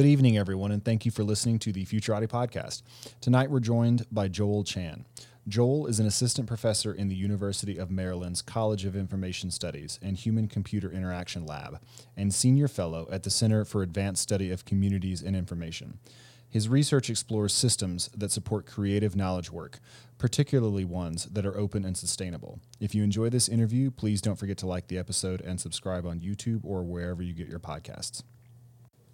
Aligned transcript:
Good 0.00 0.06
evening, 0.06 0.38
everyone, 0.38 0.72
and 0.72 0.82
thank 0.82 1.04
you 1.04 1.10
for 1.10 1.22
listening 1.22 1.58
to 1.58 1.74
the 1.74 1.84
Futurati 1.84 2.26
podcast. 2.26 2.80
Tonight, 3.20 3.50
we're 3.50 3.60
joined 3.60 4.06
by 4.10 4.28
Joel 4.28 4.64
Chan. 4.64 5.04
Joel 5.46 5.86
is 5.88 6.00
an 6.00 6.06
assistant 6.06 6.48
professor 6.48 6.90
in 6.94 7.08
the 7.08 7.14
University 7.14 7.76
of 7.76 7.90
Maryland's 7.90 8.40
College 8.40 8.86
of 8.86 8.96
Information 8.96 9.50
Studies 9.50 9.98
and 10.00 10.16
Human 10.16 10.48
Computer 10.48 10.90
Interaction 10.90 11.44
Lab, 11.44 11.82
and 12.16 12.32
senior 12.32 12.66
fellow 12.66 13.08
at 13.12 13.24
the 13.24 13.30
Center 13.30 13.62
for 13.66 13.82
Advanced 13.82 14.22
Study 14.22 14.50
of 14.50 14.64
Communities 14.64 15.20
and 15.20 15.36
Information. 15.36 15.98
His 16.48 16.66
research 16.66 17.10
explores 17.10 17.52
systems 17.52 18.08
that 18.16 18.32
support 18.32 18.64
creative 18.64 19.14
knowledge 19.14 19.50
work, 19.52 19.80
particularly 20.16 20.86
ones 20.86 21.26
that 21.26 21.44
are 21.44 21.58
open 21.58 21.84
and 21.84 21.94
sustainable. 21.94 22.58
If 22.80 22.94
you 22.94 23.04
enjoy 23.04 23.28
this 23.28 23.50
interview, 23.50 23.90
please 23.90 24.22
don't 24.22 24.36
forget 24.36 24.56
to 24.58 24.66
like 24.66 24.86
the 24.86 24.96
episode 24.96 25.42
and 25.42 25.60
subscribe 25.60 26.06
on 26.06 26.20
YouTube 26.20 26.64
or 26.64 26.84
wherever 26.84 27.22
you 27.22 27.34
get 27.34 27.48
your 27.48 27.60
podcasts. 27.60 28.22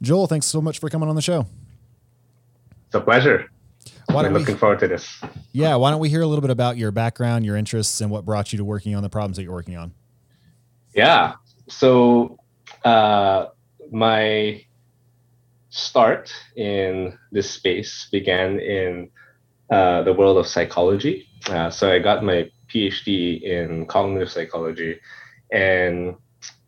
Joel, 0.02 0.26
thanks 0.26 0.46
so 0.46 0.60
much 0.60 0.78
for 0.78 0.88
coming 0.88 1.08
on 1.08 1.16
the 1.16 1.22
show. 1.22 1.46
It's 2.86 2.94
a 2.94 3.00
pleasure. 3.00 3.50
Why 4.06 4.24
I'm 4.24 4.32
looking 4.32 4.54
we, 4.54 4.58
forward 4.58 4.78
to 4.80 4.88
this. 4.88 5.20
Yeah, 5.52 5.74
why 5.76 5.90
don't 5.90 6.00
we 6.00 6.08
hear 6.08 6.22
a 6.22 6.26
little 6.26 6.42
bit 6.42 6.50
about 6.50 6.76
your 6.76 6.90
background, 6.92 7.44
your 7.44 7.56
interests, 7.56 8.00
and 8.00 8.10
what 8.10 8.24
brought 8.24 8.52
you 8.52 8.58
to 8.58 8.64
working 8.64 8.94
on 8.94 9.02
the 9.02 9.08
problems 9.08 9.36
that 9.36 9.42
you're 9.42 9.52
working 9.52 9.76
on? 9.76 9.92
Yeah. 10.94 11.34
So, 11.68 12.38
uh, 12.84 13.46
my 13.90 14.64
start 15.70 16.32
in 16.56 17.18
this 17.32 17.50
space 17.50 18.08
began 18.12 18.60
in 18.60 19.10
uh, 19.70 20.02
the 20.02 20.12
world 20.12 20.38
of 20.38 20.46
psychology. 20.46 21.28
Uh, 21.48 21.70
so, 21.70 21.92
I 21.92 21.98
got 21.98 22.22
my 22.22 22.50
PhD 22.68 23.42
in 23.42 23.86
cognitive 23.86 24.30
psychology, 24.30 25.00
and 25.52 26.14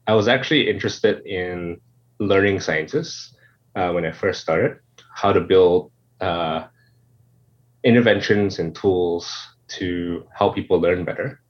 I 0.07 0.15
was 0.15 0.27
actually 0.27 0.69
interested 0.69 1.25
in 1.25 1.81
learning 2.19 2.61
sciences 2.61 3.35
uh, 3.75 3.91
when 3.93 4.05
I 4.05 4.13
first 4.13 4.41
started, 4.41 4.79
how 5.15 5.33
to 5.33 5.41
build 5.41 5.91
uh, 6.21 6.67
interventions 7.85 8.59
and 8.59 8.75
tools 8.75 9.33
to 9.69 10.27
help 10.35 10.55
people 10.55 10.81
learn 10.81 11.05
better. 11.05 11.41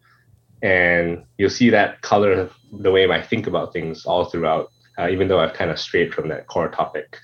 And 0.63 1.25
you'll 1.39 1.51
see 1.51 1.71
that 1.71 2.03
color 2.03 2.51
the 2.73 2.91
way 2.91 3.09
I 3.09 3.23
think 3.23 3.47
about 3.47 3.73
things 3.73 4.05
all 4.05 4.25
throughout, 4.25 4.71
uh, 4.99 5.09
even 5.09 5.29
though 5.29 5.41
I've 5.41 5.55
kind 5.55 5.71
of 5.71 5.79
strayed 5.79 6.13
from 6.13 6.29
that 6.29 6.49
core 6.49 6.69
topic. 6.69 7.17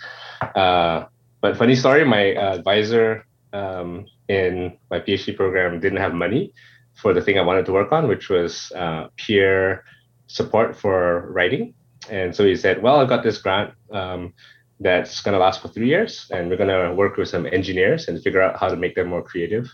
Uh, 0.54 1.06
but 1.40 1.56
funny 1.56 1.74
story, 1.74 2.04
my 2.04 2.34
advisor 2.34 3.26
um, 3.52 4.06
in 4.28 4.76
my 4.90 5.00
PhD 5.00 5.36
program 5.36 5.80
didn't 5.80 5.98
have 5.98 6.14
money 6.14 6.52
for 6.94 7.12
the 7.12 7.20
thing 7.20 7.38
I 7.38 7.42
wanted 7.42 7.66
to 7.66 7.72
work 7.72 7.92
on, 7.92 8.08
which 8.08 8.28
was 8.30 8.72
uh, 8.74 9.08
peer 9.16 9.84
support 10.26 10.76
for 10.76 11.30
writing. 11.32 11.74
And 12.10 12.34
so 12.34 12.44
he 12.44 12.56
said, 12.56 12.82
Well, 12.82 13.00
I've 13.00 13.08
got 13.08 13.22
this 13.22 13.38
grant 13.38 13.72
um, 13.92 14.32
that's 14.80 15.20
going 15.22 15.32
to 15.32 15.38
last 15.38 15.62
for 15.62 15.68
three 15.68 15.88
years, 15.88 16.26
and 16.30 16.48
we're 16.48 16.56
going 16.56 16.68
to 16.68 16.94
work 16.94 17.16
with 17.16 17.28
some 17.28 17.46
engineers 17.46 18.08
and 18.08 18.22
figure 18.22 18.42
out 18.42 18.58
how 18.58 18.68
to 18.68 18.76
make 18.76 18.94
them 18.94 19.08
more 19.08 19.22
creative. 19.22 19.68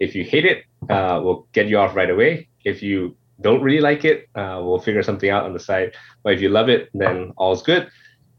If 0.00 0.14
you 0.14 0.24
hate 0.24 0.44
it, 0.44 0.64
uh, 0.90 1.20
we'll 1.22 1.46
get 1.52 1.68
you 1.68 1.78
off 1.78 1.96
right 1.96 2.10
away. 2.10 2.48
If 2.64 2.82
you 2.82 3.16
don't 3.40 3.62
really 3.62 3.80
like 3.80 4.04
it, 4.04 4.28
uh, 4.34 4.60
we'll 4.62 4.78
figure 4.78 5.02
something 5.02 5.30
out 5.30 5.44
on 5.44 5.52
the 5.52 5.60
side. 5.60 5.92
But 6.22 6.34
if 6.34 6.40
you 6.40 6.48
love 6.48 6.68
it, 6.68 6.88
then 6.94 7.32
all's 7.36 7.62
good. 7.62 7.88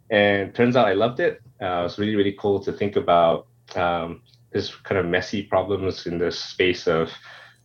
And 0.10 0.54
turns 0.54 0.76
out 0.76 0.88
I 0.88 0.94
loved 0.94 1.20
it. 1.20 1.40
Uh, 1.62 1.80
it 1.80 1.84
was 1.84 2.00
really, 2.00 2.16
really 2.16 2.36
cool 2.40 2.60
to 2.64 2.72
think 2.72 2.96
about 2.96 3.48
um, 3.76 4.22
this 4.52 4.74
kind 4.76 4.98
of 5.00 5.06
messy 5.06 5.44
problems 5.44 6.06
in 6.08 6.18
the 6.18 6.32
space 6.32 6.88
of 6.88 7.12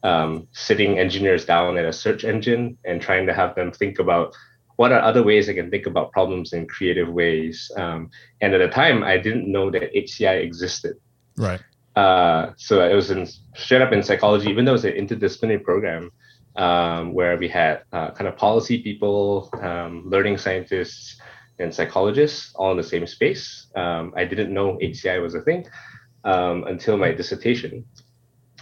um, 0.02 0.48
sitting 0.52 0.98
engineers 0.98 1.44
down 1.44 1.78
at 1.78 1.84
a 1.84 1.92
search 1.92 2.24
engine 2.24 2.76
and 2.84 3.00
trying 3.00 3.26
to 3.26 3.34
have 3.34 3.54
them 3.54 3.70
think 3.70 3.98
about 3.98 4.34
what 4.76 4.92
are 4.92 5.00
other 5.00 5.22
ways 5.22 5.48
I 5.48 5.54
can 5.54 5.70
think 5.70 5.86
about 5.86 6.12
problems 6.12 6.52
in 6.52 6.66
creative 6.66 7.08
ways? 7.08 7.70
Um, 7.76 8.10
and 8.40 8.54
at 8.54 8.58
the 8.58 8.68
time, 8.68 9.02
I 9.02 9.18
didn't 9.18 9.50
know 9.50 9.70
that 9.70 9.92
HCI 9.94 10.42
existed. 10.42 10.96
Right. 11.36 11.60
Uh, 11.96 12.52
so 12.56 12.80
it 12.80 12.94
was 12.94 13.10
in, 13.10 13.26
straight 13.54 13.82
up 13.82 13.92
in 13.92 14.02
psychology, 14.02 14.48
even 14.48 14.64
though 14.64 14.72
it 14.72 14.82
was 14.82 14.84
an 14.84 14.92
interdisciplinary 14.92 15.62
program 15.62 16.10
um, 16.56 17.12
where 17.12 17.36
we 17.36 17.48
had 17.48 17.82
uh, 17.92 18.10
kind 18.12 18.28
of 18.28 18.36
policy 18.36 18.82
people, 18.82 19.50
um, 19.60 20.04
learning 20.06 20.38
scientists, 20.38 21.20
and 21.58 21.74
psychologists 21.74 22.52
all 22.56 22.70
in 22.70 22.76
the 22.76 22.82
same 22.82 23.06
space. 23.06 23.66
Um, 23.76 24.12
I 24.16 24.24
didn't 24.24 24.52
know 24.52 24.78
HCI 24.82 25.20
was 25.22 25.34
a 25.34 25.42
thing 25.42 25.66
um, 26.24 26.64
until 26.64 26.96
my 26.96 27.12
dissertation, 27.12 27.84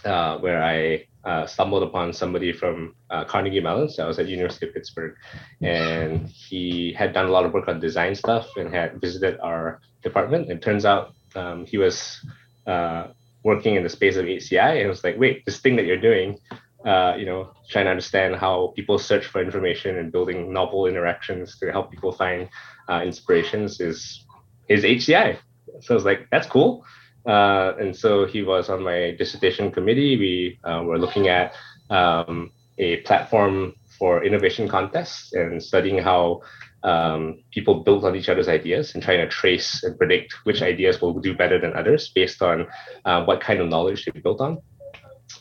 uh, 0.04 0.38
where 0.38 0.62
I 0.62 1.06
uh, 1.24 1.46
stumbled 1.46 1.82
upon 1.82 2.12
somebody 2.12 2.52
from 2.52 2.94
uh, 3.10 3.24
Carnegie 3.24 3.60
Mellon. 3.60 3.88
So 3.88 4.04
I 4.04 4.06
was 4.06 4.18
at 4.18 4.28
University 4.28 4.66
of 4.66 4.74
Pittsburgh, 4.74 5.14
and 5.60 6.28
he 6.28 6.92
had 6.92 7.12
done 7.12 7.26
a 7.26 7.30
lot 7.30 7.44
of 7.44 7.52
work 7.52 7.68
on 7.68 7.80
design 7.80 8.14
stuff 8.14 8.48
and 8.56 8.72
had 8.72 9.00
visited 9.00 9.38
our 9.40 9.80
department. 10.02 10.50
And 10.50 10.62
turns 10.62 10.84
out 10.84 11.12
um, 11.34 11.66
he 11.66 11.76
was 11.78 12.24
uh, 12.66 13.08
working 13.44 13.74
in 13.74 13.82
the 13.82 13.88
space 13.88 14.16
of 14.16 14.24
HCI, 14.24 14.80
and 14.80 14.88
was 14.88 15.04
like, 15.04 15.18
"Wait, 15.18 15.44
this 15.44 15.58
thing 15.58 15.76
that 15.76 15.86
you're 15.86 16.00
doing." 16.00 16.38
Uh, 16.86 17.14
you 17.18 17.26
know, 17.26 17.50
trying 17.68 17.84
to 17.84 17.90
understand 17.90 18.34
how 18.34 18.72
people 18.74 18.98
search 18.98 19.26
for 19.26 19.42
information 19.42 19.98
and 19.98 20.10
building 20.10 20.50
novel 20.50 20.86
interactions 20.86 21.58
to 21.58 21.70
help 21.70 21.90
people 21.90 22.10
find 22.10 22.48
uh, 22.88 23.02
inspirations 23.04 23.80
is 23.80 24.24
is 24.70 24.82
HCI. 24.82 25.36
So 25.82 25.92
I 25.92 25.94
was 25.94 26.06
like, 26.06 26.28
that's 26.30 26.46
cool. 26.46 26.86
Uh, 27.26 27.74
and 27.78 27.94
so 27.94 28.26
he 28.26 28.42
was 28.42 28.68
on 28.68 28.82
my 28.82 29.14
dissertation 29.18 29.70
committee. 29.70 30.16
We 30.16 30.58
uh, 30.64 30.82
were 30.84 30.98
looking 30.98 31.28
at 31.28 31.54
um, 31.90 32.52
a 32.78 32.98
platform 32.98 33.74
for 33.98 34.24
innovation 34.24 34.66
contests 34.66 35.32
and 35.34 35.62
studying 35.62 35.98
how 35.98 36.40
um, 36.82 37.42
people 37.50 37.84
built 37.84 38.04
on 38.04 38.16
each 38.16 38.30
other's 38.30 38.48
ideas 38.48 38.94
and 38.94 39.02
trying 39.02 39.18
to 39.18 39.28
trace 39.28 39.82
and 39.82 39.98
predict 39.98 40.32
which 40.44 40.62
ideas 40.62 41.00
will 41.00 41.18
do 41.20 41.34
better 41.34 41.60
than 41.60 41.76
others 41.76 42.10
based 42.14 42.40
on 42.40 42.66
uh, 43.04 43.22
what 43.24 43.40
kind 43.40 43.60
of 43.60 43.68
knowledge 43.68 44.06
they 44.06 44.18
built 44.18 44.40
on. 44.40 44.58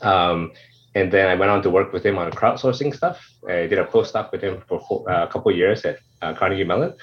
Um, 0.01 0.51
and 0.95 1.11
then 1.11 1.27
I 1.27 1.35
went 1.35 1.51
on 1.51 1.61
to 1.63 1.69
work 1.69 1.93
with 1.93 2.05
him 2.05 2.17
on 2.17 2.31
crowdsourcing 2.31 2.95
stuff. 2.95 3.25
I 3.47 3.67
did 3.67 3.77
a 3.77 3.85
postdoc 3.85 4.31
with 4.31 4.41
him 4.41 4.61
for 4.67 5.09
uh, 5.09 5.23
a 5.23 5.27
couple 5.27 5.51
years 5.51 5.85
at 5.85 5.99
uh, 6.21 6.33
Carnegie 6.33 6.63
Mellon, 6.63 6.93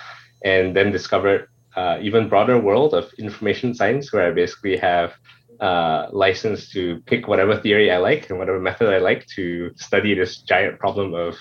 and 0.44 0.76
then 0.76 0.92
discovered 0.92 1.48
uh, 1.76 1.98
even 2.00 2.28
broader 2.28 2.58
world 2.58 2.94
of 2.94 3.12
information 3.18 3.74
science, 3.74 4.12
where 4.12 4.28
I 4.28 4.32
basically 4.32 4.76
have 4.78 5.12
uh, 5.60 6.08
license 6.12 6.70
to 6.72 7.00
pick 7.06 7.28
whatever 7.28 7.60
theory 7.60 7.90
I 7.90 7.98
like 7.98 8.28
and 8.30 8.38
whatever 8.38 8.60
method 8.60 8.88
I 8.88 8.98
like 8.98 9.26
to 9.36 9.70
study 9.76 10.14
this 10.14 10.42
giant 10.42 10.78
problem 10.78 11.14
of 11.14 11.36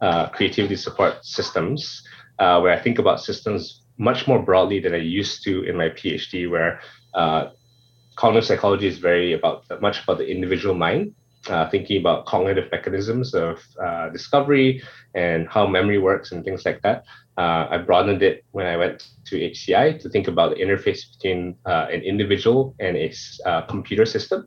uh, 0.00 0.28
creativity 0.28 0.76
support 0.76 1.24
systems, 1.24 2.02
uh, 2.38 2.60
where 2.60 2.72
I 2.72 2.80
think 2.80 2.98
about 2.98 3.20
systems 3.20 3.82
much 3.98 4.26
more 4.26 4.42
broadly 4.42 4.80
than 4.80 4.94
I 4.94 4.98
used 4.98 5.44
to 5.44 5.62
in 5.64 5.76
my 5.76 5.88
PhD, 5.90 6.50
where 6.50 6.80
uh, 7.14 7.50
cognitive 8.16 8.46
psychology 8.46 8.86
is 8.86 8.98
very 8.98 9.32
about 9.34 9.64
much 9.80 10.02
about 10.02 10.18
the 10.18 10.26
individual 10.26 10.74
mind. 10.74 11.14
Uh, 11.48 11.66
thinking 11.70 11.98
about 11.98 12.26
cognitive 12.26 12.70
mechanisms 12.70 13.32
of 13.34 13.58
discovery 14.12 14.82
and 15.14 15.48
how 15.48 15.66
memory 15.66 15.98
works 15.98 16.32
and 16.32 16.44
things 16.44 16.66
like 16.66 16.82
that. 16.82 17.02
Uh, 17.40 17.66
I 17.70 17.78
broadened 17.78 18.22
it 18.22 18.44
when 18.50 18.66
I 18.66 18.76
went 18.76 19.08
to 19.24 19.36
HCI 19.36 19.98
to 20.02 20.10
think 20.10 20.28
about 20.28 20.50
the 20.50 20.62
interface 20.62 21.00
between 21.10 21.56
uh, 21.64 21.86
an 21.90 22.02
individual 22.02 22.74
and 22.78 22.98
a 22.98 23.10
uh, 23.46 23.62
computer 23.62 24.04
system. 24.04 24.46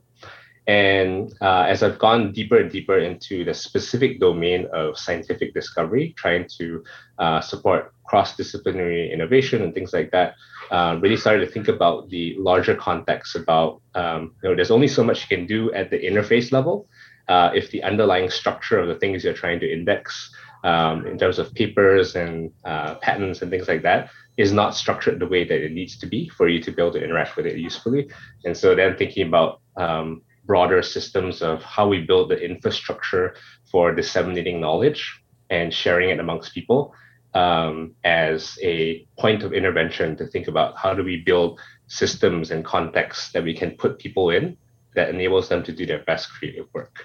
And 0.68 1.34
uh, 1.40 1.64
as 1.72 1.82
I've 1.82 1.98
gone 1.98 2.30
deeper 2.30 2.56
and 2.56 2.70
deeper 2.70 3.00
into 3.00 3.44
the 3.44 3.52
specific 3.52 4.20
domain 4.20 4.68
of 4.72 4.96
scientific 4.96 5.54
discovery, 5.54 6.14
trying 6.16 6.46
to 6.58 6.84
uh, 7.18 7.40
support 7.40 7.92
cross-disciplinary 8.06 9.12
innovation 9.12 9.62
and 9.62 9.74
things 9.74 9.92
like 9.92 10.12
that, 10.12 10.36
uh, 10.70 10.96
really 11.02 11.16
started 11.16 11.44
to 11.46 11.50
think 11.50 11.66
about 11.66 12.08
the 12.10 12.36
larger 12.38 12.76
context 12.76 13.34
about, 13.34 13.80
um, 13.96 14.36
you 14.40 14.50
know, 14.50 14.54
there's 14.54 14.70
only 14.70 14.88
so 14.88 15.02
much 15.02 15.22
you 15.22 15.36
can 15.36 15.46
do 15.46 15.72
at 15.72 15.90
the 15.90 15.98
interface 15.98 16.52
level 16.52 16.86
if 17.28 17.72
the 17.72 17.82
underlying 17.82 18.30
structure 18.30 18.78
of 18.78 18.86
the 18.86 18.94
things 18.94 19.24
you're 19.24 19.34
trying 19.34 19.58
to 19.58 19.70
index 19.70 20.30
um, 20.64 21.06
in 21.06 21.18
terms 21.18 21.38
of 21.38 21.54
papers 21.54 22.16
and 22.16 22.50
uh, 22.64 22.94
patents 22.96 23.42
and 23.42 23.50
things 23.50 23.68
like 23.68 23.82
that 23.82 24.10
is 24.36 24.52
not 24.52 24.74
structured 24.74 25.20
the 25.20 25.26
way 25.26 25.44
that 25.44 25.64
it 25.64 25.72
needs 25.72 25.96
to 25.98 26.06
be 26.06 26.28
for 26.30 26.48
you 26.48 26.60
to 26.60 26.72
be 26.72 26.82
able 26.82 26.92
to 26.92 27.04
interact 27.04 27.36
with 27.36 27.46
it 27.46 27.56
usefully. 27.58 28.10
And 28.44 28.56
so 28.56 28.74
then 28.74 28.96
thinking 28.96 29.28
about 29.28 29.60
um, 29.76 30.22
broader 30.44 30.82
systems 30.82 31.42
of 31.42 31.62
how 31.62 31.86
we 31.86 32.00
build 32.00 32.30
the 32.30 32.38
infrastructure 32.42 33.36
for 33.70 33.94
disseminating 33.94 34.60
knowledge 34.60 35.20
and 35.50 35.72
sharing 35.72 36.08
it 36.10 36.18
amongst 36.18 36.54
people 36.54 36.94
um, 37.34 37.94
as 38.04 38.58
a 38.62 39.06
point 39.18 39.42
of 39.42 39.52
intervention 39.52 40.16
to 40.16 40.26
think 40.26 40.48
about 40.48 40.76
how 40.78 40.94
do 40.94 41.04
we 41.04 41.22
build 41.22 41.60
systems 41.88 42.50
and 42.50 42.64
contexts 42.64 43.32
that 43.32 43.44
we 43.44 43.54
can 43.54 43.72
put 43.72 43.98
people 43.98 44.30
in 44.30 44.56
that 44.94 45.10
enables 45.10 45.48
them 45.48 45.62
to 45.62 45.72
do 45.72 45.84
their 45.84 46.02
best 46.04 46.30
creative 46.30 46.66
work. 46.72 47.04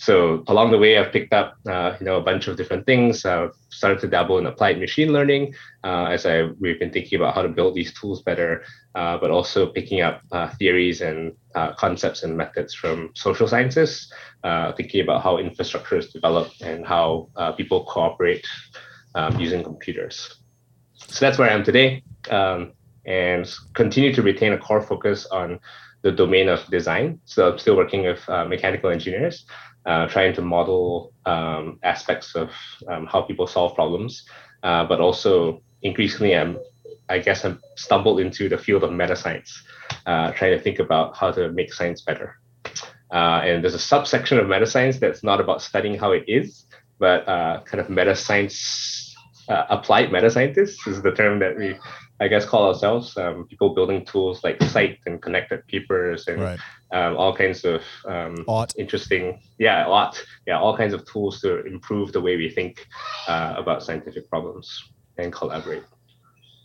So 0.00 0.42
along 0.46 0.70
the 0.70 0.78
way, 0.78 0.96
I've 0.96 1.12
picked 1.12 1.34
up 1.34 1.56
uh, 1.68 1.94
you 2.00 2.06
know 2.06 2.16
a 2.16 2.22
bunch 2.22 2.48
of 2.48 2.56
different 2.56 2.86
things. 2.86 3.26
I've 3.26 3.52
started 3.68 4.00
to 4.00 4.08
dabble 4.08 4.38
in 4.38 4.46
applied 4.46 4.80
machine 4.80 5.12
learning 5.12 5.54
uh, 5.84 6.04
as 6.04 6.24
I 6.24 6.44
we've 6.58 6.80
been 6.80 6.90
thinking 6.90 7.16
about 7.20 7.34
how 7.34 7.42
to 7.42 7.50
build 7.50 7.74
these 7.74 7.92
tools 7.92 8.22
better, 8.22 8.64
uh, 8.94 9.18
but 9.18 9.30
also 9.30 9.66
picking 9.66 10.00
up 10.00 10.22
uh, 10.32 10.48
theories 10.58 11.02
and 11.02 11.34
uh, 11.54 11.74
concepts 11.74 12.22
and 12.22 12.34
methods 12.34 12.72
from 12.72 13.10
social 13.14 13.46
sciences, 13.46 14.10
uh, 14.42 14.72
thinking 14.72 15.02
about 15.02 15.22
how 15.22 15.36
infrastructure 15.36 15.98
is 15.98 16.10
developed 16.10 16.62
and 16.62 16.86
how 16.86 17.28
people 17.58 17.84
cooperate 17.84 18.46
um, 19.16 19.38
using 19.38 19.62
computers. 19.62 20.40
So 20.94 21.26
that's 21.26 21.36
where 21.36 21.50
I 21.50 21.52
am 21.52 21.62
today, 21.62 22.02
um, 22.30 22.72
and 23.04 23.46
continue 23.74 24.14
to 24.14 24.22
retain 24.22 24.54
a 24.54 24.58
core 24.58 24.80
focus 24.80 25.26
on 25.26 25.60
the 26.00 26.10
domain 26.10 26.48
of 26.48 26.66
design. 26.68 27.20
So 27.26 27.52
I'm 27.52 27.58
still 27.58 27.76
working 27.76 28.04
with 28.04 28.26
mechanical 28.48 28.88
engineers 28.88 29.44
uh, 29.86 30.06
trying 30.08 30.34
to 30.34 30.42
model 30.42 31.12
um, 31.26 31.78
aspects 31.82 32.34
of 32.34 32.50
um, 32.88 33.06
how 33.06 33.22
people 33.22 33.46
solve 33.46 33.74
problems, 33.74 34.24
uh, 34.62 34.84
but 34.84 35.00
also 35.00 35.62
increasingly, 35.82 36.36
I'm, 36.36 36.58
I 37.08 37.18
guess 37.18 37.44
I'm 37.44 37.60
stumbled 37.76 38.20
into 38.20 38.48
the 38.48 38.58
field 38.58 38.84
of 38.84 38.92
meta 38.92 39.16
science, 39.16 39.62
uh, 40.06 40.32
trying 40.32 40.56
to 40.56 40.62
think 40.62 40.78
about 40.78 41.16
how 41.16 41.30
to 41.32 41.50
make 41.50 41.72
science 41.72 42.02
better. 42.02 42.38
Uh, 43.12 43.40
and 43.42 43.64
there's 43.64 43.74
a 43.74 43.78
subsection 43.78 44.38
of 44.38 44.48
meta 44.48 44.66
science 44.66 44.98
that's 44.98 45.24
not 45.24 45.40
about 45.40 45.62
studying 45.62 45.98
how 45.98 46.12
it 46.12 46.24
is, 46.28 46.66
but 46.98 47.26
uh, 47.28 47.60
kind 47.64 47.80
of 47.80 47.90
meta 47.90 48.14
science, 48.14 49.16
applied 49.48 50.12
meta 50.12 50.30
scientists 50.30 50.86
is 50.86 51.02
the 51.02 51.10
term 51.10 51.40
that 51.40 51.56
we 51.56 51.74
I 52.20 52.28
guess, 52.28 52.44
call 52.44 52.68
ourselves 52.68 53.16
um, 53.16 53.46
people 53.48 53.74
building 53.74 54.04
tools 54.04 54.44
like 54.44 54.58
Scite 54.58 54.98
and 55.06 55.20
connected 55.22 55.66
papers 55.66 56.28
and 56.28 56.42
right. 56.42 56.60
Um, 56.92 57.16
all 57.16 57.34
kinds 57.34 57.64
of 57.64 57.82
um, 58.06 58.44
interesting, 58.76 59.40
yeah, 59.58 59.86
lot, 59.86 60.22
yeah, 60.46 60.58
all 60.58 60.76
kinds 60.76 60.92
of 60.92 61.04
tools 61.06 61.40
to 61.40 61.64
improve 61.64 62.12
the 62.12 62.20
way 62.20 62.36
we 62.36 62.50
think 62.50 62.86
uh, 63.28 63.54
about 63.56 63.82
scientific 63.82 64.28
problems 64.28 64.90
and 65.16 65.32
collaborate. 65.32 65.84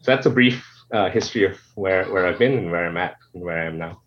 So 0.01 0.11
that's 0.11 0.25
a 0.25 0.29
brief 0.29 0.65
uh, 0.91 1.09
history 1.09 1.45
of 1.45 1.57
where, 1.75 2.05
where 2.05 2.25
I've 2.25 2.39
been 2.39 2.53
and 2.53 2.71
where 2.71 2.85
I'm 2.85 2.97
at 2.97 3.15
and 3.33 3.43
where 3.43 3.59
I 3.59 3.65
am 3.65 3.77
now. 3.77 4.01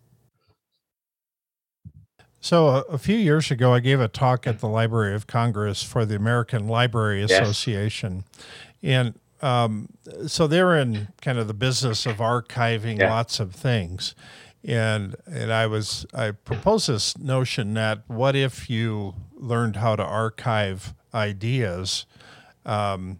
So 2.41 2.67
a, 2.69 2.79
a, 2.81 2.97
few 2.97 3.17
years 3.17 3.51
ago, 3.51 3.73
I 3.73 3.81
gave 3.81 3.99
a 3.99 4.07
talk 4.07 4.47
at 4.47 4.59
the 4.59 4.67
Library 4.67 5.13
of 5.13 5.27
Congress 5.27 5.83
for 5.83 6.05
the 6.05 6.15
American 6.15 6.67
Library 6.69 7.21
Association, 7.21 8.23
yes. 8.79 9.05
and 9.05 9.19
um, 9.41 9.89
so 10.27 10.47
they're 10.47 10.77
in 10.77 11.09
kind 11.21 11.37
of 11.37 11.47
the 11.47 11.53
business 11.53 12.05
of 12.05 12.17
archiving 12.17 12.99
yeah. 12.99 13.09
lots 13.09 13.39
of 13.39 13.53
things. 13.53 14.15
And 14.63 15.15
and 15.25 15.53
I 15.53 15.67
was 15.67 16.05
I 16.13 16.31
proposed 16.31 16.89
this 16.89 17.17
notion 17.17 17.73
that 17.75 18.01
what 18.07 18.35
if 18.35 18.69
you 18.69 19.15
learned 19.35 19.77
how 19.77 19.95
to 19.95 20.03
archive 20.03 20.93
ideas 21.13 22.05
um, 22.65 23.19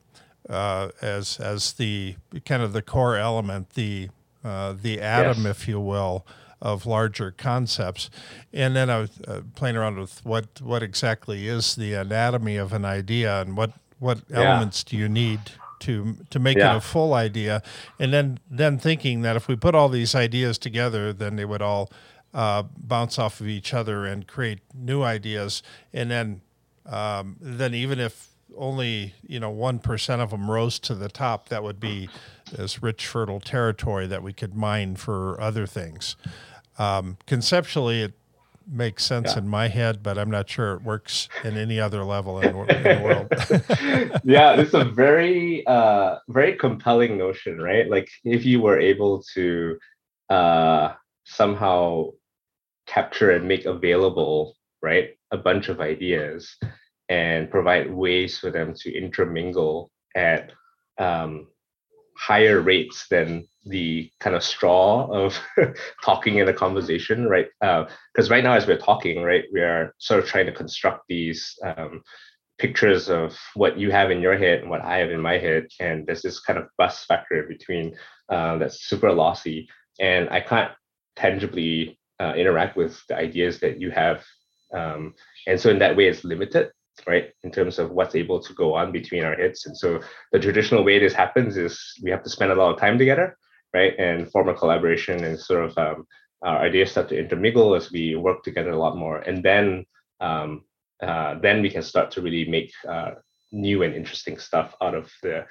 uh, 0.49 0.89
as 1.01 1.39
as 1.39 1.73
the 1.73 2.15
kind 2.45 2.61
of 2.61 2.73
the 2.73 2.81
core 2.81 3.15
element, 3.15 3.71
the 3.71 4.09
uh, 4.43 4.73
the 4.73 4.99
atom, 5.01 5.43
yes. 5.43 5.61
if 5.61 5.67
you 5.67 5.79
will, 5.79 6.25
of 6.61 6.85
larger 6.85 7.31
concepts. 7.31 8.09
And 8.53 8.75
then 8.75 8.89
I 8.89 8.99
was 8.99 9.21
uh, 9.27 9.41
playing 9.55 9.75
around 9.75 9.97
with 9.97 10.25
what 10.25 10.61
what 10.61 10.83
exactly 10.83 11.47
is 11.47 11.75
the 11.75 11.93
anatomy 11.93 12.57
of 12.57 12.73
an 12.73 12.85
idea 12.85 13.41
and 13.41 13.55
what 13.55 13.71
what 13.99 14.21
yeah. 14.29 14.41
elements 14.41 14.83
do 14.83 14.97
you 14.97 15.07
need 15.09 15.39
to 15.81 16.17
to 16.29 16.39
make 16.39 16.57
yeah. 16.57 16.73
it 16.73 16.77
a 16.77 16.81
full 16.81 17.13
idea, 17.13 17.61
and 17.99 18.13
then 18.13 18.39
then 18.49 18.77
thinking 18.77 19.21
that 19.21 19.35
if 19.35 19.47
we 19.47 19.55
put 19.55 19.75
all 19.75 19.89
these 19.89 20.15
ideas 20.15 20.57
together, 20.57 21.13
then 21.13 21.35
they 21.35 21.45
would 21.45 21.61
all 21.61 21.91
uh, 22.33 22.63
bounce 22.77 23.17
off 23.17 23.41
of 23.41 23.47
each 23.47 23.73
other 23.73 24.05
and 24.05 24.27
create 24.27 24.59
new 24.73 25.03
ideas, 25.03 25.63
and 25.93 26.09
then 26.11 26.41
um, 26.85 27.37
then 27.39 27.73
even 27.73 27.99
if 27.99 28.29
only 28.57 29.13
you 29.21 29.39
know 29.39 29.49
one 29.49 29.79
percent 29.79 30.21
of 30.21 30.31
them 30.31 30.49
rose 30.49 30.79
to 30.79 30.95
the 30.95 31.09
top, 31.09 31.49
that 31.49 31.63
would 31.63 31.79
be 31.79 32.09
this 32.51 32.81
rich, 32.81 33.07
fertile 33.07 33.39
territory 33.39 34.07
that 34.07 34.23
we 34.23 34.33
could 34.33 34.55
mine 34.55 34.95
for 34.95 35.39
other 35.39 35.65
things. 35.65 36.15
Um, 36.77 37.17
conceptually, 37.25 38.01
it 38.01 38.13
makes 38.69 39.03
sense 39.03 39.33
yeah. 39.33 39.39
in 39.39 39.47
my 39.47 39.67
head, 39.67 40.03
but 40.03 40.17
I'm 40.17 40.29
not 40.29 40.49
sure 40.49 40.73
it 40.73 40.83
works 40.83 41.27
in 41.43 41.57
any 41.57 41.79
other 41.79 42.03
level 42.03 42.39
in, 42.39 42.55
in 42.55 42.83
the 42.83 43.01
world. 43.03 44.21
yeah, 44.23 44.53
it's 44.53 44.73
a 44.73 44.85
very, 44.85 45.65
uh, 45.67 46.17
very 46.29 46.55
compelling 46.55 47.17
notion, 47.17 47.59
right? 47.59 47.89
Like 47.89 48.09
if 48.23 48.45
you 48.45 48.61
were 48.61 48.79
able 48.79 49.23
to 49.33 49.77
uh, 50.29 50.93
somehow 51.25 52.11
capture 52.87 53.31
and 53.31 53.47
make 53.47 53.65
available, 53.65 54.55
right, 54.81 55.11
a 55.31 55.37
bunch 55.37 55.69
of 55.69 55.81
ideas 55.81 56.55
and 57.09 57.49
provide 57.49 57.91
ways 57.91 58.37
for 58.37 58.51
them 58.51 58.73
to 58.73 58.95
intermingle 58.95 59.91
at 60.15 60.51
um, 60.99 61.47
higher 62.17 62.61
rates 62.61 63.07
than 63.09 63.47
the 63.65 64.09
kind 64.19 64.35
of 64.35 64.43
straw 64.43 65.07
of 65.11 65.37
talking 66.03 66.37
in 66.37 66.47
a 66.47 66.53
conversation, 66.53 67.27
right? 67.27 67.47
Because 67.59 68.29
uh, 68.29 68.31
right 68.31 68.43
now, 68.43 68.53
as 68.53 68.67
we're 68.67 68.77
talking, 68.77 69.21
right, 69.21 69.45
we 69.53 69.61
are 69.61 69.93
sort 69.97 70.21
of 70.21 70.27
trying 70.27 70.45
to 70.45 70.51
construct 70.51 71.03
these 71.07 71.57
um, 71.63 72.01
pictures 72.57 73.09
of 73.09 73.37
what 73.55 73.77
you 73.77 73.91
have 73.91 74.11
in 74.11 74.21
your 74.21 74.37
head 74.37 74.59
and 74.59 74.69
what 74.69 74.81
I 74.81 74.97
have 74.97 75.11
in 75.11 75.21
my 75.21 75.37
head, 75.37 75.67
and 75.79 76.05
there's 76.05 76.21
this 76.21 76.39
kind 76.39 76.59
of 76.59 76.67
bus 76.77 77.05
factor 77.05 77.43
between 77.43 77.95
uh, 78.29 78.57
that's 78.57 78.85
super 78.85 79.11
lossy, 79.11 79.69
and 79.99 80.29
I 80.29 80.41
can't 80.41 80.71
tangibly 81.15 81.99
uh, 82.19 82.33
interact 82.35 82.77
with 82.77 83.01
the 83.07 83.17
ideas 83.17 83.59
that 83.59 83.79
you 83.79 83.91
have, 83.91 84.23
um, 84.73 85.13
and 85.47 85.59
so 85.59 85.69
in 85.69 85.79
that 85.79 85.95
way, 85.95 86.07
it's 86.07 86.23
limited 86.23 86.71
right 87.07 87.29
in 87.43 87.51
terms 87.51 87.79
of 87.79 87.91
what's 87.91 88.13
able 88.13 88.41
to 88.41 88.53
go 88.53 88.73
on 88.73 88.91
between 88.91 89.23
our 89.23 89.33
hits 89.33 89.65
and 89.65 89.77
so 89.77 90.01
the 90.33 90.39
traditional 90.39 90.83
way 90.83 90.99
this 90.99 91.13
happens 91.13 91.55
is 91.55 91.81
we 92.03 92.11
have 92.11 92.21
to 92.21 92.29
spend 92.29 92.51
a 92.51 92.55
lot 92.55 92.73
of 92.73 92.77
time 92.77 92.97
together 92.97 93.37
right 93.73 93.93
and 93.99 94.31
form 94.31 94.49
a 94.49 94.53
collaboration 94.53 95.23
and 95.23 95.39
sort 95.39 95.65
of 95.65 95.77
um, 95.77 96.05
our 96.43 96.59
ideas 96.59 96.91
start 96.91 97.09
to 97.09 97.19
intermingle 97.19 97.75
as 97.75 97.91
we 97.91 98.15
work 98.15 98.43
together 98.43 98.71
a 98.71 98.79
lot 98.79 98.97
more 98.97 99.17
and 99.19 99.43
then 99.43 99.85
um, 100.21 100.63
uh, 101.01 101.35
then 101.41 101.61
we 101.61 101.69
can 101.69 101.81
start 101.81 102.11
to 102.11 102.21
really 102.21 102.45
make 102.49 102.71
uh, 102.87 103.11
new 103.51 103.83
and 103.83 103.95
interesting 103.95 104.37
stuff 104.37 104.75
out 104.81 104.93
of 104.93 105.09
the 105.23 105.45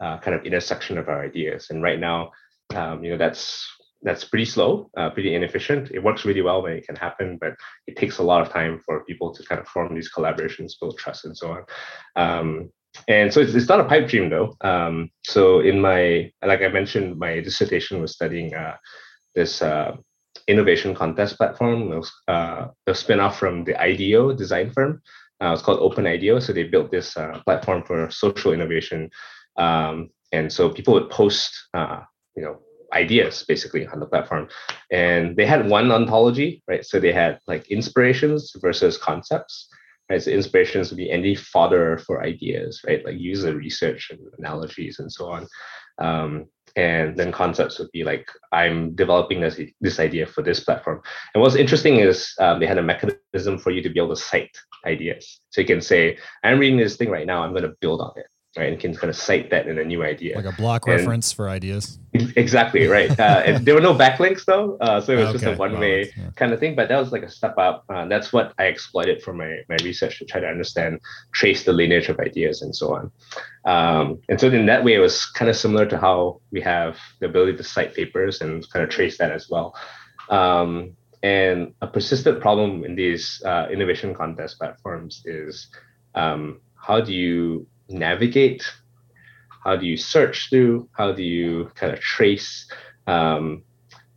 uh, 0.00 0.18
kind 0.18 0.34
of 0.36 0.44
intersection 0.44 0.98
of 0.98 1.08
our 1.08 1.24
ideas 1.24 1.68
and 1.70 1.82
right 1.82 2.00
now 2.00 2.30
um, 2.74 3.04
you 3.04 3.10
know 3.10 3.18
that's 3.18 3.66
that's 4.04 4.22
pretty 4.22 4.44
slow, 4.44 4.90
uh, 4.98 5.10
pretty 5.10 5.34
inefficient. 5.34 5.90
It 5.90 6.04
works 6.04 6.26
really 6.26 6.42
well 6.42 6.62
when 6.62 6.74
it 6.74 6.86
can 6.86 6.94
happen, 6.94 7.38
but 7.40 7.54
it 7.86 7.96
takes 7.96 8.18
a 8.18 8.22
lot 8.22 8.42
of 8.42 8.50
time 8.50 8.80
for 8.84 9.02
people 9.06 9.34
to 9.34 9.42
kind 9.44 9.60
of 9.60 9.66
form 9.66 9.94
these 9.94 10.12
collaborations, 10.12 10.78
build 10.78 10.98
trust, 10.98 11.24
and 11.24 11.36
so 11.36 11.52
on. 11.52 11.64
Um, 12.14 12.70
and 13.08 13.32
so 13.32 13.40
it's, 13.40 13.54
it's 13.54 13.68
not 13.68 13.80
a 13.80 13.84
pipe 13.84 14.08
dream 14.08 14.30
though. 14.30 14.56
Um, 14.60 15.10
so 15.24 15.60
in 15.60 15.80
my, 15.80 16.30
like 16.44 16.62
I 16.62 16.68
mentioned, 16.68 17.18
my 17.18 17.40
dissertation 17.40 18.00
was 18.00 18.12
studying 18.12 18.54
uh, 18.54 18.76
this 19.34 19.62
uh, 19.62 19.96
innovation 20.48 20.94
contest 20.94 21.36
platform. 21.36 21.90
Was 21.90 22.12
uh, 22.28 22.68
a 22.86 22.92
spinoff 22.92 23.34
from 23.34 23.64
the 23.64 23.80
IDEO 23.80 24.32
design 24.32 24.72
firm. 24.72 25.02
Uh, 25.42 25.52
it's 25.52 25.62
called 25.62 25.80
Open 25.80 26.06
IDEO. 26.06 26.38
So 26.38 26.52
they 26.52 26.64
built 26.64 26.90
this 26.90 27.16
uh, 27.16 27.40
platform 27.44 27.82
for 27.84 28.10
social 28.10 28.52
innovation. 28.52 29.10
Um, 29.56 30.10
and 30.32 30.52
so 30.52 30.70
people 30.70 30.94
would 30.94 31.10
post, 31.10 31.52
uh, 31.74 32.00
you 32.36 32.42
know, 32.42 32.60
ideas 32.94 33.44
basically 33.46 33.86
on 33.88 34.00
the 34.00 34.06
platform 34.06 34.48
and 34.90 35.36
they 35.36 35.44
had 35.44 35.68
one 35.68 35.90
ontology 35.90 36.62
right 36.68 36.84
so 36.84 37.00
they 37.00 37.12
had 37.12 37.40
like 37.48 37.68
inspirations 37.68 38.52
versus 38.60 38.96
concepts 38.96 39.68
so 40.18 40.30
inspirations 40.30 40.90
would 40.90 40.98
be 40.98 41.10
any 41.10 41.34
fodder 41.34 41.98
for 41.98 42.22
ideas 42.22 42.80
right? 42.86 43.04
Like 43.04 43.18
user 43.18 43.54
research 43.56 44.10
and 44.10 44.20
analogies 44.38 44.98
and 44.98 45.10
so 45.10 45.30
on. 45.30 45.46
Um, 45.98 46.46
and 46.76 47.16
then 47.16 47.30
concepts 47.30 47.78
would 47.78 47.90
be 47.92 48.02
like 48.02 48.28
i'm 48.50 48.96
developing 48.96 49.40
this 49.40 49.60
this 49.80 50.00
idea 50.00 50.26
for 50.26 50.42
this 50.42 50.60
platform. 50.60 51.00
And 51.32 51.40
what's 51.40 51.54
interesting 51.54 51.96
is 51.96 52.34
um, 52.40 52.58
they 52.58 52.66
had 52.66 52.78
a 52.78 52.82
mechanism 52.82 53.58
for 53.58 53.70
you 53.70 53.80
to 53.82 53.88
be 53.88 54.00
able 54.00 54.14
to 54.14 54.20
cite 54.20 54.56
ideas. 54.84 55.40
So 55.50 55.60
you 55.60 55.66
can 55.66 55.80
say 55.80 56.18
i'm 56.42 56.58
reading 56.58 56.78
this 56.78 56.96
thing 56.96 57.10
right 57.10 57.26
now 57.26 57.42
i'm 57.42 57.52
going 57.52 57.62
to 57.62 57.76
build 57.80 58.00
on 58.00 58.12
it 58.16 58.26
right? 58.56 58.72
And 58.72 58.80
can 58.80 58.94
kind 58.94 59.10
of 59.10 59.16
cite 59.16 59.50
that 59.50 59.66
in 59.66 59.78
a 59.78 59.84
new 59.84 60.02
idea. 60.04 60.36
Like 60.36 60.44
a 60.44 60.56
block 60.56 60.86
and 60.86 60.96
reference 60.96 61.32
for 61.32 61.48
ideas. 61.48 61.98
Exactly, 62.12 62.86
right. 62.86 63.10
Uh, 63.18 63.42
and 63.46 63.66
there 63.66 63.74
were 63.74 63.80
no 63.80 63.94
backlinks 63.94 64.44
though. 64.44 64.76
Uh, 64.80 65.00
so 65.00 65.12
it 65.12 65.16
was 65.16 65.28
okay. 65.30 65.32
just 65.32 65.44
a 65.46 65.56
one 65.56 65.78
way 65.78 66.12
yeah. 66.16 66.30
kind 66.36 66.52
of 66.52 66.60
thing. 66.60 66.74
But 66.74 66.88
that 66.88 66.98
was 66.98 67.12
like 67.12 67.22
a 67.22 67.30
step 67.30 67.56
up. 67.58 67.84
Uh, 67.88 68.06
that's 68.06 68.32
what 68.32 68.54
I 68.58 68.64
exploited 68.64 69.22
for 69.22 69.32
my, 69.32 69.58
my 69.68 69.76
research 69.82 70.18
to 70.18 70.24
try 70.24 70.40
to 70.40 70.46
understand, 70.46 71.00
trace 71.32 71.64
the 71.64 71.72
lineage 71.72 72.08
of 72.08 72.18
ideas 72.20 72.62
and 72.62 72.74
so 72.74 72.94
on. 72.94 73.10
Um, 73.64 74.18
and 74.28 74.40
so 74.40 74.48
in 74.48 74.66
that 74.66 74.84
way, 74.84 74.94
it 74.94 75.00
was 75.00 75.26
kind 75.26 75.48
of 75.50 75.56
similar 75.56 75.86
to 75.86 75.98
how 75.98 76.40
we 76.50 76.60
have 76.60 76.96
the 77.20 77.26
ability 77.26 77.56
to 77.56 77.64
cite 77.64 77.94
papers 77.94 78.40
and 78.40 78.68
kind 78.70 78.84
of 78.84 78.90
trace 78.90 79.18
that 79.18 79.32
as 79.32 79.48
well. 79.48 79.74
Um, 80.30 80.96
and 81.22 81.72
a 81.80 81.86
persistent 81.86 82.40
problem 82.40 82.84
in 82.84 82.94
these 82.94 83.42
uh, 83.46 83.66
innovation 83.72 84.14
contest 84.14 84.58
platforms 84.58 85.22
is 85.24 85.68
um, 86.14 86.60
how 86.76 87.00
do 87.00 87.14
you 87.14 87.66
navigate? 87.88 88.64
How 89.64 89.76
do 89.76 89.86
you 89.86 89.96
search 89.96 90.50
through? 90.50 90.88
How 90.92 91.12
do 91.12 91.22
you 91.22 91.70
kind 91.74 91.92
of 91.92 92.00
trace? 92.00 92.70
Um, 93.06 93.62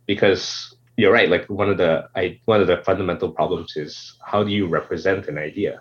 because 0.06 0.76
you're 0.98 1.12
right. 1.12 1.30
Like 1.30 1.46
one 1.46 1.70
of 1.70 1.78
the 1.78 2.08
I, 2.16 2.40
one 2.44 2.60
of 2.60 2.66
the 2.66 2.78
fundamental 2.78 3.30
problems 3.30 3.76
is 3.76 4.16
how 4.26 4.42
do 4.42 4.50
you 4.50 4.66
represent 4.66 5.28
an 5.28 5.38
idea 5.38 5.80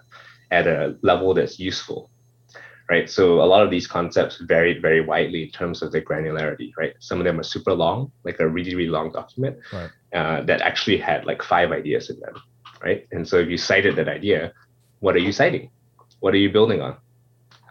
at 0.51 0.67
a 0.67 0.95
level 1.01 1.33
that's 1.33 1.59
useful, 1.59 2.09
right? 2.89 3.09
So 3.09 3.41
a 3.41 3.47
lot 3.53 3.63
of 3.63 3.71
these 3.71 3.87
concepts 3.87 4.37
vary 4.37 4.79
very 4.79 5.01
widely 5.01 5.43
in 5.43 5.49
terms 5.49 5.81
of 5.81 5.91
their 5.91 6.03
granularity, 6.03 6.71
right? 6.77 6.93
Some 6.99 7.19
of 7.19 7.25
them 7.25 7.39
are 7.39 7.43
super 7.43 7.73
long, 7.73 8.11
like 8.23 8.39
a 8.39 8.47
really 8.47 8.75
really 8.75 8.89
long 8.89 9.11
document 9.11 9.57
right. 9.73 9.89
uh, 10.13 10.41
that 10.43 10.61
actually 10.61 10.97
had 10.97 11.25
like 11.25 11.41
five 11.41 11.71
ideas 11.71 12.09
in 12.09 12.19
them, 12.19 12.35
right? 12.83 13.07
And 13.11 13.27
so 13.27 13.37
if 13.37 13.49
you 13.49 13.57
cited 13.57 13.95
that 13.95 14.07
idea, 14.07 14.53
what 14.99 15.15
are 15.15 15.25
you 15.27 15.31
citing? 15.31 15.71
What 16.19 16.33
are 16.35 16.37
you 16.45 16.51
building 16.51 16.81
on? 16.81 16.97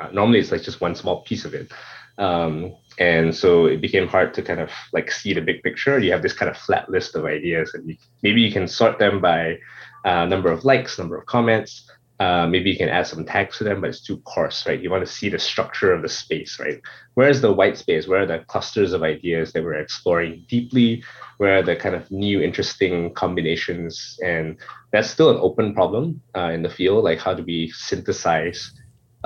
Uh, 0.01 0.09
normally, 0.13 0.39
it's 0.39 0.53
like 0.53 0.63
just 0.63 0.81
one 0.81 0.95
small 0.95 1.23
piece 1.23 1.45
of 1.45 1.55
it. 1.55 1.73
Um, 2.19 2.75
and 2.99 3.35
so 3.35 3.67
it 3.67 3.81
became 3.81 4.09
hard 4.09 4.33
to 4.35 4.43
kind 4.43 4.61
of 4.61 4.71
like 4.93 5.11
see 5.11 5.35
the 5.35 5.43
big 5.43 5.63
picture. 5.63 5.99
You 5.99 6.13
have 6.13 6.23
this 6.23 6.33
kind 6.33 6.51
of 6.51 6.57
flat 6.57 6.89
list 6.91 7.15
of 7.15 7.25
ideas, 7.25 7.73
and 7.75 7.89
you, 7.89 7.97
maybe 8.23 8.41
you 8.41 8.53
can 8.53 8.67
sort 8.67 8.99
them 8.99 9.21
by 9.21 9.59
uh, 10.05 10.25
number 10.27 10.51
of 10.51 10.65
likes, 10.65 10.99
number 10.99 11.17
of 11.19 11.27
comments. 11.27 11.89
Uh, 12.19 12.47
maybe 12.47 12.71
you 12.71 12.79
can 12.79 12.89
add 12.89 13.07
some 13.07 13.27
tags 13.27 13.59
to 13.59 13.65
them, 13.65 13.83
but 13.83 13.91
it's 13.91 14.01
too 14.01 14.17
coarse, 14.21 14.67
right? 14.67 14.81
You 14.81 14.89
want 14.89 15.05
to 15.07 15.13
see 15.13 15.29
the 15.29 15.39
structure 15.39 15.93
of 15.93 16.01
the 16.01 16.09
space, 16.09 16.59
right? 16.59 16.81
Where's 17.13 17.43
the 17.43 17.53
white 17.53 17.77
space? 17.77 18.09
Where 18.09 18.23
are 18.23 18.27
the 18.27 18.39
clusters 18.47 18.95
of 18.95 19.03
ideas 19.03 19.53
that 19.53 19.63
we're 19.63 19.75
exploring 19.75 20.47
deeply? 20.49 21.05
Where 21.37 21.59
are 21.59 21.63
the 21.63 21.77
kind 21.77 21.95
of 21.95 22.11
new, 22.11 22.41
interesting 22.41 23.13
combinations? 23.13 24.19
And 24.25 24.57
that's 24.93 25.11
still 25.11 25.29
an 25.29 25.37
open 25.37 25.75
problem 25.75 26.23
uh, 26.35 26.53
in 26.53 26.63
the 26.63 26.71
field. 26.71 27.05
Like, 27.05 27.19
how 27.19 27.35
do 27.35 27.43
we 27.43 27.71
synthesize 27.75 28.73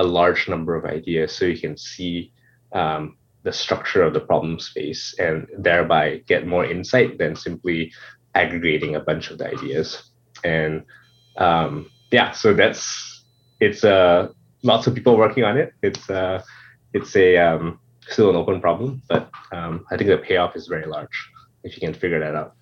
a 0.00 0.02
large 0.18 0.48
number 0.48 0.74
of 0.74 0.84
ideas 0.84 1.30
so 1.36 1.44
you 1.44 1.60
can 1.60 1.76
see 1.76 2.32
um, 2.72 3.16
the 3.42 3.52
structure 3.52 4.02
of 4.02 4.14
the 4.14 4.20
problem 4.20 4.58
space 4.58 5.14
and 5.18 5.46
thereby 5.58 6.22
get 6.26 6.46
more 6.46 6.64
insight 6.64 7.18
than 7.18 7.36
simply 7.36 7.92
aggregating 8.34 8.94
a 8.96 9.00
bunch 9.00 9.30
of 9.30 9.38
the 9.38 9.46
ideas. 9.46 10.10
And 10.42 10.84
um, 11.36 11.90
yeah, 12.10 12.32
so 12.32 12.54
that's 12.54 13.24
it's 13.60 13.84
uh, 13.84 14.28
lots 14.62 14.86
of 14.86 14.94
people 14.94 15.16
working 15.16 15.44
on 15.44 15.58
it. 15.58 15.72
It's 15.82 16.08
uh, 16.08 16.42
it's 16.94 17.14
a 17.14 17.36
um, 17.36 17.78
still 18.08 18.30
an 18.30 18.36
open 18.36 18.60
problem, 18.60 19.02
but 19.08 19.30
um, 19.52 19.84
I 19.90 19.96
think 19.96 20.08
the 20.08 20.18
payoff 20.18 20.56
is 20.56 20.66
very 20.66 20.86
large 20.86 21.16
if 21.62 21.74
you 21.76 21.80
can 21.80 21.94
figure 21.94 22.20
that 22.20 22.34
out. 22.34 22.54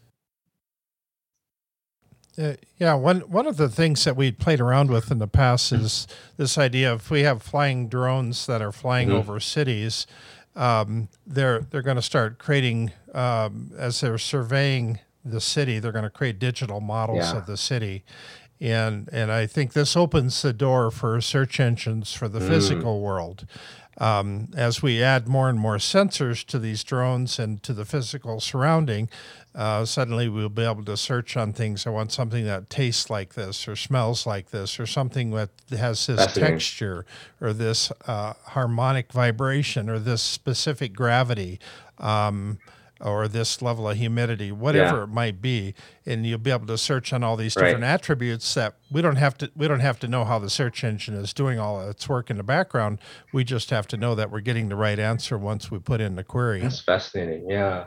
Uh, 2.39 2.55
yeah, 2.79 2.95
one 2.95 3.21
one 3.23 3.47
of 3.47 3.57
the 3.57 3.69
things 3.69 4.05
that 4.05 4.17
we 4.17 4.31
played 4.31 4.61
around 4.61 4.91
with 4.91 5.11
in 5.11 5.19
the 5.19 5.27
past 5.27 5.73
is 5.73 6.07
this 6.37 6.57
idea 6.57 6.93
of 6.93 7.01
if 7.01 7.11
we 7.11 7.23
have 7.23 7.43
flying 7.43 7.89
drones 7.89 8.47
that 8.47 8.63
are 8.63 8.71
flying 8.71 9.09
mm-hmm. 9.09 9.17
over 9.17 9.41
cities, 9.41 10.07
um, 10.55 11.09
they're 11.27 11.61
they're 11.61 11.83
going 11.83 11.97
to 11.97 12.03
start 12.03 12.39
creating 12.39 12.93
um, 13.13 13.73
as 13.77 14.01
they're 14.01 14.19
surveying 14.19 15.01
the 15.25 15.41
city, 15.41 15.81
they're 15.81 15.93
going 15.93 16.05
to 16.05 16.11
create 16.11 16.39
digital 16.39 16.81
models 16.81 17.33
yeah. 17.33 17.39
of 17.39 17.47
the 17.47 17.57
city, 17.57 18.05
and 18.61 19.09
and 19.13 19.33
I 19.33 19.47
think 19.47 19.73
this 19.73 19.97
opens 19.97 20.41
the 20.41 20.53
door 20.53 20.93
for 20.93 21.21
search 21.21 21.59
engines 21.59 22.13
for 22.13 22.29
the 22.29 22.39
mm. 22.39 22.47
physical 22.47 23.01
world 23.01 23.47
um, 23.99 24.49
as 24.57 24.83
we 24.83 25.03
add 25.03 25.29
more 25.29 25.49
and 25.49 25.59
more 25.59 25.77
sensors 25.77 26.45
to 26.47 26.59
these 26.59 26.85
drones 26.85 27.39
and 27.39 27.63
to 27.65 27.73
the 27.73 27.85
physical 27.85 28.41
surrounding, 28.41 29.09
uh, 29.55 29.85
suddenly 29.85 30.29
we'll 30.29 30.49
be 30.49 30.63
able 30.63 30.85
to 30.85 30.97
search 30.97 31.37
on 31.37 31.53
things. 31.53 31.87
I 31.87 31.91
want 31.91 32.13
something 32.13 32.45
that 32.45 32.71
tastes 32.71 33.11
like 33.11 33.35
this, 33.35 33.67
or 33.67 33.75
smells 33.75 34.27
like 34.27 34.51
this, 34.51 34.79
or 34.79 34.87
something 34.87 35.31
that 35.33 35.51
has 35.71 36.07
this 36.07 36.33
texture, 36.33 37.05
or 37.41 37.53
this 37.53 37.91
uh, 38.07 38.35
harmonic 38.45 39.13
vibration, 39.13 39.91
or 39.91 39.99
this 39.99 40.23
specific 40.23 40.93
gravity. 40.93 41.59
Um, 41.99 42.59
or 43.01 43.29
this 43.29 43.63
level 43.63 43.89
of 43.89 43.97
humidity, 43.97 44.51
whatever 44.51 44.99
yeah. 44.99 45.03
it 45.05 45.09
might 45.09 45.41
be, 45.41 45.75
and 46.05 46.27
you'll 46.27 46.39
be 46.39 46.51
able 46.51 46.67
to 46.67 46.79
search 46.79 47.13
on 47.13 47.23
all 47.23 47.37
these 47.37 47.55
different 47.55 47.83
right. 47.83 47.89
attributes 47.89 48.55
that 48.55 48.75
we 48.91 49.03
don't 49.03 49.17
have 49.17 49.37
to 49.39 49.51
we 49.55 49.69
don't 49.69 49.81
have 49.81 49.99
to 50.01 50.09
know 50.09 50.25
how 50.25 50.39
the 50.39 50.51
search 50.51 50.83
engine 50.83 51.15
is 51.15 51.33
doing 51.33 51.59
all 51.59 51.81
its 51.89 52.09
work 52.09 52.31
in 52.31 52.37
the 52.37 52.43
background. 52.43 52.99
We 53.33 53.45
just 53.45 53.71
have 53.71 53.87
to 53.89 53.97
know 53.97 54.15
that 54.15 54.31
we're 54.31 54.41
getting 54.41 54.69
the 54.69 54.77
right 54.77 54.99
answer 54.99 55.39
once 55.39 55.71
we 55.71 55.79
put 55.79 56.01
in 56.01 56.17
the 56.17 56.25
query. 56.25 56.61
That's 56.61 56.81
fascinating. 56.81 57.49
Yeah, 57.49 57.87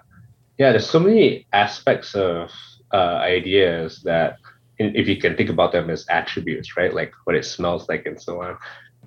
yeah. 0.58 0.72
There's 0.72 0.90
so 0.90 1.00
many 1.00 1.46
aspects 1.54 2.16
of 2.16 2.50
uh, 2.94 3.20
ideas 3.22 4.02
that, 4.04 4.38
if 4.78 5.08
you 5.08 5.18
can 5.18 5.36
think 5.36 5.50
about 5.50 5.72
them 5.72 5.90
as 5.90 6.06
attributes, 6.10 6.76
right? 6.78 6.94
Like 6.94 7.14
what 7.26 7.36
it 7.36 7.46
smells 7.46 7.88
like 7.90 8.06
and 8.06 8.22
so 8.22 8.42
on, 8.42 8.58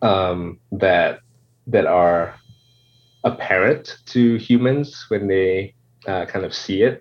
um, 0.03 0.59
that 0.73 1.21
that 1.67 1.87
are 1.87 2.35
apparent 3.25 3.99
to 4.07 4.37
humans 4.37 5.07
when 5.09 5.27
they 5.27 5.74
uh, 6.07 6.27
kind 6.27 6.45
of 6.45 6.55
see 6.55 6.83
it, 6.83 7.01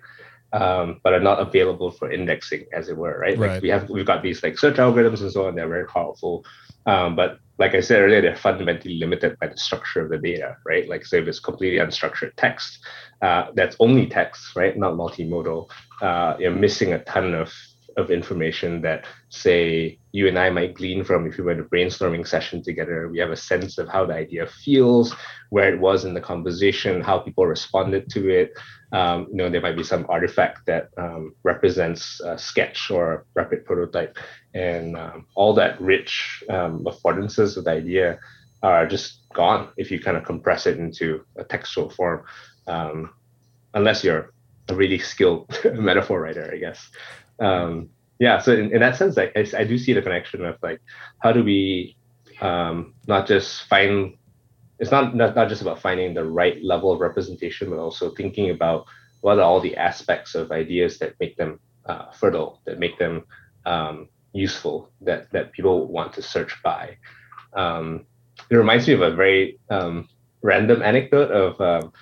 um, 0.53 0.99
but 1.03 1.13
are 1.13 1.19
not 1.19 1.39
available 1.39 1.91
for 1.91 2.11
indexing, 2.11 2.65
as 2.73 2.89
it 2.89 2.97
were, 2.97 3.17
right? 3.17 3.37
Like 3.37 3.49
right. 3.49 3.61
we 3.61 3.69
have 3.69 3.89
we've 3.89 4.05
got 4.05 4.23
these 4.23 4.43
like 4.43 4.57
search 4.57 4.77
algorithms 4.77 5.21
and 5.21 5.31
so 5.31 5.47
on. 5.47 5.55
They're 5.55 5.67
very 5.67 5.87
powerful, 5.87 6.45
um, 6.85 7.15
but 7.15 7.39
like 7.59 7.75
I 7.75 7.81
said 7.81 8.01
earlier, 8.01 8.21
they're 8.21 8.35
fundamentally 8.35 8.95
limited 8.95 9.37
by 9.39 9.47
the 9.47 9.57
structure 9.57 10.01
of 10.01 10.09
the 10.09 10.17
data, 10.17 10.57
right? 10.65 10.87
Like 10.87 11.05
so 11.05 11.17
if 11.17 11.27
it's 11.27 11.39
completely 11.39 11.79
unstructured 11.79 12.31
text, 12.37 12.79
uh, 13.21 13.47
that's 13.55 13.75
only 13.79 14.07
text, 14.07 14.55
right? 14.55 14.77
Not 14.77 14.93
multimodal. 14.93 15.69
Uh, 16.01 16.35
you're 16.39 16.51
missing 16.51 16.93
a 16.93 17.03
ton 17.03 17.33
of 17.33 17.53
of 17.97 18.11
information 18.11 18.81
that 18.81 19.05
say 19.29 19.99
you 20.11 20.27
and 20.27 20.37
I 20.37 20.49
might 20.49 20.75
glean 20.75 21.03
from 21.03 21.27
if 21.27 21.37
we 21.37 21.43
were 21.43 21.51
in 21.51 21.59
a 21.59 21.63
brainstorming 21.63 22.27
session 22.27 22.63
together. 22.63 23.09
We 23.09 23.19
have 23.19 23.31
a 23.31 23.35
sense 23.35 23.77
of 23.77 23.87
how 23.87 24.05
the 24.05 24.13
idea 24.13 24.47
feels, 24.47 25.15
where 25.49 25.73
it 25.73 25.79
was 25.79 26.05
in 26.05 26.13
the 26.13 26.21
conversation, 26.21 27.01
how 27.01 27.19
people 27.19 27.45
responded 27.45 28.09
to 28.11 28.29
it. 28.29 28.53
Um, 28.91 29.27
you 29.31 29.37
know, 29.37 29.49
there 29.49 29.61
might 29.61 29.77
be 29.77 29.83
some 29.83 30.05
artifact 30.09 30.65
that 30.67 30.89
um, 30.97 31.35
represents 31.43 32.21
a 32.21 32.37
sketch 32.37 32.91
or 32.91 33.13
a 33.13 33.23
rapid 33.33 33.65
prototype, 33.65 34.17
and 34.53 34.95
um, 34.95 35.25
all 35.35 35.53
that 35.55 35.81
rich 35.81 36.43
um, 36.49 36.85
affordances 36.85 37.57
of 37.57 37.63
the 37.63 37.71
idea 37.71 38.19
are 38.61 38.87
just 38.87 39.21
gone 39.33 39.69
if 39.77 39.91
you 39.91 39.99
kind 39.99 40.15
of 40.15 40.23
compress 40.23 40.65
it 40.65 40.77
into 40.77 41.25
a 41.37 41.43
textual 41.43 41.89
form, 41.89 42.23
um, 42.67 43.09
unless 43.73 44.03
you're 44.03 44.31
a 44.69 44.75
really 44.75 44.99
skilled 44.99 45.59
metaphor 45.73 46.21
writer, 46.21 46.49
I 46.53 46.57
guess 46.57 46.89
um, 47.43 47.89
yeah, 48.19 48.39
so 48.39 48.53
in, 48.53 48.73
in 48.73 48.79
that 48.79 48.95
sense, 48.95 49.17
I, 49.17 49.31
I, 49.35 49.45
I, 49.57 49.63
do 49.63 49.77
see 49.77 49.93
the 49.93 50.01
connection 50.01 50.45
of 50.45 50.57
like, 50.61 50.81
how 51.19 51.31
do 51.31 51.43
we 51.43 51.97
um, 52.41 52.93
not 53.07 53.27
just 53.27 53.67
find, 53.67 54.17
it's 54.79 54.91
not, 54.91 55.15
not, 55.15 55.35
not 55.35 55.49
just 55.49 55.61
about 55.61 55.81
finding 55.81 56.13
the 56.13 56.23
right 56.23 56.63
level 56.63 56.91
of 56.91 56.99
representation, 56.99 57.69
but 57.69 57.79
also 57.79 58.11
thinking 58.11 58.49
about 58.49 58.85
what 59.21 59.39
are 59.39 59.43
all 59.43 59.59
the 59.59 59.75
aspects 59.75 60.35
of 60.35 60.51
ideas 60.51 60.99
that 60.99 61.15
make 61.19 61.35
them 61.37 61.59
uh, 61.85 62.11
fertile, 62.11 62.61
that 62.65 62.79
make 62.79 62.97
them 62.97 63.25
um, 63.65 64.07
useful, 64.33 64.89
that, 65.01 65.31
that 65.31 65.51
people 65.51 65.87
want 65.87 66.13
to 66.13 66.21
search 66.21 66.55
by. 66.63 66.97
Um, 67.53 68.05
it 68.49 68.55
reminds 68.55 68.87
me 68.87 68.93
of 68.93 69.01
a 69.01 69.11
very 69.11 69.59
um, 69.69 70.07
random 70.41 70.81
anecdote 70.81 71.31
of 71.31 71.59
um, 71.61 71.93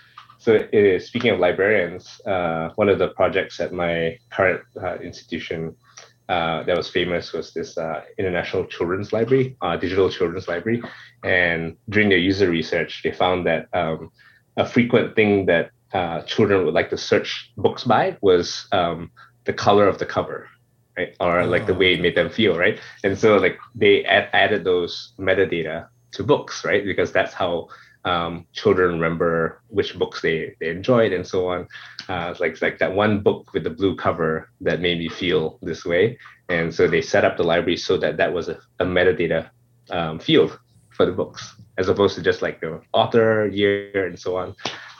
so, 0.41 0.55
uh, 0.55 0.97
speaking 0.97 1.29
of 1.29 1.39
librarians, 1.39 2.19
uh, 2.25 2.69
one 2.73 2.89
of 2.89 2.97
the 2.97 3.09
projects 3.09 3.59
at 3.59 3.71
my 3.71 4.17
current 4.31 4.63
uh, 4.81 4.95
institution 4.95 5.75
uh, 6.29 6.63
that 6.63 6.75
was 6.75 6.89
famous 6.89 7.31
was 7.31 7.53
this 7.53 7.77
uh, 7.77 8.01
International 8.17 8.65
Children's 8.65 9.13
Library, 9.13 9.55
uh, 9.61 9.77
digital 9.77 10.09
children's 10.09 10.47
library. 10.47 10.81
And 11.23 11.77
during 11.89 12.09
their 12.09 12.17
user 12.17 12.49
research, 12.49 13.01
they 13.03 13.11
found 13.11 13.45
that 13.45 13.67
um, 13.73 14.11
a 14.57 14.65
frequent 14.65 15.15
thing 15.15 15.45
that 15.45 15.69
children 16.25 16.65
would 16.65 16.73
like 16.73 16.89
to 16.89 16.97
search 16.97 17.51
books 17.57 17.83
by 17.83 18.17
was 18.21 18.65
um, 18.71 19.11
the 19.43 19.53
color 19.53 19.87
of 19.87 19.99
the 19.99 20.07
cover. 20.07 20.47
Right? 20.97 21.15
Or 21.19 21.45
like 21.45 21.67
the 21.67 21.75
way 21.75 21.93
it 21.93 22.01
made 22.01 22.15
them 22.15 22.31
feel, 22.31 22.57
right? 22.57 22.79
And 23.03 23.15
so 23.17 23.37
like 23.37 23.59
they 23.75 24.03
add, 24.05 24.27
added 24.33 24.63
those 24.63 25.13
metadata 25.19 25.87
to 26.13 26.23
books, 26.23 26.65
right? 26.65 26.83
Because 26.83 27.11
that's 27.11 27.33
how 27.33 27.67
um, 28.05 28.47
children 28.53 28.93
remember 28.93 29.61
which 29.67 29.97
books 29.97 30.21
they, 30.21 30.55
they 30.59 30.69
enjoyed 30.69 31.13
and 31.13 31.25
so 31.25 31.47
on. 31.47 31.67
Uh, 32.09 32.33
like 32.39 32.61
like 32.61 32.79
that 32.79 32.93
one 32.93 33.21
book 33.21 33.53
with 33.53 33.63
the 33.63 33.69
blue 33.69 33.95
cover 33.95 34.49
that 34.61 34.81
made 34.81 34.97
me 34.97 35.07
feel 35.07 35.59
this 35.61 35.85
way, 35.85 36.17
and 36.49 36.73
so 36.73 36.87
they 36.87 37.01
set 37.01 37.23
up 37.23 37.37
the 37.37 37.43
library 37.43 37.77
so 37.77 37.97
that 37.97 38.17
that 38.17 38.33
was 38.33 38.49
a, 38.49 38.59
a 38.79 38.85
metadata 38.85 39.49
um, 39.91 40.19
field 40.19 40.59
for 40.89 41.05
the 41.05 41.11
books, 41.11 41.55
as 41.77 41.89
opposed 41.89 42.15
to 42.15 42.21
just 42.21 42.41
like 42.41 42.59
the 42.59 42.81
author, 42.93 43.47
year, 43.47 44.07
and 44.07 44.19
so 44.19 44.35
on. 44.35 44.55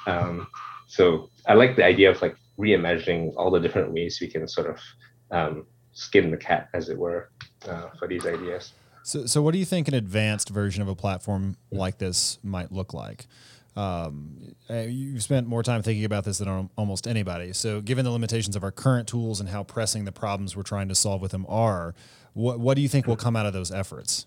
Um, 0.07 0.47
so 0.87 1.29
I 1.47 1.53
like 1.55 1.75
the 1.75 1.85
idea 1.85 2.11
of 2.11 2.21
like 2.21 2.35
reimagining 2.57 3.33
all 3.35 3.51
the 3.51 3.59
different 3.59 3.91
ways 3.91 4.19
we 4.21 4.27
can 4.27 4.47
sort 4.47 4.69
of 4.69 4.79
um, 5.31 5.65
skin 5.93 6.31
the 6.31 6.37
cat, 6.37 6.69
as 6.73 6.89
it 6.89 6.97
were, 6.97 7.29
uh, 7.67 7.89
for 7.97 8.07
these 8.07 8.25
ideas. 8.25 8.73
So, 9.03 9.25
so 9.25 9.41
what 9.41 9.53
do 9.53 9.59
you 9.59 9.65
think 9.65 9.87
an 9.87 9.93
advanced 9.93 10.49
version 10.49 10.81
of 10.81 10.87
a 10.87 10.95
platform 10.95 11.57
like 11.71 11.97
this 11.97 12.37
might 12.43 12.71
look 12.71 12.93
like? 12.93 13.27
Um, 13.75 14.55
uh, 14.69 14.79
you've 14.79 15.23
spent 15.23 15.47
more 15.47 15.63
time 15.63 15.81
thinking 15.81 16.03
about 16.03 16.25
this 16.25 16.39
than 16.39 16.69
almost 16.77 17.07
anybody. 17.07 17.53
So, 17.53 17.79
given 17.81 18.03
the 18.03 18.11
limitations 18.11 18.55
of 18.55 18.63
our 18.63 18.71
current 18.71 19.07
tools 19.07 19.39
and 19.39 19.49
how 19.49 19.63
pressing 19.63 20.03
the 20.05 20.11
problems 20.11 20.55
we're 20.55 20.63
trying 20.63 20.89
to 20.89 20.95
solve 20.95 21.21
with 21.21 21.31
them 21.31 21.45
are, 21.47 21.95
what 22.33 22.59
what 22.59 22.75
do 22.75 22.81
you 22.81 22.89
think 22.89 23.07
will 23.07 23.15
come 23.15 23.35
out 23.35 23.45
of 23.45 23.53
those 23.53 23.71
efforts? 23.71 24.25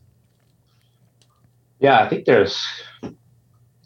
Yeah, 1.79 2.01
I 2.01 2.09
think 2.09 2.25
there's 2.25 2.59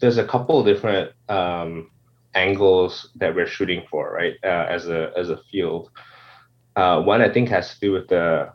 there's 0.00 0.18
a 0.18 0.24
couple 0.24 0.60
of 0.60 0.66
different 0.66 1.10
um, 1.28 1.90
angles 2.34 3.10
that 3.16 3.34
we're 3.34 3.46
shooting 3.46 3.84
for, 3.90 4.12
right? 4.12 4.34
Uh, 4.44 4.66
as 4.68 4.88
a 4.88 5.12
as 5.16 5.30
a 5.30 5.40
field, 5.50 5.90
uh, 6.76 7.02
one 7.02 7.20
I 7.20 7.28
think 7.28 7.48
has 7.48 7.74
to 7.74 7.80
do 7.80 7.92
with 7.92 8.08
the 8.08 8.52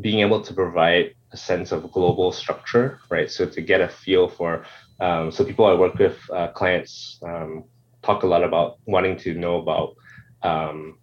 being 0.00 0.20
able 0.20 0.40
to 0.42 0.52
provide 0.52 1.14
a 1.32 1.36
sense 1.36 1.72
of 1.72 1.90
global 1.92 2.32
structure, 2.32 3.00
right? 3.10 3.30
So 3.30 3.46
to 3.46 3.60
get 3.60 3.80
a 3.80 3.88
feel 3.88 4.28
for, 4.28 4.64
um, 5.00 5.30
so 5.30 5.44
people 5.44 5.66
I 5.66 5.74
work 5.74 5.94
with, 5.94 6.18
uh, 6.32 6.48
clients, 6.48 7.18
um, 7.22 7.64
talk 8.02 8.22
a 8.22 8.26
lot 8.26 8.44
about 8.44 8.78
wanting 8.86 9.16
to 9.18 9.34
know 9.34 9.56
about 9.56 9.96
um, 10.42 10.98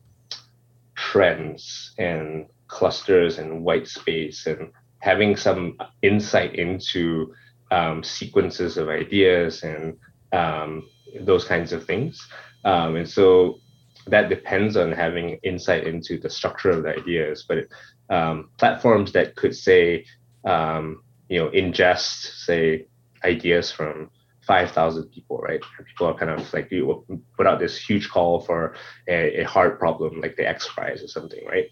trends 0.95 1.93
and 1.97 2.47
clusters 2.67 3.37
and 3.37 3.63
white 3.63 3.87
space 3.87 4.47
and 4.47 4.71
having 4.99 5.35
some 5.35 5.77
insight 6.01 6.55
into 6.55 7.33
um, 7.71 8.03
sequences 8.03 8.77
of 8.77 8.87
ideas 8.87 9.63
and 9.63 9.97
um, 10.31 10.87
those 11.21 11.43
kinds 11.43 11.73
of 11.73 11.85
things. 11.85 12.25
Um, 12.63 12.95
and 12.95 13.09
so 13.09 13.59
that 14.07 14.29
depends 14.29 14.77
on 14.77 14.91
having 14.91 15.39
insight 15.43 15.85
into 15.85 16.17
the 16.17 16.29
structure 16.29 16.69
of 16.69 16.83
the 16.83 16.95
ideas. 16.97 17.45
But 17.47 17.67
um, 18.09 18.49
platforms 18.57 19.11
that 19.13 19.35
could 19.35 19.55
say, 19.55 20.05
um, 20.45 21.03
you 21.29 21.39
know, 21.39 21.49
ingest 21.49 22.45
say 22.45 22.87
ideas 23.23 23.71
from 23.71 24.09
5,000 24.45 25.09
people, 25.09 25.37
right? 25.37 25.61
People 25.87 26.07
are 26.07 26.13
kind 26.13 26.31
of 26.31 26.53
like 26.53 26.69
you 26.69 27.05
put 27.37 27.47
out 27.47 27.59
this 27.59 27.77
huge 27.77 28.09
call 28.09 28.41
for 28.41 28.75
a, 29.07 29.41
a 29.41 29.43
hard 29.43 29.79
problem 29.79 30.19
like 30.19 30.35
the 30.35 30.47
X 30.47 30.67
Prize 30.67 31.01
or 31.01 31.07
something, 31.07 31.45
right? 31.45 31.67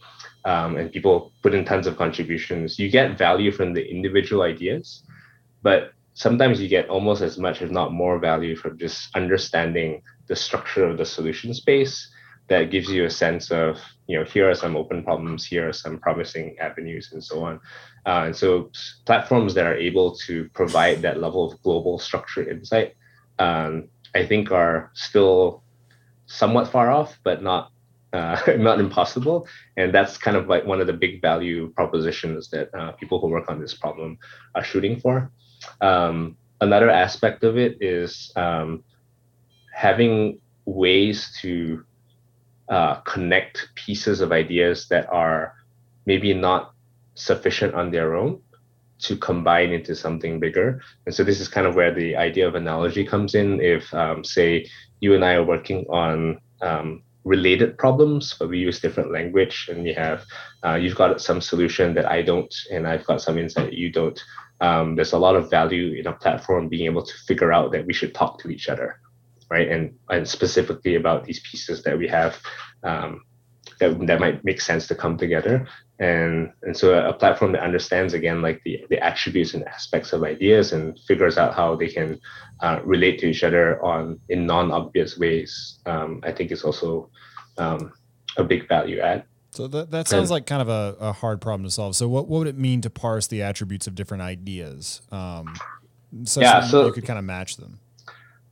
Um, 0.45 0.77
and 0.77 0.91
people 0.91 1.33
put 1.43 1.53
in 1.53 1.65
tons 1.65 1.85
of 1.85 1.97
contributions. 1.97 2.79
You 2.79 2.89
get 2.89 3.17
value 3.17 3.51
from 3.51 3.73
the 3.73 3.85
individual 3.85 4.43
ideas, 4.43 5.03
but 5.61 5.91
sometimes 6.13 6.61
you 6.61 6.69
get 6.69 6.89
almost 6.89 7.21
as 7.21 7.38
much, 7.38 7.61
if 7.61 7.71
not 7.71 7.91
more, 7.91 8.19
value 8.19 8.55
from 8.55 8.77
just 8.77 9.13
understanding 9.15 10.01
the 10.27 10.35
structure 10.35 10.85
of 10.85 10.97
the 10.97 11.05
solution 11.05 11.53
space 11.53 12.09
that 12.51 12.70
gives 12.70 12.89
you 12.89 13.05
a 13.05 13.10
sense 13.10 13.50
of 13.50 13.77
you 14.08 14.17
know 14.17 14.25
here 14.25 14.50
are 14.50 14.55
some 14.63 14.75
open 14.75 15.03
problems 15.03 15.46
here 15.46 15.70
are 15.70 15.74
some 15.74 15.98
promising 15.98 16.58
avenues 16.60 17.12
and 17.13 17.24
so 17.24 17.43
on. 17.43 17.55
Uh, 18.05 18.24
and 18.25 18.36
so 18.36 18.70
platforms 19.05 19.53
that 19.53 19.65
are 19.65 19.75
able 19.89 20.15
to 20.15 20.50
provide 20.53 21.01
that 21.01 21.20
level 21.20 21.41
of 21.50 21.62
global 21.62 22.00
structured 22.00 22.48
insight 22.48 22.96
um, 23.39 23.88
i 24.15 24.25
think 24.25 24.51
are 24.51 24.91
still 24.93 25.63
somewhat 26.25 26.67
far 26.67 26.89
off 26.89 27.20
but 27.24 27.43
not 27.43 27.72
uh, 28.13 28.38
not 28.58 28.79
impossible. 28.79 29.48
And 29.77 29.93
that's 29.93 30.17
kind 30.17 30.38
of 30.38 30.48
like 30.48 30.65
one 30.65 30.81
of 30.81 30.88
the 30.88 30.93
big 30.93 31.22
value 31.22 31.70
propositions 31.70 32.50
that 32.50 32.74
uh, 32.77 32.91
people 32.93 33.20
who 33.20 33.27
work 33.27 33.50
on 33.50 33.60
this 33.60 33.74
problem 33.74 34.17
are 34.55 34.63
shooting 34.63 35.00
for. 35.00 35.31
Um, 35.79 36.36
another 36.60 36.89
aspect 36.89 37.43
of 37.43 37.58
it 37.58 37.77
is 37.81 38.31
um, 38.35 38.83
having 39.74 40.40
ways 40.66 41.37
to 41.42 41.85
uh, 42.72 42.96
connect 43.01 43.70
pieces 43.75 44.22
of 44.22 44.31
ideas 44.31 44.88
that 44.88 45.05
are 45.12 45.53
maybe 46.05 46.34
not 46.34 46.74
sufficient 47.16 47.75
on 47.75 47.92
their 47.92 48.16
own 48.16 48.42
to 49.00 49.18
combine 49.18 49.72
into 49.72 49.94
something 49.94 50.40
bigger. 50.40 50.81
And 51.05 51.14
so 51.14 51.24
this 51.24 51.42
is 51.42 51.50
kind 51.50 51.68
of 51.68 51.75
where 51.75 51.94
the 51.94 52.16
idea 52.16 52.48
of 52.48 52.55
analogy 52.55 53.05
comes 53.05 53.36
in. 53.36 53.60
If, 53.60 53.94
um, 53.94 54.24
say, 54.24 54.70
you 55.01 55.14
and 55.16 55.25
I 55.25 55.34
are 55.34 55.44
working 55.44 55.86
on 55.90 56.40
um, 56.62 57.03
related 57.25 57.77
problems, 57.77 58.36
but 58.40 58.48
we 58.48 58.60
use 58.60 58.79
different 58.79 59.12
language, 59.12 59.68
and 59.70 59.86
you 59.86 59.94
have 59.96 60.24
uh, 60.64 60.75
you've 60.75 60.96
got 60.96 61.20
some 61.20 61.42
solution 61.42 61.94
that 61.96 62.05
I 62.05 62.22
don't, 62.22 62.53
and 62.72 62.88
I've 62.88 63.05
got 63.05 63.22
some 63.22 63.38
insight 63.38 63.72
that 63.72 63.77
you 63.77 63.92
don't. 63.92 64.20
Um, 64.62 64.96
there's 64.96 65.14
a 65.14 65.20
lot 65.20 65.36
of 65.36 65.50
value 65.50 66.00
in 66.00 66.07
a 66.07 66.14
platform 66.14 66.70
being 66.70 66.86
able 66.86 67.03
to 67.03 67.14
figure 67.27 67.51
out 67.51 67.72
that 67.74 67.86
we 67.86 67.94
should 67.94 68.14
talk 68.14 68.40
to 68.40 68.50
each 68.50 68.70
other 68.70 69.00
right? 69.51 69.68
And 69.68 69.94
and 70.09 70.27
specifically 70.27 70.96
about 70.96 71.25
these 71.25 71.42
pieces 71.42 71.83
that 71.83 71.98
we 71.98 72.07
have 72.07 72.40
um, 72.83 73.22
that 73.79 74.00
that 74.07 74.20
might 74.20 74.44
make 74.46 74.61
sense 74.61 74.87
to 74.87 74.96
come 74.96 75.18
together. 75.18 75.68
And 76.00 76.51
and 76.64 76.75
so 76.75 76.94
a, 76.94 77.09
a, 77.09 77.14
platform 77.14 77.51
that 77.51 77.61
understands 77.61 78.14
again 78.14 78.42
like 78.42 78.61
the 78.64 78.85
the 78.90 78.98
attributes 79.03 79.53
and 79.53 79.68
aspects 79.68 80.14
of 80.14 80.24
ideas 80.24 80.72
and 80.72 80.98
figures 81.07 81.37
out 81.37 81.53
how 81.53 81.75
they 81.75 81.90
can 81.90 82.20
uh, 82.61 82.79
relate 82.83 83.20
to 83.20 83.27
each 83.27 83.44
other 83.44 83.83
on 83.83 84.20
in 84.29 84.48
non-obvious 84.48 85.20
ways. 85.20 85.79
Um, 85.85 86.22
I 86.24 86.31
think 86.31 86.51
is 86.51 86.64
also 86.64 87.09
um, 87.57 87.92
a 88.37 88.44
big 88.44 88.68
value 88.70 89.00
add. 89.00 89.25
So 89.51 89.68
that, 89.68 89.92
that 89.92 90.07
sounds 90.07 90.31
like 90.31 90.46
kind 90.46 90.61
of 90.61 90.70
a, 90.70 90.96
a, 91.01 91.11
hard 91.11 91.42
problem 91.42 91.66
to 91.66 91.72
solve. 91.72 91.98
So 91.98 92.07
what, 92.07 92.29
what 92.29 92.40
would 92.40 92.48
it 92.48 92.57
mean 92.57 92.79
to 92.81 92.90
parse 92.90 93.27
the 93.27 93.42
attributes 93.42 93.85
of 93.85 93.96
different 93.96 94.24
ideas? 94.24 95.01
Um, 95.11 95.53
yeah, 96.37 96.61
so 96.61 96.85
you 96.85 96.94
could 96.94 97.05
kind 97.05 97.20
of 97.20 97.25
match 97.25 97.57
them. 97.57 97.81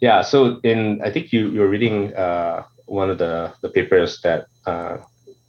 Yeah, 0.01 0.21
so 0.21 0.59
in 0.63 1.01
I 1.03 1.11
think 1.11 1.33
you 1.33 1.49
you're 1.49 1.67
reading 1.67 2.15
uh, 2.15 2.63
one 2.85 3.09
of 3.09 3.17
the 3.17 3.53
the 3.61 3.69
papers 3.69 4.21
that 4.21 4.47
uh, 4.65 4.97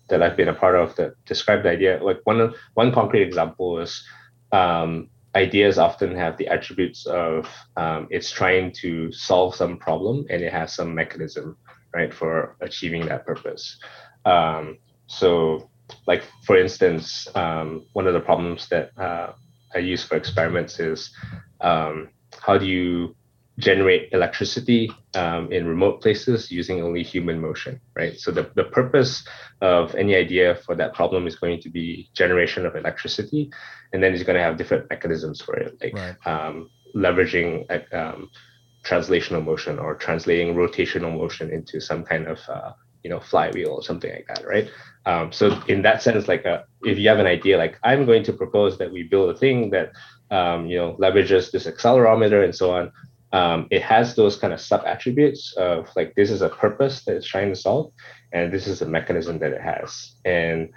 that 0.09 0.23
I've 0.23 0.37
been 0.37 0.49
a 0.49 0.55
part 0.55 0.75
of 0.75 0.97
that 0.97 1.15
describe 1.25 1.63
the 1.63 1.71
idea. 1.71 2.03
Like 2.03 2.21
one 2.25 2.53
one 2.75 2.93
concrete 2.93 3.23
example 3.23 3.79
is 3.79 4.05
um, 4.53 5.09
ideas 5.37 5.79
often 5.79 6.17
have 6.17 6.37
the 6.37 6.49
attributes 6.49 7.07
of 7.07 7.49
um, 7.77 8.09
it's 8.11 8.31
trying 8.31 8.73
to 8.73 9.13
solve 9.13 9.55
some 9.55 9.79
problem 9.79 10.27
and 10.29 10.43
it 10.43 10.53
has 10.53 10.75
some 10.75 10.95
mechanism 10.95 11.57
right 11.95 12.13
for 12.13 12.57
achieving 12.61 13.07
that 13.07 13.25
purpose. 13.27 13.79
Um, 14.25 14.79
so, 15.07 15.71
like 16.07 16.25
for 16.45 16.57
instance, 16.57 17.29
um, 17.35 17.87
one 17.93 18.07
of 18.07 18.15
the 18.15 18.21
problems 18.21 18.69
that 18.69 18.91
uh, 18.99 19.33
I 19.75 19.79
use 19.79 20.03
for 20.05 20.17
experiments 20.17 20.81
is 20.81 21.11
um, 21.61 22.09
how 22.41 22.59
do 22.59 22.67
you 22.67 23.15
generate 23.61 24.13
electricity 24.13 24.91
um, 25.15 25.53
in 25.53 25.67
remote 25.67 26.01
places 26.01 26.51
using 26.51 26.83
only 26.83 27.03
human 27.03 27.41
motion, 27.41 27.81
right? 27.95 28.19
So 28.19 28.31
the, 28.31 28.51
the 28.55 28.65
purpose 28.65 29.27
of 29.61 29.95
any 29.95 30.15
idea 30.17 30.57
for 30.67 30.75
that 30.77 30.95
problem 30.95 31.27
is 31.27 31.37
going 31.37 31.61
to 31.63 31.71
be 31.71 32.11
generation 32.15 32.67
of 32.67 32.75
electricity, 32.75 33.51
and 33.93 34.03
then 34.03 34.15
it's 34.15 34.23
going 34.23 34.37
to 34.37 34.43
have 34.43 34.57
different 34.57 34.89
mechanisms 34.91 35.41
for 35.41 35.55
it, 35.57 35.77
like 35.81 35.95
right. 35.95 36.17
um, 36.27 36.71
leveraging 36.95 37.67
um, 37.95 38.31
translational 38.85 39.45
motion 39.45 39.79
or 39.79 39.95
translating 39.95 40.55
rotational 40.55 41.15
motion 41.17 41.51
into 41.51 41.81
some 41.81 42.03
kind 42.05 42.27
of 42.27 42.39
uh, 42.49 42.73
you 43.05 43.11
know 43.11 43.21
flywheel 43.21 43.71
or 43.71 43.83
something 43.83 44.11
like 44.11 44.27
that, 44.29 44.47
right? 44.47 44.71
Um, 45.07 45.33
so 45.33 45.61
in 45.69 45.83
that 45.83 46.03
sense, 46.03 46.29
like 46.29 46.47
uh, 46.47 46.63
if 46.83 46.99
you 46.99 47.09
have 47.09 47.19
an 47.19 47.27
idea, 47.27 47.59
like 47.59 47.79
I'm 47.83 48.07
going 48.07 48.25
to 48.25 48.33
propose 48.33 48.79
that 48.79 48.93
we 48.93 49.03
build 49.03 49.31
a 49.31 49.39
thing 49.39 49.71
that 49.71 49.93
um, 50.31 50.67
you 50.67 50.79
know 50.79 50.97
leverages 51.01 51.51
this 51.51 51.67
accelerometer 51.67 52.45
and 52.45 52.55
so 52.55 52.73
on 52.73 52.93
um, 53.33 53.67
it 53.71 53.83
has 53.83 54.17
those 54.17 54.37
kind 54.37 54.53
of 54.53 54.61
sub 54.61 54.83
attributes 54.85 55.55
of 55.57 55.89
like 55.95 56.15
this 56.15 56.31
is 56.31 56.43
a 56.43 56.49
purpose 56.49 57.05
that 57.05 57.17
it's 57.17 57.27
trying 57.27 57.49
to 57.51 57.57
solve 57.57 57.93
and 58.33 58.53
this 58.53 58.67
is 58.67 58.83
a 58.83 58.87
mechanism 58.87 59.39
that 59.39 59.53
it 59.53 59.61
has. 59.61 60.15
And 60.25 60.71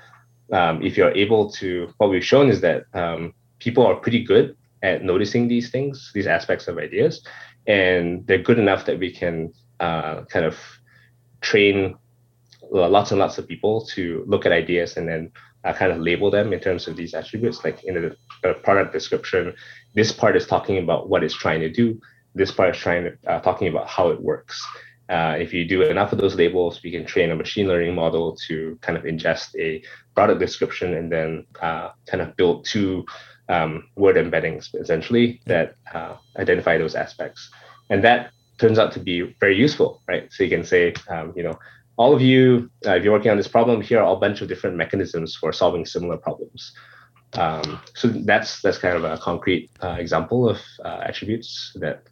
um, 0.51 0.83
if 0.83 0.95
you're 0.95 1.11
able 1.11 1.51
to 1.53 1.91
what 1.97 2.09
we've 2.09 2.25
shown 2.25 2.49
is 2.49 2.61
that 2.61 2.85
um, 2.93 3.33
people 3.59 3.85
are 3.85 3.95
pretty 3.95 4.23
good 4.23 4.55
at 4.83 5.03
noticing 5.03 5.47
these 5.47 5.71
things 5.71 6.11
these 6.13 6.27
aspects 6.27 6.67
of 6.67 6.77
ideas 6.77 7.25
and 7.65 8.27
they're 8.27 8.37
good 8.37 8.59
enough 8.59 8.85
that 8.85 8.99
we 8.99 9.11
can 9.11 9.51
uh, 9.79 10.23
kind 10.25 10.45
of 10.45 10.57
train 11.41 11.95
lots 12.69 13.11
and 13.11 13.19
lots 13.19 13.37
of 13.37 13.47
people 13.47 13.85
to 13.85 14.23
look 14.27 14.45
at 14.45 14.51
ideas 14.51 14.97
and 14.97 15.07
then 15.07 15.31
uh, 15.63 15.73
kind 15.73 15.91
of 15.91 15.99
label 15.99 16.29
them 16.29 16.53
in 16.53 16.59
terms 16.59 16.87
of 16.87 16.97
these 16.97 17.13
attributes. 17.13 17.63
Like 17.63 17.83
in 17.83 17.95
the, 17.95 18.15
the 18.41 18.53
product 18.55 18.93
description 18.93 19.55
this 19.95 20.11
part 20.11 20.35
is 20.35 20.45
talking 20.45 20.77
about 20.77 21.09
what 21.09 21.23
it's 21.23 21.35
trying 21.35 21.61
to 21.61 21.69
do 21.69 21.99
this 22.35 22.51
part 22.51 22.75
is 22.75 22.81
trying 22.81 23.03
to, 23.03 23.31
uh, 23.31 23.39
talking 23.41 23.67
about 23.67 23.87
how 23.87 24.09
it 24.09 24.21
works. 24.21 24.65
Uh, 25.09 25.35
if 25.37 25.53
you 25.53 25.65
do 25.65 25.81
enough 25.83 26.11
of 26.11 26.17
those 26.17 26.35
labels, 26.35 26.81
we 26.83 26.91
can 26.91 27.05
train 27.05 27.29
a 27.31 27.35
machine 27.35 27.67
learning 27.67 27.93
model 27.93 28.35
to 28.47 28.77
kind 28.81 28.97
of 28.97 29.03
ingest 29.03 29.55
a 29.59 29.83
product 30.15 30.39
description 30.39 30.93
and 30.93 31.11
then 31.11 31.45
uh, 31.61 31.89
kind 32.07 32.21
of 32.21 32.35
build 32.35 32.65
two 32.65 33.05
um, 33.49 33.83
word 33.95 34.15
embeddings 34.15 34.73
essentially 34.79 35.41
that 35.45 35.75
uh, 35.93 36.15
identify 36.37 36.77
those 36.77 36.95
aspects. 36.95 37.49
and 37.89 38.03
that 38.03 38.31
turns 38.59 38.79
out 38.79 38.91
to 38.93 38.99
be 38.99 39.35
very 39.39 39.57
useful, 39.57 40.01
right? 40.07 40.31
So 40.31 40.43
you 40.43 40.49
can 40.49 40.63
say, 40.63 40.93
um, 41.09 41.33
you 41.35 41.43
know, 41.43 41.57
all 41.97 42.13
of 42.13 42.21
you, 42.21 42.69
uh, 42.85 42.95
if 42.95 43.03
you're 43.03 43.13
working 43.13 43.31
on 43.31 43.37
this 43.37 43.47
problem, 43.47 43.81
here 43.81 43.99
are 43.99 44.15
a 44.15 44.19
bunch 44.19 44.41
of 44.41 44.47
different 44.47 44.77
mechanisms 44.77 45.35
for 45.35 45.51
solving 45.51 45.85
similar 45.85 46.17
problems. 46.17 46.71
Um, 47.33 47.79
so 47.95 48.07
that's 48.07 48.61
that's 48.61 48.77
kind 48.77 48.95
of 48.95 49.03
a 49.03 49.17
concrete 49.17 49.71
uh, 49.81 49.97
example 49.99 50.47
of 50.47 50.59
uh, 50.85 51.01
attributes 51.03 51.71
that 51.75 52.03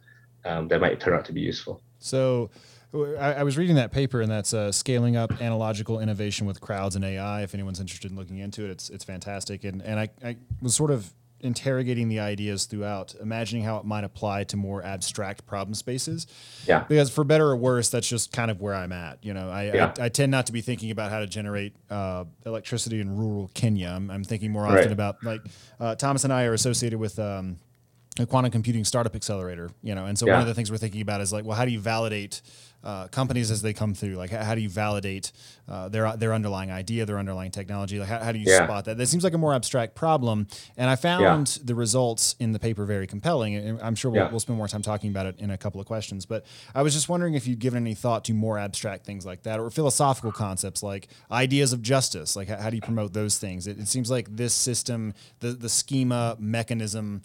um, 0.44 0.68
that 0.68 0.80
might 0.80 1.00
turn 1.00 1.14
out 1.14 1.24
to 1.26 1.32
be 1.32 1.40
useful. 1.40 1.80
So 1.98 2.50
I, 2.94 3.34
I 3.34 3.42
was 3.42 3.56
reading 3.56 3.76
that 3.76 3.92
paper, 3.92 4.20
and 4.20 4.30
that's 4.30 4.52
uh, 4.52 4.70
scaling 4.72 5.16
up 5.16 5.40
analogical 5.40 6.00
innovation 6.00 6.46
with 6.46 6.60
crowds 6.60 6.96
and 6.96 7.04
AI. 7.04 7.42
If 7.42 7.54
anyone's 7.54 7.80
interested 7.80 8.10
in 8.10 8.16
looking 8.16 8.38
into 8.38 8.64
it, 8.64 8.70
it's 8.70 8.90
it's 8.90 9.04
fantastic. 9.04 9.64
And 9.64 9.80
and 9.82 9.98
I, 10.00 10.08
I 10.24 10.36
was 10.60 10.74
sort 10.74 10.90
of 10.90 11.12
interrogating 11.44 12.08
the 12.08 12.20
ideas 12.20 12.66
throughout, 12.66 13.16
imagining 13.20 13.64
how 13.64 13.76
it 13.78 13.84
might 13.84 14.04
apply 14.04 14.44
to 14.44 14.56
more 14.56 14.80
abstract 14.84 15.44
problem 15.44 15.74
spaces. 15.74 16.28
Yeah. 16.68 16.84
Because 16.88 17.10
for 17.10 17.24
better 17.24 17.46
or 17.48 17.56
worse, 17.56 17.88
that's 17.88 18.06
just 18.08 18.30
kind 18.32 18.48
of 18.48 18.60
where 18.60 18.74
I'm 18.76 18.92
at. 18.92 19.24
You 19.24 19.34
know, 19.34 19.50
I 19.50 19.64
Yeah. 19.74 19.92
I, 19.98 20.04
I 20.04 20.08
tend 20.08 20.30
not 20.30 20.46
to 20.46 20.52
be 20.52 20.60
thinking 20.60 20.92
about 20.92 21.10
how 21.10 21.18
to 21.18 21.26
generate 21.26 21.74
uh, 21.90 22.26
electricity 22.46 23.00
in 23.00 23.16
rural 23.16 23.50
Kenya. 23.54 23.88
I'm, 23.88 24.08
I'm 24.08 24.22
thinking 24.22 24.52
more 24.52 24.66
often 24.66 24.76
Right. 24.76 24.92
about 24.92 25.24
like 25.24 25.40
uh, 25.80 25.96
Thomas 25.96 26.22
and 26.22 26.32
I 26.32 26.44
are 26.44 26.52
associated 26.54 26.98
with. 27.00 27.18
Um, 27.18 27.56
a 28.18 28.26
quantum 28.26 28.50
computing 28.50 28.84
startup 28.84 29.14
accelerator, 29.16 29.70
you 29.82 29.94
know, 29.94 30.04
and 30.06 30.18
so 30.18 30.26
one 30.26 30.40
of 30.40 30.46
the 30.46 30.54
things 30.54 30.70
we're 30.70 30.76
thinking 30.76 31.00
about 31.00 31.20
is 31.22 31.32
like, 31.32 31.44
well, 31.44 31.56
how 31.56 31.64
do 31.64 31.70
you 31.70 31.80
validate 31.80 32.42
uh, 32.84 33.06
companies 33.08 33.50
as 33.50 33.62
they 33.62 33.72
come 33.72 33.94
through? 33.94 34.16
Like, 34.16 34.30
how, 34.30 34.54
do 34.56 34.60
you 34.60 34.68
validate 34.68 35.30
uh, 35.68 35.88
their 35.88 36.14
their 36.16 36.34
underlying 36.34 36.70
idea, 36.72 37.06
their 37.06 37.18
underlying 37.18 37.52
technology? 37.52 37.98
Like, 38.00 38.08
how, 38.08 38.18
how 38.18 38.32
do 38.32 38.38
you 38.40 38.44
Yeah. 38.50 38.64
spot 38.64 38.84
that? 38.86 38.98
That 38.98 39.06
seems 39.06 39.22
like 39.24 39.32
a 39.34 39.38
more 39.38 39.54
abstract 39.54 39.94
problem, 39.94 40.48
and 40.76 40.90
I 40.90 40.96
found 40.96 41.46
the 41.64 41.74
results 41.76 42.34
in 42.40 42.50
the 42.52 42.58
paper 42.58 42.84
very 42.84 43.06
compelling. 43.06 43.54
And 43.54 43.80
I'm 43.80 43.94
sure 43.94 44.10
we'll, 44.10 44.22
Yeah. 44.24 44.30
we'll 44.30 44.40
spend 44.40 44.58
more 44.58 44.66
time 44.68 44.82
talking 44.82 45.10
about 45.10 45.26
it 45.26 45.36
in 45.38 45.50
a 45.50 45.56
couple 45.56 45.80
of 45.80 45.86
questions. 45.86 46.26
But 46.26 46.44
I 46.74 46.82
was 46.82 46.92
just 46.92 47.08
wondering 47.08 47.34
if 47.34 47.46
you'd 47.46 47.60
given 47.60 47.82
any 47.84 47.94
thought 47.94 48.24
to 48.24 48.34
more 48.34 48.58
abstract 48.58 49.06
things 49.06 49.24
like 49.24 49.44
that, 49.44 49.58
or 49.60 49.70
philosophical 49.70 50.32
concepts 50.32 50.82
like 50.82 51.06
ideas 51.30 51.72
of 51.72 51.82
justice. 51.82 52.34
Like, 52.36 52.48
how, 52.48 52.56
how 52.56 52.68
do 52.70 52.76
you 52.76 52.82
promote 52.82 53.12
those 53.14 53.38
things? 53.38 53.66
It, 53.68 53.78
it 53.78 53.86
seems 53.88 54.10
like 54.10 54.36
this 54.36 54.52
system, 54.52 55.14
the 55.40 55.52
the 55.52 55.68
schema 55.68 56.36
mechanism 56.40 57.22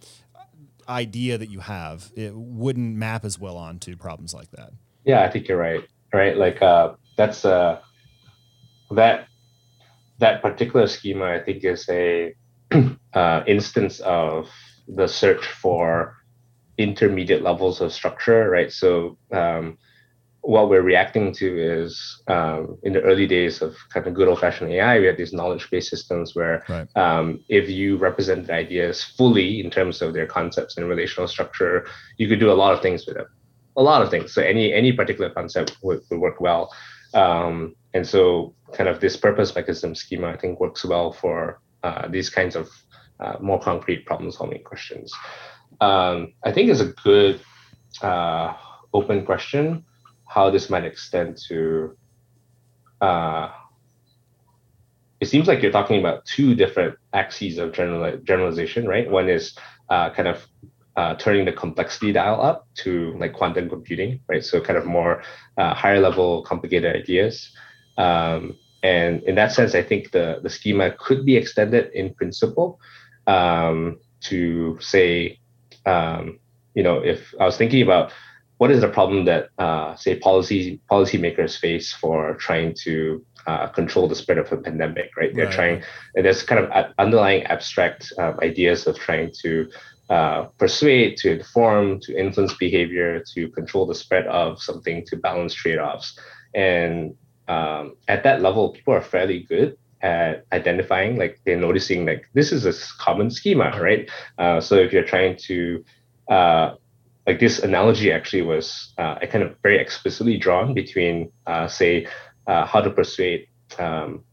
idea 0.89 1.37
that 1.37 1.49
you 1.49 1.59
have, 1.59 2.11
it 2.15 2.33
wouldn't 2.33 2.95
map 2.95 3.25
as 3.25 3.39
well 3.39 3.57
onto 3.57 3.95
problems 3.95 4.33
like 4.33 4.51
that. 4.51 4.71
Yeah, 5.05 5.21
I 5.23 5.29
think 5.29 5.47
you're 5.47 5.57
right. 5.57 5.83
Right, 6.13 6.37
like 6.37 6.61
uh, 6.61 6.93
that's 7.17 7.43
uh, 7.43 7.79
that 8.91 9.27
that 10.19 10.41
particular 10.41 10.87
schema. 10.87 11.25
I 11.25 11.39
think 11.39 11.63
is 11.63 11.87
a 11.89 12.33
uh, 13.13 13.43
instance 13.45 13.99
of 13.99 14.49
the 14.87 15.07
search 15.07 15.45
for 15.45 16.15
intermediate 16.77 17.41
levels 17.41 17.81
of 17.81 17.91
structure. 17.91 18.49
Right, 18.49 18.71
so 18.71 19.17
um, 19.31 19.77
what 20.47 20.69
we're 20.69 20.81
reacting 20.81 21.33
to 21.33 21.47
is 21.59 22.23
um, 22.29 22.77
in 22.83 22.93
the 22.93 23.01
early 23.01 23.27
days 23.27 23.61
of 23.61 23.75
kind 23.89 24.07
of 24.07 24.13
good 24.13 24.29
old 24.29 24.39
fashioned 24.39 24.71
AI, 24.71 24.97
we 24.97 25.05
had 25.05 25.17
these 25.17 25.33
knowledge 25.33 25.69
based 25.69 25.89
systems 25.89 26.35
where 26.35 26.63
Right. 26.69 26.87
um, 26.95 27.43
if 27.49 27.69
you 27.69 27.97
represented 27.97 28.49
ideas 28.49 29.03
fully 29.03 29.59
in 29.59 29.69
terms 29.69 30.01
of 30.01 30.13
their 30.13 30.25
concepts 30.25 30.77
and 30.77 30.87
relational 30.87 31.27
structure, 31.27 31.85
you 32.15 32.29
could 32.29 32.39
do 32.39 32.49
a 32.49 32.59
lot 32.63 32.73
of 32.73 32.81
things 32.81 33.05
with 33.05 33.17
them. 33.17 33.25
A 33.75 33.83
lot 33.83 34.01
of 34.01 34.09
things. 34.09 34.33
So 34.33 34.41
any 34.41 34.73
any 34.73 34.93
particular 34.93 35.29
concept 35.29 35.75
would, 35.83 35.99
would 36.09 36.19
work 36.21 36.39
well. 36.39 36.73
Um, 37.13 37.75
and 37.93 38.07
so 38.07 38.55
kind 38.71 38.87
of 38.87 39.01
this 39.01 39.17
purpose 39.17 39.53
mechanism 39.53 39.95
schema, 39.95 40.27
I 40.29 40.37
think, 40.37 40.61
works 40.61 40.85
well 40.85 41.11
for 41.11 41.59
uh, 41.83 42.07
these 42.07 42.29
kinds 42.29 42.55
of 42.55 42.69
uh, 43.19 43.35
more 43.41 43.59
concrete 43.59 44.05
problem 44.05 44.31
solving 44.31 44.63
questions. 44.63 45.11
Um, 45.81 46.31
I 46.45 46.53
think 46.53 46.69
it's 46.69 46.79
a 46.79 46.93
good 47.03 47.41
uh, 48.01 48.53
open 48.93 49.25
question 49.25 49.83
how 50.27 50.49
this 50.49 50.69
might 50.69 50.85
extend 50.85 51.37
to 51.47 51.95
uh, 53.01 53.49
it 55.19 55.27
seems 55.27 55.47
like 55.47 55.61
you're 55.61 55.71
talking 55.71 55.99
about 55.99 56.25
two 56.25 56.53
different 56.53 56.95
axes 57.13 57.57
of 57.57 57.73
general, 57.73 58.17
generalization, 58.17 58.87
right? 58.87 59.09
One 59.09 59.29
is 59.29 59.57
uh, 59.89 60.11
kind 60.11 60.27
of 60.27 60.45
uh, 60.95 61.15
turning 61.15 61.45
the 61.45 61.51
complexity 61.51 62.11
dial 62.11 62.41
up 62.41 62.67
to 62.75 63.15
like 63.19 63.33
quantum 63.33 63.69
computing, 63.69 64.19
right? 64.27 64.43
So 64.43 64.61
kind 64.61 64.77
of 64.77 64.85
more 64.85 65.23
uh, 65.57 65.73
higher 65.73 65.99
level 65.99 66.43
complicated 66.43 66.95
ideas. 66.95 67.51
Um, 67.97 68.57
and 68.83 69.23
in 69.23 69.35
that 69.35 69.51
sense, 69.51 69.73
I 69.73 69.81
think 69.81 70.11
the, 70.11 70.39
the 70.43 70.49
schema 70.49 70.91
could 70.91 71.25
be 71.25 71.35
extended 71.35 71.91
in 71.93 72.13
principle 72.13 72.79
um, 73.25 73.99
to 74.21 74.77
say, 74.79 75.39
um, 75.85 76.39
you 76.75 76.83
know, 76.83 76.99
if 76.99 77.33
I 77.39 77.45
was 77.45 77.57
thinking 77.57 77.81
about 77.81 78.11
what 78.57 78.71
is 78.71 78.81
the 78.81 78.89
problem 78.89 79.25
that 79.25 79.49
uh, 79.57 79.95
say 79.95 80.17
policy 80.17 80.79
policymakers 80.89 81.57
face 81.59 81.93
for 81.93 82.33
trying 82.35 82.73
to 82.83 83.23
uh, 83.45 83.67
control 83.67 84.07
the 84.07 84.15
spread 84.15 84.37
of 84.37 84.51
a 84.51 84.57
pandemic, 84.57 85.09
right? 85.15 85.33
They're 85.33 85.45
Right. 85.45 85.53
trying, 85.53 85.83
and 86.15 86.25
there's 86.25 86.43
kind 86.43 86.59
of 86.65 86.93
underlying 86.97 87.43
abstract 87.43 88.11
um, 88.17 88.37
ideas 88.41 88.87
of 88.87 88.97
trying 88.97 89.31
to 89.43 89.69
uh, 90.09 90.43
persuade, 90.57 91.17
to 91.17 91.37
inform, 91.37 91.99
to 92.01 92.17
influence 92.17 92.53
behavior, 92.55 93.23
to 93.33 93.49
control 93.49 93.85
the 93.85 93.95
spread 93.95 94.25
of 94.27 94.61
something, 94.61 95.05
to 95.05 95.15
balance 95.17 95.53
trade-offs. 95.53 96.17
And 96.55 97.15
um, 97.47 97.95
at 98.07 98.23
that 98.23 98.41
level, 98.41 98.71
people 98.71 98.93
are 98.93 99.01
fairly 99.01 99.39
good 99.47 99.77
at 100.01 100.45
identifying, 100.51 101.17
like 101.17 101.39
they're 101.45 101.57
noticing, 101.57 102.05
like 102.05 102.25
this 102.33 102.51
is 102.51 102.65
a 102.65 102.73
common 102.99 103.29
schema, 103.31 103.77
right? 103.81 104.09
Uh, 104.37 104.59
so 104.61 104.75
if 104.75 104.93
you're 104.93 105.03
trying 105.03 105.35
to 105.47 105.83
uh, 106.29 106.75
like 107.27 107.39
this 107.39 107.59
analogy 107.59 108.11
actually 108.11 108.41
was 108.41 108.93
uh, 108.97 109.19
kind 109.27 109.43
of 109.43 109.55
very 109.61 109.77
explicitly 109.77 110.37
drawn 110.37 110.73
between, 110.73 111.29
uh, 111.45 111.67
say, 111.67 112.07
uh, 112.47 112.65
how 112.65 112.79
to 112.79 112.89
persuade 112.89 113.47
um, 113.77 114.23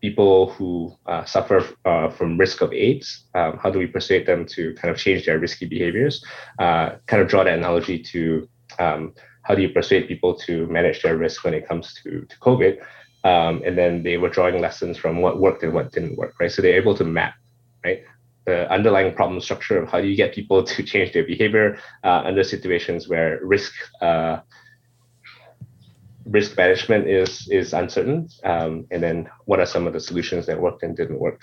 people 0.00 0.50
who 0.50 0.92
uh, 1.06 1.24
suffer 1.24 1.64
uh, 1.84 2.10
from 2.10 2.36
risk 2.36 2.60
of 2.60 2.72
AIDS. 2.72 3.24
Um, 3.36 3.58
how 3.58 3.70
do 3.70 3.78
we 3.78 3.86
persuade 3.86 4.26
them 4.26 4.44
to 4.46 4.74
kind 4.74 4.90
of 4.92 4.98
change 4.98 5.24
their 5.24 5.38
risky 5.38 5.66
behaviors? 5.66 6.24
Uh, 6.58 6.96
kind 7.06 7.22
of 7.22 7.28
draw 7.28 7.44
that 7.44 7.56
analogy 7.56 8.02
to 8.02 8.48
um, 8.80 9.14
how 9.42 9.54
do 9.54 9.62
you 9.62 9.68
persuade 9.68 10.08
people 10.08 10.34
to 10.34 10.66
manage 10.66 11.02
their 11.02 11.16
risk 11.16 11.44
when 11.44 11.54
it 11.54 11.68
comes 11.68 11.94
to, 12.02 12.26
to 12.28 12.38
COVID? 12.40 12.78
Um, 13.24 13.62
and 13.64 13.78
then 13.78 14.02
they 14.02 14.18
were 14.18 14.28
drawing 14.28 14.60
lessons 14.60 14.98
from 14.98 15.20
what 15.20 15.40
worked 15.40 15.62
and 15.62 15.72
what 15.72 15.92
didn't 15.92 16.16
work, 16.16 16.34
right? 16.40 16.50
So 16.50 16.60
they're 16.60 16.74
able 16.74 16.96
to 16.96 17.04
map, 17.04 17.34
right? 17.84 18.02
The 18.44 18.70
underlying 18.72 19.14
problem 19.14 19.40
structure 19.40 19.80
of 19.80 19.88
how 19.88 20.00
do 20.00 20.08
you 20.08 20.16
get 20.16 20.34
people 20.34 20.64
to 20.72 20.82
change 20.82 21.12
their 21.12 21.24
behavior 21.24 21.78
uh, 22.04 22.22
under 22.24 22.44
situations 22.44 23.08
where 23.08 23.40
risk 23.42 23.72
uh, 24.00 24.40
risk 26.26 26.56
management 26.56 27.08
is 27.08 27.48
is 27.50 27.72
uncertain, 27.72 28.28
um, 28.44 28.86
and 28.90 29.02
then 29.02 29.28
what 29.44 29.60
are 29.60 29.66
some 29.66 29.86
of 29.86 29.92
the 29.92 30.00
solutions 30.00 30.46
that 30.46 30.60
worked 30.60 30.82
and 30.82 30.96
didn't 30.96 31.18
work. 31.18 31.40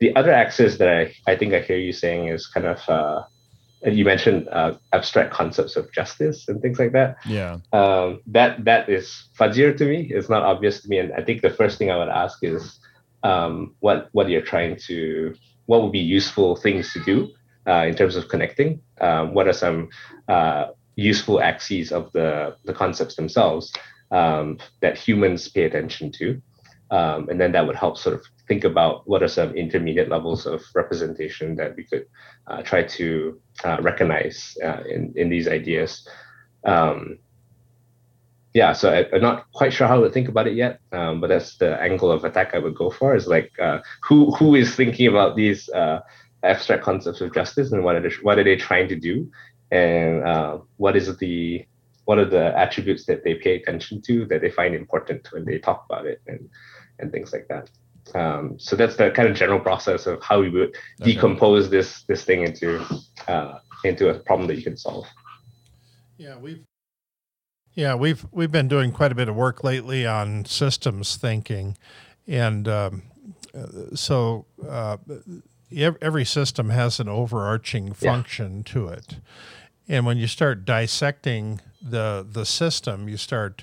The 0.00 0.14
other 0.16 0.32
axis 0.32 0.78
that 0.78 0.88
I, 0.88 1.14
I 1.30 1.36
think 1.36 1.54
I 1.54 1.60
hear 1.60 1.78
you 1.78 1.92
saying 1.92 2.28
is 2.28 2.46
kind 2.46 2.66
of 2.66 2.88
uh, 2.88 3.22
you 3.86 4.04
mentioned 4.04 4.48
uh, 4.50 4.74
abstract 4.92 5.32
concepts 5.32 5.76
of 5.76 5.92
justice 5.92 6.48
and 6.48 6.60
things 6.62 6.78
like 6.78 6.92
that. 6.92 7.16
Yeah. 7.26 7.58
Um, 7.72 8.20
that 8.26 8.64
that 8.64 8.88
is 8.88 9.28
fuzzier 9.38 9.76
to 9.76 9.84
me. 9.84 10.10
It's 10.10 10.28
not 10.28 10.42
obvious 10.42 10.80
to 10.82 10.88
me, 10.88 10.98
and 10.98 11.12
I 11.12 11.22
think 11.22 11.42
the 11.42 11.50
first 11.50 11.78
thing 11.78 11.90
I 11.90 11.96
would 11.96 12.08
ask 12.08 12.38
is 12.42 12.78
um, 13.22 13.74
what 13.80 14.08
what 14.12 14.28
you're 14.28 14.42
trying 14.42 14.76
to 14.86 15.34
what 15.66 15.82
would 15.82 15.92
be 15.92 15.98
useful 15.98 16.56
things 16.56 16.92
to 16.92 17.00
do 17.04 17.30
uh, 17.66 17.84
in 17.86 17.94
terms 17.94 18.16
of 18.16 18.28
connecting. 18.28 18.80
Um, 19.00 19.34
what 19.34 19.48
are 19.48 19.52
some 19.52 19.88
uh, 20.28 20.66
useful 20.96 21.40
axes 21.40 21.92
of 21.92 22.12
the 22.12 22.56
the 22.64 22.74
concepts 22.74 23.16
themselves 23.16 23.72
um, 24.10 24.58
that 24.80 24.98
humans 24.98 25.48
pay 25.48 25.64
attention 25.64 26.12
to, 26.12 26.40
um, 26.90 27.28
and 27.28 27.40
then 27.40 27.52
that 27.52 27.66
would 27.66 27.76
help 27.76 27.96
sort 27.96 28.14
of 28.14 28.24
think 28.46 28.64
about 28.64 29.08
what 29.08 29.22
are 29.22 29.28
some 29.28 29.54
intermediate 29.54 30.08
levels 30.08 30.46
of 30.46 30.62
representation 30.74 31.56
that 31.56 31.74
we 31.76 31.84
could 31.84 32.06
uh, 32.46 32.62
try 32.62 32.82
to 32.82 33.40
uh, 33.64 33.78
recognize 33.80 34.56
uh, 34.62 34.82
in 34.88 35.12
in 35.16 35.28
these 35.28 35.48
ideas. 35.48 36.06
Um, 36.64 37.18
yeah, 38.54 38.72
so 38.72 38.90
I, 38.92 39.06
I'm 39.12 39.20
not 39.20 39.50
quite 39.52 39.72
sure 39.72 39.88
how 39.88 40.00
to 40.00 40.08
think 40.10 40.28
about 40.28 40.46
it 40.46 40.54
yet, 40.54 40.78
um, 40.92 41.20
but 41.20 41.26
that's 41.28 41.56
the 41.58 41.80
angle 41.82 42.10
of 42.10 42.24
attack 42.24 42.54
I 42.54 42.58
would 42.58 42.76
go 42.76 42.88
for. 42.88 43.14
Is 43.16 43.26
like 43.26 43.52
uh, 43.60 43.80
who 44.02 44.30
who 44.36 44.54
is 44.54 44.74
thinking 44.76 45.08
about 45.08 45.34
these 45.36 45.68
uh, 45.70 46.00
abstract 46.44 46.84
concepts 46.84 47.20
of 47.20 47.34
justice 47.34 47.72
and 47.72 47.82
what 47.82 47.96
are 47.96 48.08
they, 48.08 48.14
what 48.22 48.38
are 48.38 48.44
they 48.44 48.56
trying 48.56 48.88
to 48.88 48.96
do, 48.96 49.28
and 49.72 50.22
uh, 50.24 50.58
what 50.76 50.96
is 50.96 51.16
the 51.18 51.66
what 52.04 52.18
are 52.18 52.24
the 52.28 52.56
attributes 52.56 53.06
that 53.06 53.24
they 53.24 53.34
pay 53.34 53.56
attention 53.56 54.00
to 54.02 54.26
that 54.26 54.40
they 54.40 54.50
find 54.50 54.74
important 54.74 55.26
when 55.32 55.44
they 55.44 55.58
talk 55.58 55.84
about 55.90 56.06
it 56.06 56.20
and 56.28 56.48
and 57.00 57.10
things 57.10 57.32
like 57.32 57.48
that. 57.48 57.70
Um, 58.14 58.58
so 58.58 58.76
that's 58.76 58.96
the 58.96 59.10
kind 59.10 59.28
of 59.28 59.34
general 59.34 59.58
process 59.58 60.06
of 60.06 60.22
how 60.22 60.40
we 60.40 60.50
would 60.50 60.76
Okay. 61.00 61.14
decompose 61.14 61.70
this 61.70 62.04
this 62.04 62.24
thing 62.24 62.42
into 62.42 62.84
uh, 63.26 63.58
into 63.82 64.10
a 64.10 64.18
problem 64.20 64.46
that 64.46 64.56
you 64.56 64.62
can 64.62 64.76
solve. 64.76 65.06
Yeah, 66.18 66.38
we've 66.38 66.64
yeah 67.74 67.94
we've 67.94 68.26
we've 68.32 68.52
been 68.52 68.68
doing 68.68 68.92
quite 68.92 69.12
a 69.12 69.14
bit 69.14 69.28
of 69.28 69.34
work 69.34 69.64
lately 69.64 70.06
on 70.06 70.44
systems 70.44 71.16
thinking, 71.16 71.76
and 72.26 72.68
um, 72.68 73.02
uh, 73.54 73.94
so 73.94 74.46
uh, 74.68 74.96
every 76.00 76.24
system 76.24 76.70
has 76.70 77.00
an 77.00 77.08
overarching 77.08 77.92
function 77.92 78.62
to 78.64 78.88
it, 78.88 79.16
and 79.88 80.06
when 80.06 80.16
you 80.16 80.26
start 80.26 80.64
dissecting 80.64 81.60
the 81.82 82.26
the 82.28 82.46
system, 82.46 83.08
you 83.08 83.16
start 83.16 83.62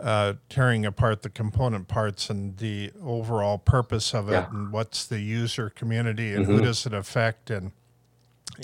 uh, 0.00 0.34
tearing 0.48 0.86
apart 0.86 1.22
the 1.22 1.30
component 1.30 1.88
parts 1.88 2.30
and 2.30 2.56
the 2.58 2.90
overall 3.02 3.58
purpose 3.58 4.14
of 4.14 4.28
it, 4.28 4.32
yeah. 4.32 4.50
and 4.50 4.72
what's 4.72 5.06
the 5.06 5.20
user 5.20 5.70
community, 5.70 6.34
and 6.34 6.46
mm-hmm. 6.46 6.56
who 6.56 6.62
does 6.62 6.86
it 6.86 6.94
affect, 6.94 7.50
and 7.50 7.72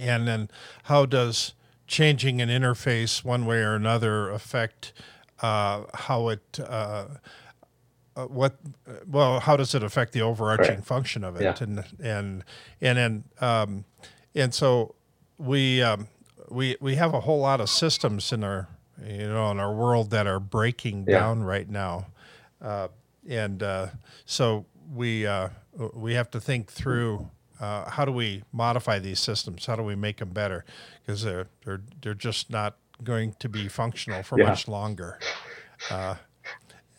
and 0.00 0.26
then 0.26 0.48
how 0.84 1.06
does 1.06 1.54
changing 1.86 2.40
an 2.40 2.48
interface 2.48 3.24
one 3.24 3.46
way 3.46 3.58
or 3.58 3.74
another 3.74 4.30
affect 4.30 4.92
uh, 5.40 5.84
how 5.94 6.28
it 6.28 6.58
uh, 6.60 7.06
uh, 8.16 8.24
what 8.24 8.56
well 9.06 9.40
how 9.40 9.56
does 9.56 9.74
it 9.74 9.82
affect 9.82 10.12
the 10.12 10.22
overarching 10.22 10.76
right. 10.76 10.84
function 10.84 11.22
of 11.22 11.36
it 11.36 11.42
yeah. 11.42 11.54
and 11.60 11.84
and 12.00 12.44
and 12.80 12.98
then 12.98 13.24
um, 13.40 13.84
and 14.34 14.54
so 14.54 14.94
we 15.38 15.82
um, 15.82 16.08
we 16.48 16.76
we 16.80 16.94
have 16.94 17.14
a 17.14 17.20
whole 17.20 17.40
lot 17.40 17.60
of 17.60 17.68
systems 17.68 18.32
in 18.32 18.42
our 18.42 18.68
you 19.04 19.28
know 19.28 19.50
in 19.50 19.58
our 19.58 19.74
world 19.74 20.10
that 20.10 20.26
are 20.26 20.40
breaking 20.40 21.04
yeah. 21.06 21.18
down 21.18 21.42
right 21.42 21.68
now 21.68 22.06
uh, 22.62 22.88
and 23.28 23.62
uh, 23.62 23.88
so 24.24 24.64
we 24.94 25.26
uh, 25.26 25.48
we 25.92 26.14
have 26.14 26.30
to 26.30 26.40
think 26.40 26.70
through 26.70 27.28
uh, 27.60 27.90
how 27.90 28.04
do 28.04 28.12
we 28.12 28.42
modify 28.52 28.98
these 28.98 29.20
systems 29.20 29.66
how 29.66 29.76
do 29.76 29.82
we 29.82 29.94
make 29.94 30.18
them 30.18 30.30
better 30.30 30.64
because 31.04 31.22
they're 31.22 31.46
they're 31.64 31.82
they're 32.02 32.14
just 32.14 32.50
not 32.50 32.76
going 33.04 33.34
to 33.38 33.48
be 33.48 33.68
functional 33.68 34.22
for 34.22 34.38
yeah. 34.38 34.48
much 34.48 34.68
longer 34.68 35.18
uh, 35.90 36.14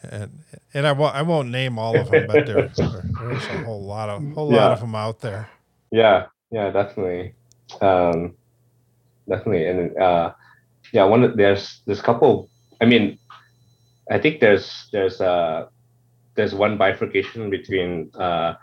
and 0.03 0.31
and 0.73 0.87
I 0.87 0.91
won't 0.91 1.15
I 1.15 1.21
won't 1.21 1.49
name 1.49 1.79
all 1.79 1.97
of 1.97 2.11
them, 2.11 2.27
but 2.27 2.45
there, 2.45 2.67
there's 2.75 2.79
a 2.79 3.63
whole 3.63 3.83
lot 3.83 4.09
of 4.09 4.23
whole 4.33 4.51
yeah. 4.51 4.57
lot 4.57 4.71
of 4.73 4.81
them 4.81 4.95
out 4.95 5.19
there. 5.21 5.49
Yeah, 5.91 6.27
yeah, 6.51 6.69
definitely, 6.69 7.33
um, 7.81 8.35
definitely, 9.27 9.67
and 9.67 9.97
uh, 9.97 10.33
yeah, 10.91 11.03
one 11.03 11.35
there's 11.35 11.81
there's 11.85 11.99
a 11.99 12.03
couple. 12.03 12.49
I 12.81 12.85
mean, 12.85 13.17
I 14.11 14.19
think 14.19 14.39
there's 14.39 14.87
there's 14.91 15.19
uh 15.21 15.67
there's 16.35 16.53
one 16.53 16.77
bifurcation 16.77 17.49
between 17.49 18.11
uh, 18.15 18.53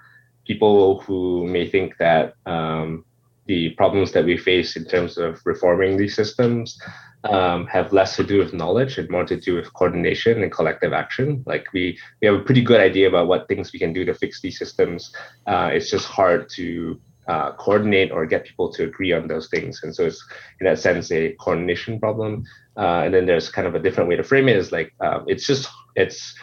people 0.46 1.00
who 1.00 1.46
may 1.46 1.68
think 1.68 1.96
that 1.98 2.34
um, 2.46 3.04
the 3.46 3.70
problems 3.70 4.12
that 4.12 4.24
we 4.24 4.36
face 4.36 4.76
in 4.76 4.84
terms 4.84 5.18
of 5.18 5.40
reforming 5.44 5.96
these 5.96 6.14
systems 6.14 6.78
um, 7.24 7.66
have 7.66 7.92
less 7.92 8.16
to 8.16 8.24
do 8.24 8.38
with 8.38 8.52
knowledge 8.52 8.98
and 8.98 9.08
more 9.08 9.24
to 9.24 9.36
do 9.36 9.54
with 9.54 9.72
coordination 9.72 10.42
and 10.42 10.52
collective 10.52 10.92
action. 10.92 11.42
Like 11.46 11.66
we 11.72 11.98
we 12.20 12.26
have 12.26 12.36
a 12.36 12.42
pretty 12.42 12.62
good 12.62 12.80
idea 12.80 13.08
about 13.08 13.28
what 13.28 13.48
things 13.48 13.72
we 13.72 13.78
can 13.78 13.92
do 13.92 14.04
to 14.04 14.14
fix 14.14 14.40
these 14.40 14.58
systems. 14.58 15.12
Uh, 15.46 15.70
it's 15.72 15.90
just 15.90 16.06
hard 16.06 16.48
to 16.50 17.00
uh, 17.28 17.52
coordinate 17.52 18.12
or 18.12 18.26
get 18.26 18.44
people 18.44 18.70
to 18.72 18.84
agree 18.84 19.12
on 19.12 19.26
those 19.28 19.48
things. 19.48 19.82
And 19.82 19.94
so 19.94 20.04
it's 20.04 20.22
in 20.60 20.66
that 20.66 20.78
sense 20.78 21.10
a 21.10 21.32
coordination 21.40 21.98
problem. 21.98 22.44
Uh, 22.76 23.02
and 23.04 23.14
then 23.14 23.24
there's 23.24 23.48
kind 23.48 23.66
of 23.66 23.74
a 23.74 23.78
different 23.78 24.08
way 24.08 24.16
to 24.16 24.22
frame 24.22 24.48
it 24.48 24.56
is 24.56 24.72
like 24.72 24.92
um, 25.00 25.24
it's 25.26 25.46
just 25.46 25.68
it's 25.94 26.34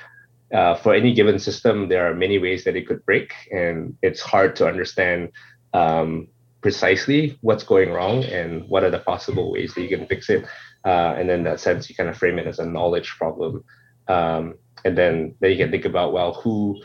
uh, 0.54 0.76
for 0.76 0.94
any 0.94 1.14
given 1.14 1.40
system 1.40 1.88
there 1.90 2.10
are 2.10 2.14
many 2.14 2.40
ways 2.40 2.64
that 2.64 2.76
it 2.76 2.88
could 2.88 3.06
break, 3.06 3.34
and 3.52 3.96
it's 4.02 4.22
hard 4.22 4.56
to 4.58 4.68
understand. 4.68 5.32
Um, 5.74 6.28
precisely 6.62 7.38
what's 7.42 7.64
going 7.64 7.92
wrong 7.92 8.24
and 8.26 8.68
what 8.70 8.84
are 8.84 8.92
the 8.92 9.00
possible 9.00 9.52
ways 9.52 9.74
that 9.74 9.82
you 9.82 9.90
can 9.90 10.06
fix 10.06 10.30
it 10.30 10.46
uh, 10.86 11.16
and 11.18 11.28
then 11.28 11.44
that 11.44 11.60
sense 11.60 11.90
you 11.90 11.96
kind 11.96 12.10
of 12.10 12.18
frame 12.18 12.38
it 12.38 12.48
as 12.48 12.60
a 12.60 12.66
knowledge 12.66 13.10
problem 13.18 13.64
um, 14.08 14.54
and 14.86 14.98
then 14.98 15.34
then 15.40 15.52
you 15.52 15.58
can 15.58 15.72
think 15.72 15.86
about 15.86 16.14
well 16.14 16.34
who 16.34 16.80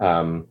um, 0.00 0.46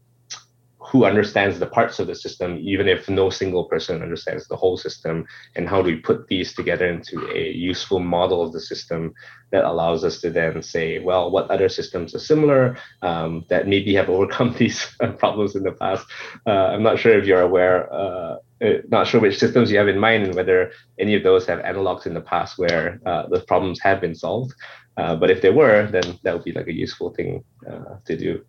who 0.88 1.06
understands 1.06 1.58
the 1.58 1.66
parts 1.66 2.00
of 2.00 2.08
the 2.08 2.16
system, 2.16 2.58
even 2.62 2.88
if 2.88 3.10
no 3.10 3.30
single 3.30 3.66
person 3.66 4.04
understands 4.04 4.48
the 4.48 4.56
whole 4.56 4.78
system, 4.78 5.26
and 5.56 5.68
how 5.68 5.82
do 5.82 5.90
we 5.90 5.96
put 5.96 6.28
these 6.28 6.54
together 6.54 6.88
into 6.88 7.28
a 7.34 7.52
useful 7.52 8.00
model 8.00 8.42
of 8.42 8.54
the 8.54 8.60
system 8.60 9.14
that 9.52 9.64
allows 9.64 10.04
us 10.04 10.22
to 10.22 10.30
then 10.30 10.62
say, 10.62 11.00
well, 11.00 11.32
what 11.32 11.50
other 11.50 11.70
systems 11.70 12.14
are 12.14 12.20
similar 12.20 12.78
um, 13.02 13.46
that 13.50 13.68
maybe 13.68 13.96
have 13.96 14.10
overcome 14.16 14.54
these 14.58 14.86
problems 15.18 15.56
in 15.56 15.64
the 15.64 15.72
past? 15.72 16.06
Uh, 16.46 16.68
I'm 16.74 16.84
not 16.84 17.00
sure 17.00 17.18
if 17.18 17.26
you're 17.26 17.42
aware, 17.42 17.92
uh, 17.92 18.38
uh, 18.64 18.70
not 18.90 19.08
sure 19.08 19.20
which 19.20 19.40
systems 19.40 19.72
you 19.72 19.78
have 19.78 19.88
in 19.88 20.00
mind 20.00 20.26
and 20.26 20.36
whether 20.36 20.72
any 21.00 21.16
of 21.16 21.24
those 21.24 21.48
have 21.48 21.60
analogs 21.60 22.06
in 22.06 22.14
the 22.14 22.22
past 22.22 22.58
where 22.58 23.00
uh, 23.06 23.28
the 23.28 23.42
problems 23.42 23.80
have 23.82 24.02
been 24.02 24.16
solved. 24.16 24.54
Uh, 24.98 25.16
but 25.16 25.30
if 25.30 25.42
they 25.42 25.50
were, 25.50 25.88
then 25.92 26.18
that 26.24 26.34
would 26.34 26.44
be 26.44 26.54
like 26.54 26.68
a 26.68 26.74
useful 26.74 27.10
thing 27.14 27.44
uh, 27.70 27.96
to 28.06 28.16
do 28.16 28.46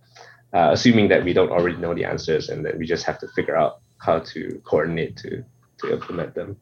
uh, 0.52 0.70
assuming 0.72 1.08
that 1.08 1.24
we 1.24 1.32
don't 1.32 1.50
already 1.50 1.76
know 1.76 1.94
the 1.94 2.04
answers 2.04 2.48
and 2.48 2.64
that 2.64 2.78
we 2.78 2.86
just 2.86 3.04
have 3.04 3.18
to 3.18 3.28
figure 3.28 3.56
out 3.56 3.80
how 3.98 4.18
to 4.20 4.60
coordinate 4.64 5.16
to 5.16 5.44
to 5.78 5.92
implement 5.92 6.34
them. 6.34 6.56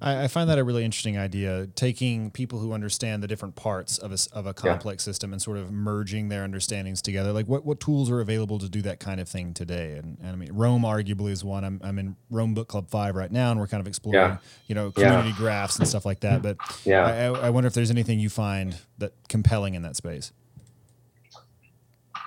I, 0.00 0.24
I 0.24 0.28
find 0.28 0.48
that 0.50 0.58
a 0.58 0.64
really 0.64 0.84
interesting 0.84 1.18
idea. 1.18 1.68
Taking 1.74 2.30
people 2.30 2.58
who 2.58 2.72
understand 2.72 3.22
the 3.22 3.26
different 3.26 3.54
parts 3.54 3.98
of 3.98 4.12
a, 4.12 4.18
of 4.36 4.46
a 4.46 4.54
complex 4.54 5.04
yeah. 5.04 5.12
system 5.12 5.32
and 5.32 5.40
sort 5.40 5.58
of 5.58 5.70
merging 5.70 6.28
their 6.28 6.42
understandings 6.42 7.02
together. 7.02 7.32
Like, 7.32 7.46
what, 7.46 7.64
what 7.64 7.80
tools 7.80 8.10
are 8.10 8.20
available 8.20 8.58
to 8.58 8.68
do 8.68 8.82
that 8.82 9.00
kind 9.00 9.20
of 9.20 9.28
thing 9.28 9.54
today? 9.54 9.92
And, 9.92 10.18
and 10.20 10.30
I 10.30 10.34
mean, 10.34 10.52
Roam 10.52 10.82
arguably 10.82 11.30
is 11.30 11.44
one. 11.44 11.64
I'm, 11.64 11.80
I'm 11.84 11.98
in 11.98 12.16
Roam 12.30 12.54
Book 12.54 12.68
Club 12.68 12.90
Five 12.90 13.14
right 13.14 13.30
now, 13.30 13.50
and 13.50 13.60
we're 13.60 13.68
kind 13.68 13.80
of 13.80 13.86
exploring, 13.86 14.18
yeah. 14.20 14.36
you 14.66 14.74
know, 14.74 14.90
community 14.90 15.30
yeah. 15.30 15.36
graphs 15.36 15.78
and 15.78 15.86
stuff 15.86 16.04
like 16.04 16.20
that. 16.20 16.42
But 16.42 16.56
yeah, 16.84 17.06
I, 17.06 17.46
I 17.46 17.50
wonder 17.50 17.68
if 17.68 17.74
there's 17.74 17.90
anything 17.90 18.18
you 18.18 18.30
find 18.30 18.76
that 18.98 19.12
compelling 19.28 19.74
in 19.74 19.82
that 19.82 19.96
space. 19.96 20.32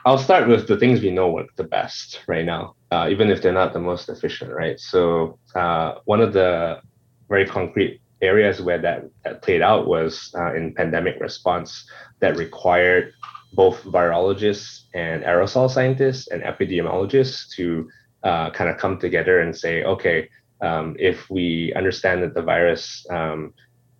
I'll 0.09 0.17
start 0.17 0.47
with 0.47 0.67
the 0.67 0.75
things 0.75 1.01
we 1.01 1.11
know 1.11 1.29
work 1.29 1.55
the 1.55 1.63
best 1.63 2.21
right 2.27 2.43
now, 2.43 2.73
uh, 2.89 3.09
even 3.11 3.29
if 3.29 3.43
they're 3.43 3.53
not 3.53 3.73
the 3.73 3.79
most 3.79 4.09
efficient, 4.09 4.51
right? 4.51 4.79
So 4.79 5.37
uh, 5.53 5.99
one 6.05 6.19
of 6.19 6.33
the 6.33 6.81
very 7.29 7.45
concrete 7.45 8.01
areas 8.19 8.59
where 8.59 8.79
that, 8.79 9.03
that 9.23 9.43
played 9.43 9.61
out 9.61 9.85
was 9.85 10.33
uh, 10.35 10.55
in 10.55 10.73
pandemic 10.73 11.19
response 11.19 11.87
that 12.21 12.37
required 12.37 13.13
both 13.53 13.83
virologists 13.83 14.85
and 14.95 15.21
aerosol 15.21 15.69
scientists 15.69 16.27
and 16.29 16.41
epidemiologists 16.41 17.47
to 17.57 17.87
uh, 18.23 18.49
kind 18.49 18.67
of 18.67 18.77
come 18.79 18.97
together 18.97 19.41
and 19.41 19.55
say, 19.55 19.83
okay, 19.83 20.27
um, 20.61 20.95
if 20.97 21.29
we 21.29 21.71
understand 21.75 22.23
that 22.23 22.33
the 22.33 22.41
virus 22.41 23.05
um, 23.11 23.53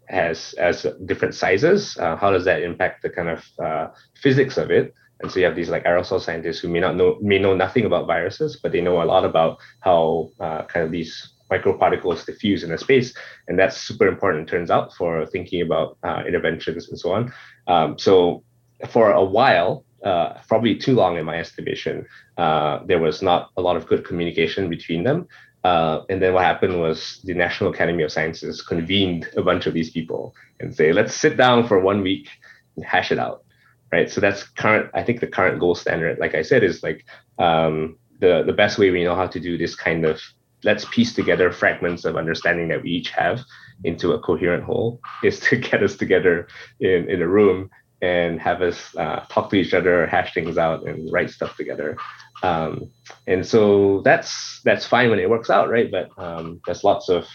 has 0.07 0.55
as 0.57 0.87
different 1.05 1.35
sizes, 1.35 1.95
uh, 1.97 2.15
how 2.15 2.31
does 2.31 2.45
that 2.45 2.63
impact 2.63 3.03
the 3.03 3.11
kind 3.11 3.29
of 3.29 3.43
uh, 3.63 3.87
physics 4.19 4.57
of 4.57 4.71
it? 4.71 4.91
And 5.21 5.31
so 5.31 5.39
you 5.39 5.45
have 5.45 5.55
these 5.55 5.69
like 5.69 5.83
aerosol 5.83 6.21
scientists 6.21 6.59
who 6.59 6.69
may 6.69 6.79
not 6.79 6.95
know 6.95 7.17
may 7.21 7.39
know 7.39 7.55
nothing 7.55 7.85
about 7.85 8.07
viruses, 8.07 8.59
but 8.61 8.71
they 8.71 8.81
know 8.81 9.01
a 9.01 9.05
lot 9.05 9.25
about 9.25 9.57
how 9.81 10.29
uh, 10.39 10.63
kind 10.63 10.85
of 10.85 10.91
these 10.91 11.33
microparticles 11.51 12.25
diffuse 12.25 12.63
in 12.63 12.71
a 12.71 12.77
space, 12.77 13.13
and 13.47 13.57
that's 13.57 13.77
super 13.77 14.07
important. 14.07 14.47
Turns 14.47 14.69
out 14.69 14.93
for 14.93 15.25
thinking 15.25 15.61
about 15.61 15.97
uh, 16.03 16.23
interventions 16.27 16.89
and 16.89 16.99
so 16.99 17.11
on. 17.11 17.33
Um, 17.67 17.97
so 17.97 18.43
for 18.89 19.11
a 19.11 19.23
while, 19.23 19.83
uh, 20.05 20.35
probably 20.47 20.75
too 20.75 20.95
long 20.95 21.17
in 21.17 21.25
my 21.25 21.37
estimation, 21.37 22.05
uh, 22.37 22.79
there 22.85 22.99
was 22.99 23.21
not 23.21 23.49
a 23.57 23.61
lot 23.61 23.75
of 23.75 23.87
good 23.87 24.05
communication 24.05 24.69
between 24.69 25.03
them. 25.03 25.27
Uh, 25.65 26.03
and 26.07 26.21
then 26.21 26.33
what 26.33 26.43
happened 26.43 26.79
was 26.79 27.19
the 27.25 27.33
National 27.33 27.69
Academy 27.69 28.03
of 28.03 28.11
Sciences 28.11 28.61
convened 28.61 29.27
a 29.35 29.41
bunch 29.41 29.65
of 29.65 29.73
these 29.73 29.89
people 29.89 30.33
and 30.61 30.73
say, 30.73 30.93
let's 30.93 31.13
sit 31.13 31.35
down 31.35 31.67
for 31.67 31.79
one 31.81 32.01
week 32.01 32.29
and 32.77 32.85
hash 32.85 33.11
it 33.11 33.19
out 33.19 33.43
right? 33.91 34.09
So 34.09 34.21
that's 34.21 34.43
current. 34.43 34.89
I 34.93 35.03
think 35.03 35.19
the 35.19 35.27
current 35.27 35.59
gold 35.59 35.77
standard, 35.77 36.19
like 36.19 36.35
I 36.35 36.41
said, 36.41 36.63
is 36.63 36.83
like 36.83 37.05
um, 37.37 37.97
the 38.19 38.43
the 38.45 38.53
best 38.53 38.77
way 38.77 38.91
we 38.91 39.03
know 39.03 39.15
how 39.15 39.27
to 39.27 39.39
do 39.39 39.57
this 39.57 39.75
kind 39.75 40.05
of 40.05 40.21
let's 40.63 40.85
piece 40.85 41.13
together 41.13 41.51
fragments 41.51 42.03
of 42.03 42.17
understanding 42.17 42.67
that 42.67 42.83
we 42.83 42.89
each 42.89 43.11
have 43.11 43.39
into 43.85 44.11
a 44.11 44.19
coherent 44.19 44.63
whole 44.63 44.99
is 45.23 45.39
to 45.39 45.55
get 45.69 45.83
us 45.83 45.95
together 45.95 46.47
in 46.79 47.09
in 47.09 47.21
a 47.21 47.27
room 47.27 47.69
and 48.01 48.39
have 48.39 48.61
us 48.61 48.95
uh, 48.95 49.25
talk 49.29 49.49
to 49.49 49.57
each 49.57 49.73
other, 49.73 50.07
hash 50.07 50.33
things 50.33 50.57
out, 50.57 50.87
and 50.87 51.11
write 51.11 51.29
stuff 51.29 51.55
together. 51.57 51.97
Um, 52.43 52.89
and 53.27 53.45
so 53.45 54.01
that's 54.03 54.61
that's 54.63 54.85
fine 54.85 55.09
when 55.09 55.19
it 55.19 55.29
works 55.29 55.49
out, 55.49 55.69
right? 55.69 55.91
But 55.91 56.09
um, 56.17 56.61
there's 56.65 56.83
lots 56.83 57.09
of 57.09 57.27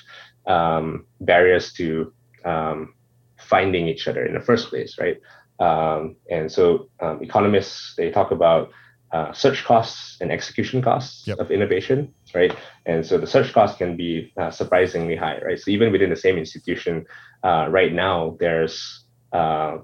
um, 0.47 1.07
barriers 1.21 1.73
to 1.75 2.13
um, 2.45 2.95
finding 3.39 3.89
each 3.89 4.09
other 4.09 4.25
in 4.25 4.35
the 4.35 4.41
first 4.41 4.69
place, 4.69 4.97
right? 4.99 5.21
Um, 5.61 6.17
and 6.31 6.51
so 6.51 6.89
um, 7.01 7.23
economists 7.23 7.95
they 7.97 8.11
talk 8.11 8.31
about 8.31 8.71
uh, 9.13 9.33
search 9.33 9.65
costs 9.65 10.17
and 10.21 10.33
execution 10.33 10.83
costs 10.83 11.27
yep. 11.27 11.39
of 11.39 11.53
innovation, 11.53 12.13
right? 12.35 12.53
And 12.85 13.07
so 13.07 13.17
the 13.17 13.29
search 13.29 13.53
cost 13.53 13.79
can 13.79 13.97
be 13.97 14.33
uh, 14.37 14.51
surprisingly 14.51 15.15
high, 15.15 15.41
right? 15.45 15.59
So 15.59 15.71
even 15.71 15.93
within 15.93 16.11
the 16.11 16.17
same 16.17 16.37
institution, 16.37 17.07
uh, 17.45 17.69
right 17.71 17.93
now 17.93 18.37
there's 18.41 19.05
a 19.33 19.37
uh, 19.37 19.79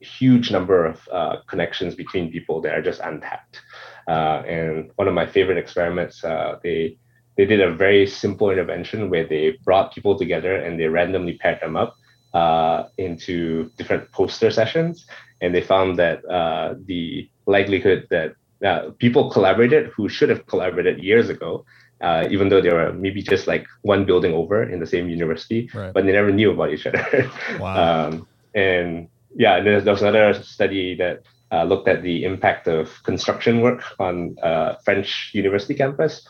huge 0.00 0.52
number 0.52 0.86
of 0.86 1.08
uh, 1.10 1.36
connections 1.48 1.96
between 1.96 2.30
people 2.30 2.60
that 2.60 2.72
are 2.72 2.82
just 2.82 3.00
untapped. 3.00 3.60
Uh, 4.06 4.42
and 4.46 4.92
one 4.94 5.08
of 5.08 5.14
my 5.14 5.26
favorite 5.26 5.58
experiments, 5.58 6.22
they 6.62 6.96
they 7.36 7.46
did 7.46 7.60
a 7.60 7.72
very 7.72 8.04
simple 8.04 8.50
intervention 8.50 9.10
where 9.10 9.26
they 9.26 9.56
brought 9.64 9.94
people 9.94 10.18
together 10.18 10.56
and 10.56 10.78
they 10.78 10.86
randomly 10.86 11.38
paired 11.38 11.60
them 11.60 11.76
up 11.76 11.94
uh, 12.34 12.84
into 12.98 13.70
different 13.76 14.10
poster 14.12 14.50
sessions, 14.50 15.06
and 15.40 15.54
they 15.54 15.62
found 15.62 15.98
that 15.98 16.24
uh, 16.28 16.74
the 16.86 17.28
likelihood 17.46 18.06
that 18.10 18.34
uh, 18.64 18.90
people 18.98 19.30
collaborated 19.30 19.90
who 19.96 20.08
should 20.08 20.28
have 20.28 20.46
collaborated 20.46 21.02
years 21.02 21.28
ago 21.28 21.64
uh, 22.00 22.26
even 22.30 22.48
though 22.48 22.60
they 22.60 22.72
were 22.72 22.92
maybe 22.92 23.22
just 23.22 23.46
like 23.46 23.66
one 23.82 24.04
building 24.04 24.32
over 24.32 24.62
in 24.62 24.80
the 24.80 24.86
same 24.86 25.08
university, 25.08 25.68
right. 25.74 25.92
but 25.92 26.04
they 26.04 26.12
never 26.12 26.30
knew 26.30 26.50
about 26.50 26.72
each 26.72 26.86
other. 26.86 27.30
Wow. 27.58 28.08
um, 28.08 28.26
and 28.54 29.08
yeah, 29.34 29.56
and 29.56 29.66
there, 29.66 29.80
there 29.80 29.92
was 29.92 30.02
another 30.02 30.34
study 30.42 30.94
that 30.96 31.22
uh, 31.50 31.64
looked 31.64 31.88
at 31.88 32.02
the 32.02 32.24
impact 32.24 32.68
of 32.68 33.02
construction 33.02 33.60
work 33.60 33.82
on 33.98 34.36
uh, 34.42 34.76
French 34.84 35.30
university 35.34 35.74
campus. 35.74 36.26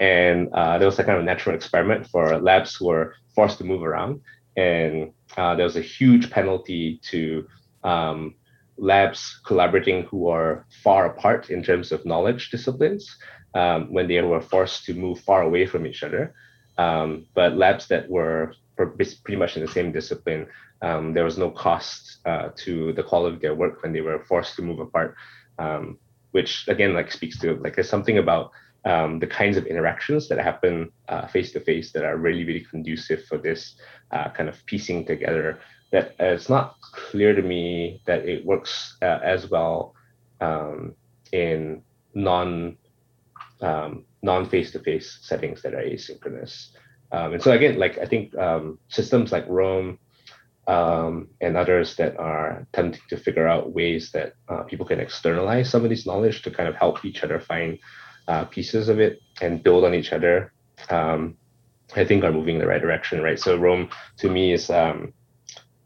And 0.00 0.52
uh, 0.52 0.78
there 0.78 0.86
was 0.86 0.98
a 0.98 1.04
kind 1.04 1.18
of 1.18 1.24
natural 1.24 1.54
experiment 1.54 2.08
for 2.08 2.38
labs 2.38 2.74
who 2.74 2.86
were 2.86 3.14
forced 3.34 3.58
to 3.58 3.64
move 3.64 3.82
around. 3.82 4.20
And 4.56 5.12
uh, 5.36 5.54
there 5.54 5.64
was 5.64 5.76
a 5.76 5.82
huge 5.82 6.30
penalty 6.30 7.00
to 7.10 7.46
um, 7.84 8.34
labs 8.78 9.40
collaborating 9.46 10.04
who 10.04 10.28
are 10.28 10.66
far 10.82 11.06
apart 11.06 11.50
in 11.50 11.62
terms 11.62 11.92
of 11.92 12.04
knowledge 12.04 12.50
disciplines 12.50 13.16
um, 13.54 13.92
when 13.92 14.08
they 14.08 14.20
were 14.20 14.40
forced 14.40 14.84
to 14.84 14.94
move 14.94 15.20
far 15.20 15.42
away 15.42 15.66
from 15.66 15.86
each 15.86 16.02
other. 16.02 16.34
Um, 16.78 17.26
but 17.34 17.56
labs 17.56 17.88
that 17.88 18.08
were 18.08 18.54
pretty 18.76 19.36
much 19.36 19.56
in 19.56 19.64
the 19.64 19.72
same 19.72 19.92
discipline, 19.92 20.46
um, 20.82 21.14
there 21.14 21.24
was 21.24 21.38
no 21.38 21.50
cost 21.50 22.18
uh, 22.26 22.50
to 22.56 22.92
the 22.92 23.02
quality 23.02 23.36
of 23.36 23.40
their 23.40 23.54
work 23.54 23.82
when 23.82 23.92
they 23.92 24.02
were 24.02 24.24
forced 24.24 24.56
to 24.56 24.62
move 24.62 24.78
apart, 24.78 25.14
um, 25.58 25.98
which 26.32 26.68
again 26.68 26.92
like 26.92 27.10
speaks 27.10 27.38
to 27.38 27.56
like 27.56 27.74
there's 27.74 27.88
something 27.88 28.18
about 28.18 28.50
um, 28.86 29.18
the 29.18 29.26
kinds 29.26 29.56
of 29.58 29.66
interactions 29.66 30.28
that 30.28 30.38
happen 30.38 30.90
face 31.30 31.52
to 31.52 31.60
face 31.60 31.92
that 31.92 32.04
are 32.04 32.16
really 32.16 32.44
really 32.44 32.64
conducive 32.70 33.24
for 33.26 33.36
this 33.36 33.76
uh, 34.12 34.30
kind 34.30 34.48
of 34.48 34.64
piecing 34.66 35.04
together 35.04 35.58
that 35.92 36.14
uh, 36.20 36.34
it's 36.34 36.48
not 36.48 36.76
clear 36.80 37.34
to 37.34 37.42
me 37.42 38.00
that 38.06 38.26
it 38.26 38.44
works 38.44 38.96
uh, 39.02 39.20
as 39.22 39.50
well 39.50 39.94
um, 40.40 40.94
in 41.32 41.82
non 42.14 42.76
um, 43.60 44.04
non 44.22 44.48
face 44.48 44.72
to 44.72 44.80
face 44.80 45.18
settings 45.22 45.62
that 45.62 45.74
are 45.74 45.82
asynchronous. 45.82 46.70
Um, 47.12 47.34
and 47.34 47.42
so 47.42 47.52
again, 47.52 47.78
like 47.78 47.98
I 47.98 48.06
think 48.06 48.36
um, 48.36 48.78
systems 48.88 49.32
like 49.32 49.46
Roam 49.48 49.98
um, 50.66 51.28
and 51.40 51.56
others 51.56 51.94
that 51.96 52.18
are 52.18 52.66
attempting 52.72 53.02
to 53.08 53.16
figure 53.16 53.46
out 53.46 53.72
ways 53.72 54.10
that 54.12 54.34
uh, 54.48 54.62
people 54.64 54.84
can 54.84 55.00
externalize 55.00 55.70
some 55.70 55.84
of 55.84 55.90
this 55.90 56.06
knowledge 56.06 56.42
to 56.42 56.50
kind 56.50 56.68
of 56.68 56.74
help 56.74 57.04
each 57.04 57.22
other 57.22 57.38
find 57.38 57.78
uh, 58.28 58.44
pieces 58.44 58.88
of 58.88 59.00
it 59.00 59.20
and 59.40 59.62
build 59.62 59.84
on 59.84 59.94
each 59.94 60.12
other. 60.12 60.52
Um, 60.90 61.36
I 61.94 62.04
think 62.04 62.24
are 62.24 62.32
moving 62.32 62.56
in 62.56 62.60
the 62.60 62.66
right 62.66 62.80
direction, 62.80 63.22
right? 63.22 63.38
So 63.38 63.56
Roam 63.56 63.88
to 64.18 64.28
me 64.28 64.52
is 64.52 64.70
um, 64.70 65.12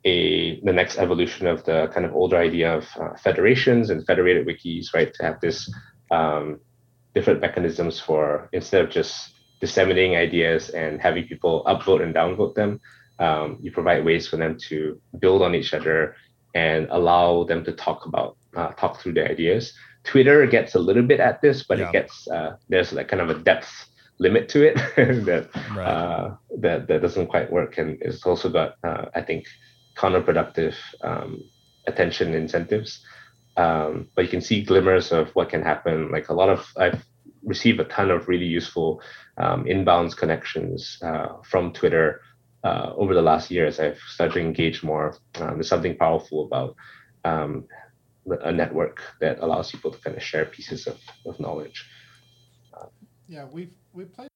a 0.04 0.60
the 0.60 0.72
next 0.72 0.98
evolution 0.98 1.46
of 1.46 1.64
the 1.64 1.88
kind 1.92 2.06
of 2.06 2.14
older 2.14 2.38
idea 2.38 2.74
of 2.74 2.88
uh, 2.98 3.16
federations 3.22 3.90
and 3.90 4.04
federated 4.06 4.46
wikis, 4.46 4.94
right? 4.94 5.12
To 5.12 5.22
have 5.22 5.40
this 5.40 5.70
um, 6.10 6.60
different 7.14 7.40
mechanisms 7.40 8.00
for 8.00 8.48
instead 8.52 8.84
of 8.84 8.90
just 8.90 9.34
disseminating 9.60 10.16
ideas 10.16 10.70
and 10.70 11.00
having 11.00 11.26
people 11.26 11.62
upvote 11.66 12.02
and 12.02 12.14
downvote 12.14 12.54
them, 12.54 12.80
um, 13.18 13.58
you 13.60 13.70
provide 13.70 14.04
ways 14.04 14.26
for 14.26 14.38
them 14.38 14.56
to 14.68 15.00
build 15.18 15.42
on 15.42 15.54
each 15.54 15.74
other 15.74 16.16
and 16.54 16.88
allow 16.90 17.44
them 17.44 17.62
to 17.64 17.72
talk 17.72 18.06
about 18.06 18.36
uh, 18.56 18.68
talk 18.72 19.00
through 19.00 19.12
their 19.12 19.28
ideas. 19.28 19.74
Twitter 20.04 20.46
gets 20.46 20.74
a 20.74 20.78
little 20.78 21.02
bit 21.02 21.20
at 21.20 21.42
this, 21.42 21.62
but 21.62 21.78
yeah. 21.78 21.88
it 21.88 21.92
gets 21.92 22.28
uh, 22.28 22.56
there's 22.68 22.92
like 22.92 23.08
kind 23.08 23.22
of 23.22 23.30
a 23.30 23.34
depth 23.34 23.88
limit 24.18 24.48
to 24.50 24.66
it 24.66 24.74
that 25.24 25.48
right. 25.74 25.86
uh, 25.86 26.34
that 26.58 26.88
that 26.88 27.02
doesn't 27.02 27.28
quite 27.28 27.50
work, 27.50 27.78
and 27.78 27.98
it's 28.00 28.24
also 28.24 28.48
got 28.48 28.76
uh, 28.84 29.06
I 29.14 29.22
think 29.22 29.46
counterproductive 29.96 30.74
um, 31.02 31.42
attention 31.86 32.34
incentives. 32.34 33.04
Um, 33.56 34.08
but 34.14 34.24
you 34.24 34.30
can 34.30 34.40
see 34.40 34.62
glimmers 34.62 35.12
of 35.12 35.28
what 35.34 35.50
can 35.50 35.62
happen. 35.62 36.10
Like 36.10 36.28
a 36.28 36.34
lot 36.34 36.48
of, 36.48 36.66
I've 36.76 37.04
received 37.42 37.80
a 37.80 37.84
ton 37.84 38.10
of 38.10 38.28
really 38.28 38.46
useful 38.46 39.02
um, 39.36 39.64
inbounds 39.64 40.16
connections 40.16 40.98
uh, 41.02 41.28
from 41.44 41.72
Twitter 41.72 42.20
uh, 42.64 42.92
over 42.96 43.14
the 43.14 43.22
last 43.22 43.50
year 43.50 43.66
as 43.66 43.80
I've 43.80 43.98
started 43.98 44.34
to 44.34 44.40
engage 44.40 44.82
more. 44.82 45.16
Um, 45.40 45.54
there's 45.54 45.68
something 45.68 45.96
powerful 45.96 46.44
about 46.44 46.76
um, 47.24 47.66
a 48.32 48.52
network 48.52 49.02
that 49.20 49.38
allows 49.40 49.70
people 49.70 49.90
to 49.90 49.98
kind 49.98 50.16
of 50.16 50.22
share 50.22 50.44
pieces 50.44 50.86
of, 50.86 50.98
of 51.26 51.38
knowledge. 51.40 51.88
yeah, 53.26 53.46
we've 53.50 53.72
we 53.92 54.04
played. 54.04 54.28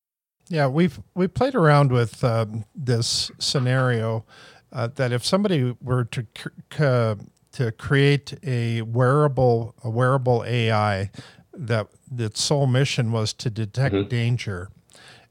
Yeah, 0.49 0.67
we've 0.67 1.01
we 1.15 1.27
played 1.27 1.55
around 1.55 1.91
with 1.91 2.23
um, 2.23 2.65
this 2.75 3.31
scenario 3.39 4.25
uh, 4.73 4.89
that 4.95 5.13
if 5.13 5.25
somebody 5.25 5.75
were 5.81 6.05
to 6.05 6.27
c- 6.37 7.27
to 7.53 7.73
create 7.79 8.35
a 8.43 8.83
wearable 8.83 9.75
a 9.83 9.91
wearable 9.91 10.45
AI 10.47 11.11
that 11.53 11.89
its 12.19 12.43
sole 12.43 12.67
mission 12.67 13.13
was 13.13 13.33
to 13.33 13.49
detect 13.49 13.95
mm-hmm. 13.95 14.09
danger, 14.09 14.69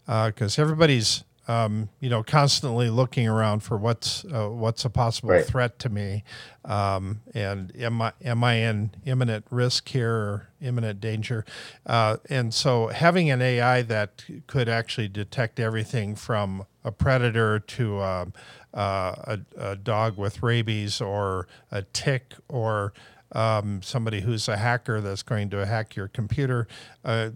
because 0.06 0.58
uh, 0.58 0.62
everybody's 0.62 1.24
um, 1.48 1.90
you 2.00 2.10
know, 2.10 2.24
constantly 2.24 2.90
looking 2.90 3.28
around 3.28 3.62
for 3.62 3.78
what's 3.78 4.24
uh, 4.26 4.48
what's 4.48 4.86
a 4.86 4.90
possible 4.90 5.32
right. 5.32 5.46
threat 5.46 5.78
to 5.80 5.90
me, 5.90 6.24
um, 6.64 7.22
and 7.34 7.76
am 7.76 8.02
I 8.02 8.14
am 8.24 8.44
I 8.44 8.56
in 8.56 8.92
imminent 9.06 9.46
risk 9.50 9.90
here 9.90 10.14
or 10.14 10.48
imminent 10.62 11.02
danger? 11.02 11.44
Uh, 11.86 12.18
and 12.30 12.54
so, 12.54 12.88
having 12.88 13.30
an 13.30 13.42
AI 13.42 13.82
that 13.82 14.24
could 14.48 14.70
actually 14.70 15.10
detect 15.10 15.60
everything 15.60 16.16
from 16.16 16.66
a 16.86 16.92
predator 16.92 17.60
to 17.60 18.02
um, 18.02 18.34
uh, 18.74 19.16
a, 19.28 19.40
a, 19.58 19.76
dog 19.76 20.18
with 20.18 20.44
rabies 20.44 21.00
or 21.00 21.48
a 21.72 21.82
tick 21.82 22.34
or 22.50 22.94
um, 23.34 23.82
somebody 23.82 24.22
who's 24.22 24.48
a 24.48 24.58
hacker 24.58 25.00
that's 25.02 25.24
going 25.24 25.50
to 25.50 25.66
hack 25.66 25.96
your 25.96 26.08
computer 26.08 26.68
uh, 27.06 27.30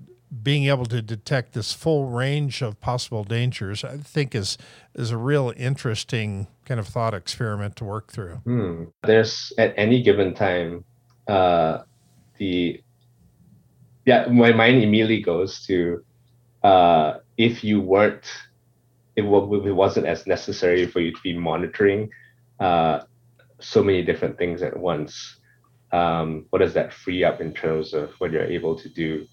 being 0.43 0.65
able 0.65 0.85
to 0.85 1.01
detect 1.01 1.53
this 1.53 1.71
full 1.73 2.05
range 2.05 2.61
of 2.61 2.79
possible 2.81 3.23
dangers, 3.23 3.83
I 3.83 3.97
think 3.97 4.35
is 4.35 4.57
is 4.93 5.11
a 5.11 5.17
real 5.17 5.53
interesting 5.55 6.47
kind 6.65 6.79
of 6.79 6.87
thought 6.87 7.13
experiment 7.13 7.75
to 7.77 7.85
work 7.85 8.11
through. 8.11 8.35
Hmm. 8.43 8.83
There's 9.03 9.53
at 9.57 9.73
any 9.77 10.03
given 10.03 10.33
time, 10.33 10.83
uh, 11.27 11.79
the 12.37 12.81
yeah, 14.05 14.27
my 14.27 14.51
mind 14.53 14.83
immediately 14.83 15.21
goes 15.21 15.65
to 15.67 16.03
uh, 16.63 17.19
if 17.37 17.63
you 17.63 17.79
weren't, 17.79 18.25
if 19.15 19.25
it 19.25 19.71
wasn't 19.71 20.05
as 20.05 20.27
necessary 20.27 20.87
for 20.87 20.99
you 20.99 21.11
to 21.11 21.21
be 21.23 21.37
monitoring 21.37 22.09
uh, 22.59 23.01
so 23.59 23.83
many 23.83 24.03
different 24.03 24.37
things 24.37 24.61
at 24.61 24.75
once. 24.77 25.39
Um, 25.91 26.45
what 26.49 26.59
does 26.59 26.73
that 26.73 26.91
free 26.91 27.23
up 27.23 27.39
in 27.39 27.53
terms 27.53 27.93
of 27.93 28.11
what 28.17 28.31
you're 28.31 28.43
able 28.43 28.75
to 28.77 28.89
do? 28.89 29.25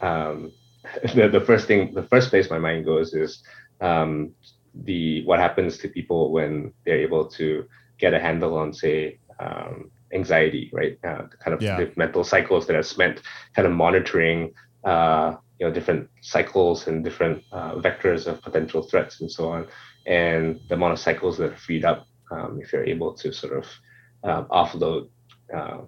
Um, 0.00 0.52
the, 1.14 1.28
the 1.28 1.40
first 1.40 1.66
thing, 1.66 1.94
the 1.94 2.04
first 2.04 2.30
place 2.30 2.50
my 2.50 2.58
mind 2.58 2.84
goes 2.84 3.14
is 3.14 3.42
um, 3.80 4.32
the 4.74 5.24
what 5.24 5.38
happens 5.38 5.78
to 5.78 5.88
people 5.88 6.32
when 6.32 6.72
they're 6.84 7.00
able 7.00 7.26
to 7.26 7.66
get 7.98 8.14
a 8.14 8.20
handle 8.20 8.56
on, 8.56 8.72
say, 8.72 9.18
um, 9.40 9.90
anxiety, 10.12 10.70
right? 10.72 10.98
Uh, 11.04 11.26
kind 11.42 11.54
of 11.54 11.60
yeah. 11.60 11.76
the 11.78 11.92
mental 11.96 12.24
cycles 12.24 12.66
that 12.66 12.76
are 12.76 12.82
spent 12.82 13.20
kind 13.54 13.66
of 13.66 13.72
monitoring, 13.72 14.52
uh, 14.84 15.34
you 15.58 15.66
know, 15.66 15.72
different 15.72 16.08
cycles 16.22 16.86
and 16.86 17.04
different 17.04 17.42
uh, 17.52 17.74
vectors 17.74 18.26
of 18.26 18.40
potential 18.42 18.82
threats 18.82 19.20
and 19.20 19.30
so 19.30 19.50
on, 19.50 19.66
and 20.06 20.60
the 20.68 20.74
amount 20.74 20.92
of 20.92 20.98
cycles 20.98 21.36
that 21.38 21.52
are 21.52 21.56
freed 21.56 21.84
up 21.84 22.06
um, 22.30 22.60
if 22.62 22.72
you're 22.72 22.84
able 22.84 23.12
to 23.12 23.32
sort 23.32 23.56
of 23.56 23.66
um, 24.24 24.46
offload 24.46 25.08
uh, 25.54 25.78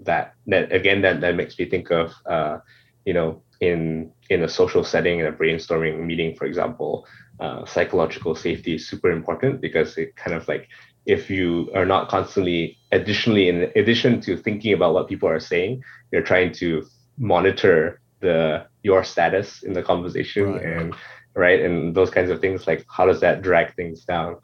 that. 0.00 0.34
That 0.46 0.72
again, 0.72 1.02
that 1.02 1.20
that 1.20 1.36
makes 1.36 1.58
me 1.58 1.66
think 1.66 1.90
of, 1.90 2.12
uh, 2.26 2.58
you 3.04 3.14
know, 3.14 3.42
in 3.60 4.10
in 4.30 4.42
a 4.42 4.48
social 4.48 4.82
setting 4.82 5.20
in 5.20 5.26
a 5.26 5.32
brainstorming 5.32 6.04
meeting 6.04 6.34
for 6.34 6.46
example 6.46 7.06
uh, 7.40 7.64
psychological 7.64 8.34
safety 8.34 8.74
is 8.74 8.88
super 8.88 9.10
important 9.10 9.60
because 9.60 9.96
it 9.96 10.16
kind 10.16 10.36
of 10.36 10.46
like 10.48 10.68
if 11.06 11.30
you 11.30 11.70
are 11.74 11.86
not 11.86 12.08
constantly 12.08 12.76
additionally 12.92 13.48
in 13.48 13.70
addition 13.76 14.20
to 14.20 14.36
thinking 14.36 14.72
about 14.72 14.94
what 14.94 15.08
people 15.08 15.28
are 15.28 15.40
saying 15.40 15.82
you're 16.10 16.22
trying 16.22 16.52
to 16.52 16.84
monitor 17.18 18.00
the 18.20 18.66
your 18.82 19.04
status 19.04 19.62
in 19.62 19.72
the 19.74 19.82
conversation 19.82 20.54
right. 20.54 20.64
and 20.64 20.94
right 21.34 21.60
and 21.60 21.94
those 21.94 22.10
kinds 22.10 22.30
of 22.30 22.40
things 22.40 22.66
like 22.66 22.84
how 22.88 23.04
does 23.04 23.20
that 23.20 23.42
drag 23.42 23.74
things 23.74 24.04
down 24.04 24.36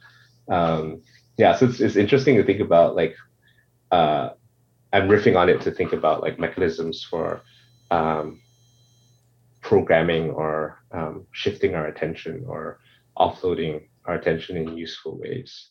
um, 0.50 1.00
yeah 1.38 1.54
so 1.54 1.66
it's, 1.66 1.80
it's 1.80 1.96
interesting 1.96 2.36
to 2.36 2.44
think 2.44 2.60
about 2.60 2.94
like 2.94 3.14
uh, 3.92 4.30
i'm 4.92 5.08
riffing 5.08 5.36
on 5.36 5.48
it 5.48 5.60
to 5.60 5.70
think 5.70 5.92
about 5.92 6.22
like 6.22 6.38
mechanisms 6.38 7.06
for 7.08 7.40
um, 7.90 8.40
programming 9.66 10.30
or 10.30 10.78
um, 10.92 11.26
shifting 11.32 11.74
our 11.74 11.88
attention 11.88 12.44
or 12.46 12.78
offloading 13.18 13.88
our 14.04 14.14
attention 14.14 14.56
in 14.56 14.76
useful 14.76 15.18
ways. 15.18 15.70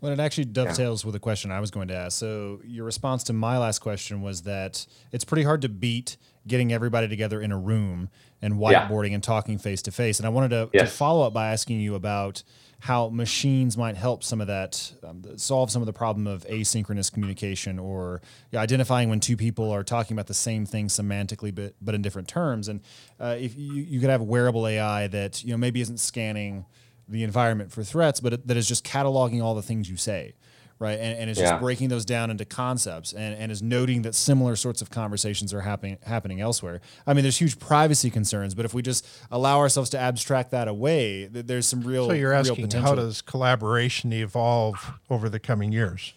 Well, 0.00 0.12
it 0.12 0.20
actually 0.20 0.46
dovetails 0.46 1.02
yeah. 1.02 1.08
with 1.08 1.16
a 1.16 1.20
question 1.20 1.50
I 1.50 1.60
was 1.60 1.70
going 1.70 1.88
to 1.88 1.94
ask. 1.94 2.18
So, 2.18 2.60
your 2.64 2.84
response 2.84 3.24
to 3.24 3.32
my 3.32 3.58
last 3.58 3.80
question 3.80 4.22
was 4.22 4.42
that 4.42 4.86
it's 5.12 5.24
pretty 5.24 5.42
hard 5.42 5.62
to 5.62 5.68
beat 5.68 6.16
getting 6.46 6.72
everybody 6.72 7.08
together 7.08 7.40
in 7.40 7.50
a 7.50 7.58
room 7.58 8.08
and 8.40 8.54
whiteboarding 8.54 9.08
yeah. 9.08 9.14
and 9.14 9.22
talking 9.22 9.58
face 9.58 9.82
to 9.82 9.90
face. 9.90 10.18
And 10.18 10.26
I 10.26 10.28
wanted 10.28 10.50
to, 10.50 10.70
yes. 10.72 10.90
to, 10.90 10.96
follow 10.96 11.26
up 11.26 11.32
by 11.32 11.50
asking 11.50 11.80
you 11.80 11.94
about 11.94 12.42
how 12.78 13.08
machines 13.08 13.76
might 13.76 13.96
help 13.96 14.22
some 14.22 14.40
of 14.40 14.46
that, 14.46 14.92
um, 15.02 15.24
solve 15.36 15.70
some 15.70 15.82
of 15.82 15.86
the 15.86 15.92
problem 15.92 16.26
of 16.26 16.46
asynchronous 16.46 17.12
communication 17.12 17.78
or 17.78 18.20
identifying 18.54 19.08
when 19.08 19.18
two 19.18 19.36
people 19.36 19.70
are 19.72 19.82
talking 19.82 20.14
about 20.14 20.26
the 20.26 20.34
same 20.34 20.66
thing 20.66 20.88
semantically, 20.88 21.52
but, 21.52 21.74
but 21.80 21.94
in 21.94 22.02
different 22.02 22.28
terms. 22.28 22.68
And 22.68 22.80
uh, 23.18 23.36
if 23.40 23.56
you, 23.56 23.72
you 23.72 23.98
could 23.98 24.10
have 24.10 24.22
wearable 24.22 24.66
AI 24.66 25.08
that 25.08 25.42
you 25.42 25.50
know 25.50 25.56
maybe 25.56 25.80
isn't 25.80 25.98
scanning 25.98 26.66
the 27.08 27.22
environment 27.22 27.72
for 27.72 27.82
threats, 27.82 28.20
but 28.20 28.46
that 28.46 28.56
is 28.56 28.66
just 28.66 28.84
cataloging 28.84 29.42
all 29.42 29.54
the 29.54 29.62
things 29.62 29.88
you 29.88 29.96
say, 29.96 30.34
right? 30.78 30.98
And, 30.98 31.18
and 31.18 31.30
it's 31.30 31.38
yeah. 31.38 31.50
just 31.50 31.62
breaking 31.62 31.88
those 31.88 32.04
down 32.04 32.30
into 32.30 32.44
concepts 32.44 33.12
and, 33.12 33.34
and 33.34 33.52
is 33.52 33.62
noting 33.62 34.02
that 34.02 34.14
similar 34.14 34.56
sorts 34.56 34.82
of 34.82 34.90
conversations 34.90 35.54
are 35.54 35.60
happening 35.60 35.98
happening 36.04 36.40
elsewhere. 36.40 36.80
I 37.06 37.14
mean, 37.14 37.22
there's 37.22 37.38
huge 37.38 37.58
privacy 37.58 38.10
concerns, 38.10 38.54
but 38.54 38.64
if 38.64 38.74
we 38.74 38.82
just 38.82 39.06
allow 39.30 39.58
ourselves 39.58 39.90
to 39.90 39.98
abstract 39.98 40.50
that 40.50 40.68
away, 40.68 41.26
there's 41.26 41.66
some 41.66 41.82
real. 41.82 42.08
So 42.08 42.12
you're 42.12 42.32
asking 42.32 42.70
how 42.70 42.94
does 42.94 43.22
collaboration 43.22 44.12
evolve 44.12 44.98
over 45.08 45.28
the 45.28 45.38
coming 45.38 45.72
years? 45.72 46.14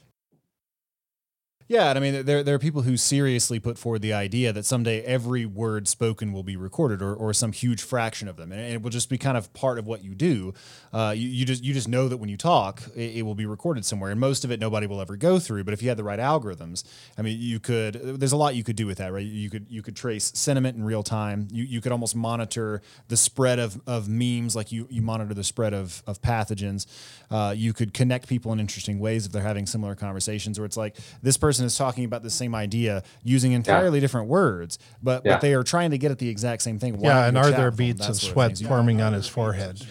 Yeah, 1.69 1.89
and 1.89 1.99
I 1.99 2.01
mean, 2.01 2.25
there, 2.25 2.41
there 2.41 2.55
are 2.55 2.59
people 2.59 2.81
who 2.81 2.97
seriously 2.97 3.59
put 3.59 3.77
forward 3.77 4.01
the 4.01 4.11
idea 4.11 4.51
that 4.51 4.65
someday 4.65 5.03
every 5.03 5.45
word 5.45 5.87
spoken 5.87 6.33
will 6.33 6.41
be 6.41 6.55
recorded, 6.55 6.99
or, 6.99 7.13
or 7.13 7.31
some 7.31 7.51
huge 7.51 7.83
fraction 7.83 8.27
of 8.27 8.37
them, 8.37 8.51
and 8.51 8.59
it 8.59 8.81
will 8.81 8.89
just 8.89 9.07
be 9.07 9.19
kind 9.19 9.37
of 9.37 9.53
part 9.53 9.77
of 9.77 9.85
what 9.85 10.03
you 10.03 10.15
do. 10.15 10.51
Uh, 10.91 11.13
you, 11.15 11.29
you 11.29 11.45
just 11.45 11.63
you 11.63 11.71
just 11.71 11.87
know 11.87 12.07
that 12.07 12.17
when 12.17 12.27
you 12.27 12.37
talk, 12.37 12.81
it, 12.95 13.17
it, 13.17 13.21
will 13.21 13.35
be 13.35 13.45
recorded 13.45 13.85
somewhere, 13.85 14.09
and 14.09 14.19
most 14.19 14.43
of 14.43 14.49
it 14.49 14.59
nobody 14.59 14.87
will 14.87 14.99
ever 14.99 15.15
go 15.15 15.37
through. 15.37 15.63
But 15.63 15.75
if 15.75 15.83
you 15.83 15.89
had 15.89 15.97
the 15.97 16.03
right 16.03 16.17
algorithms, 16.17 16.83
I 17.19 17.21
mean, 17.21 17.37
you 17.39 17.59
could. 17.59 17.93
There's 18.19 18.31
a 18.31 18.37
lot 18.37 18.55
you 18.55 18.63
could 18.63 18.75
do 18.75 18.87
with 18.87 18.97
that, 18.97 19.13
right? 19.13 19.23
You 19.23 19.51
could 19.51 19.67
you 19.69 19.83
could 19.83 19.95
trace 19.95 20.31
sentiment 20.33 20.75
in 20.75 20.83
real 20.83 21.03
time. 21.03 21.49
You 21.51 21.65
you 21.65 21.81
could 21.81 21.91
almost 21.91 22.15
monitor 22.15 22.81
the 23.09 23.17
spread 23.17 23.59
of, 23.59 23.79
of 23.85 24.09
memes, 24.09 24.55
like 24.55 24.71
you 24.71 24.87
you 24.89 25.03
monitor 25.03 25.35
the 25.35 25.43
spread 25.43 25.75
of 25.75 26.01
of 26.07 26.19
pathogens. 26.19 26.87
Uh, 27.29 27.53
you 27.55 27.73
could 27.73 27.93
connect 27.93 28.27
people 28.27 28.51
in 28.53 28.59
interesting 28.59 28.97
ways 28.97 29.27
if 29.27 29.31
they're 29.31 29.43
having 29.43 29.67
similar 29.67 29.93
conversations, 29.93 30.57
where 30.57 30.65
it's 30.65 30.75
like 30.75 30.97
this 31.21 31.37
person 31.37 31.58
person 31.59 31.67
is 31.67 31.77
talking 31.77 32.05
about 32.05 32.23
the 32.23 32.29
same 32.29 32.55
idea 32.55 33.03
using 33.23 33.51
entirely 33.51 33.97
yeah. 33.97 34.01
different 34.01 34.27
words, 34.27 34.79
but 35.03 35.21
yeah. 35.25 35.33
but 35.33 35.41
they 35.41 35.53
are 35.53 35.63
trying 35.63 35.91
to 35.91 35.97
get 35.97 36.11
at 36.11 36.17
the 36.17 36.29
exact 36.29 36.61
same 36.61 36.79
thing. 36.79 36.97
Why 36.97 37.09
yeah, 37.09 37.27
and 37.27 37.37
are 37.37 37.51
there 37.51 37.71
beads 37.71 38.07
of 38.07 38.15
sweat 38.29 38.57
forming 38.57 39.01
on 39.01 39.13
his 39.13 39.27
forehead? 39.35 39.85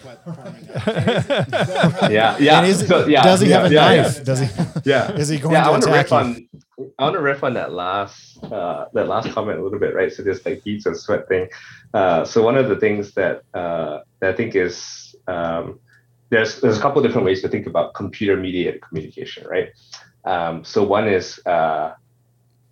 yeah, 2.09 2.37
yeah. 2.39 2.63
Is, 2.63 2.87
so, 2.87 3.07
yeah. 3.07 3.23
Does 3.23 3.41
he 3.41 3.51
have 3.51 3.65
a 3.65 3.69
knife? 3.69 4.23
Does 4.23 4.39
he? 4.39 4.47
Yeah. 4.85 5.11
is 5.21 5.29
he 5.29 5.37
going 5.37 5.53
to 5.55 5.75
attack 5.75 6.09
you? 6.09 6.17
On, 6.17 6.49
I 6.97 7.03
want 7.03 7.15
to 7.15 7.21
riff 7.21 7.43
on 7.43 7.53
that 7.53 7.73
last 7.73 8.43
uh, 8.43 8.85
that 8.93 9.07
last 9.07 9.29
comment 9.31 9.59
a 9.59 9.63
little 9.63 9.79
bit, 9.79 9.93
right? 9.93 10.11
So 10.11 10.23
this 10.23 10.45
like 10.45 10.63
beads 10.63 10.85
of 10.85 10.97
sweat 10.97 11.27
thing. 11.27 11.47
Uh, 11.93 12.25
so 12.25 12.43
one 12.43 12.57
of 12.57 12.69
the 12.69 12.77
things 12.77 13.13
that 13.13 13.43
uh, 13.53 13.99
that 14.19 14.33
I 14.33 14.33
think 14.33 14.55
is 14.55 15.15
um, 15.27 15.79
there's 16.29 16.61
there's 16.61 16.77
a 16.77 16.81
couple 16.81 17.01
different 17.01 17.25
ways 17.25 17.41
to 17.41 17.49
think 17.49 17.67
about 17.67 17.93
computer 17.93 18.37
mediated 18.37 18.81
communication, 18.81 19.45
right? 19.47 19.69
Um, 20.25 20.63
so 20.63 20.83
one 20.83 21.07
is 21.07 21.39
uh, 21.45 21.93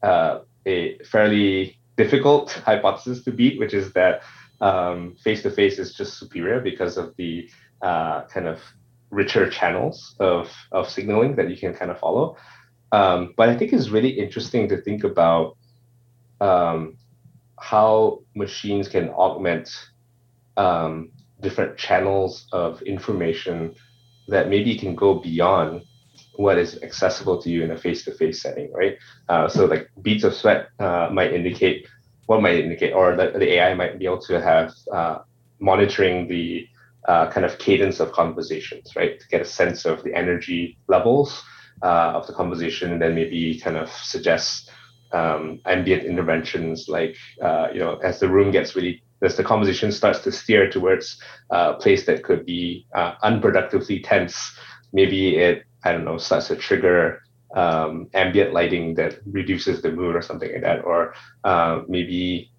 uh, 0.03 0.39
a 0.65 0.97
fairly 0.99 1.79
difficult 1.95 2.51
hypothesis 2.65 3.23
to 3.23 3.31
beat, 3.31 3.59
which 3.59 3.73
is 3.73 3.93
that 3.93 4.21
face 5.23 5.43
to 5.43 5.51
face 5.51 5.79
is 5.79 5.93
just 5.93 6.17
superior 6.17 6.59
because 6.59 6.97
of 6.97 7.15
the 7.17 7.49
uh, 7.81 8.23
kind 8.23 8.47
of 8.47 8.59
richer 9.09 9.49
channels 9.49 10.15
of 10.19 10.51
of 10.71 10.89
signaling 10.89 11.35
that 11.35 11.49
you 11.49 11.57
can 11.57 11.73
kind 11.73 11.91
of 11.91 11.99
follow. 11.99 12.35
Um, 12.91 13.33
but 13.37 13.49
I 13.49 13.57
think 13.57 13.73
it's 13.73 13.89
really 13.89 14.09
interesting 14.09 14.67
to 14.69 14.81
think 14.81 15.03
about 15.03 15.57
um, 16.39 16.97
how 17.59 18.19
machines 18.35 18.87
can 18.87 19.09
augment 19.09 19.69
um, 20.55 21.11
different 21.41 21.77
channels 21.77 22.47
of 22.51 22.81
information 22.83 23.75
that 24.27 24.49
maybe 24.49 24.77
can 24.77 24.95
go 24.95 25.15
beyond 25.15 25.83
what 26.37 26.57
is 26.57 26.81
accessible 26.83 27.41
to 27.41 27.49
you 27.49 27.63
in 27.63 27.71
a 27.71 27.77
face-to-face 27.77 28.41
setting, 28.41 28.71
right? 28.73 28.97
Uh, 29.27 29.47
so 29.47 29.65
like 29.65 29.89
beads 30.01 30.23
of 30.23 30.33
sweat 30.33 30.69
uh, 30.79 31.09
might 31.11 31.33
indicate 31.33 31.85
what 32.27 32.41
might 32.41 32.59
indicate, 32.59 32.93
or 32.93 33.15
the, 33.15 33.31
the 33.39 33.53
AI 33.53 33.73
might 33.73 33.97
be 33.97 34.05
able 34.05 34.19
to 34.19 34.39
have 34.41 34.73
uh, 34.93 35.19
monitoring 35.59 36.27
the 36.27 36.67
uh, 37.07 37.31
kind 37.31 37.45
of 37.45 37.57
cadence 37.57 37.99
of 37.99 38.11
conversations, 38.11 38.95
right? 38.95 39.19
To 39.19 39.27
get 39.29 39.41
a 39.41 39.45
sense 39.45 39.85
of 39.85 40.03
the 40.03 40.13
energy 40.13 40.77
levels 40.87 41.41
uh, 41.81 42.11
of 42.15 42.27
the 42.27 42.33
conversation, 42.33 42.91
and 42.91 43.01
then 43.01 43.15
maybe 43.15 43.59
kind 43.59 43.77
of 43.77 43.89
suggest 43.89 44.69
um, 45.13 45.61
ambient 45.65 46.03
interventions, 46.03 46.89
like 46.89 47.15
uh, 47.41 47.69
you 47.73 47.79
know, 47.79 47.95
as 48.03 48.19
the 48.19 48.27
room 48.27 48.51
gets 48.51 48.75
really 48.75 49.01
as 49.23 49.37
the 49.37 49.43
conversation 49.43 49.91
starts 49.91 50.19
to 50.19 50.31
steer 50.31 50.69
towards 50.69 51.19
a 51.49 51.73
place 51.75 52.05
that 52.05 52.23
could 52.23 52.45
be 52.45 52.85
unproductively 53.23 54.03
tense, 54.03 54.55
maybe 54.93 55.37
it 55.37 55.63
I 55.83 55.91
don't 55.91 56.05
know, 56.05 56.17
starts 56.17 56.47
to 56.47 56.55
trigger 56.55 57.21
um, 57.55 58.09
ambient 58.13 58.53
lighting 58.53 58.95
that 58.95 59.19
reduces 59.25 59.81
the 59.81 59.91
mood 59.91 60.15
or 60.15 60.21
something 60.21 60.51
like 60.51 60.61
that, 60.61 60.83
or 60.83 61.13
uh, 61.43 61.81
maybe 61.87 62.51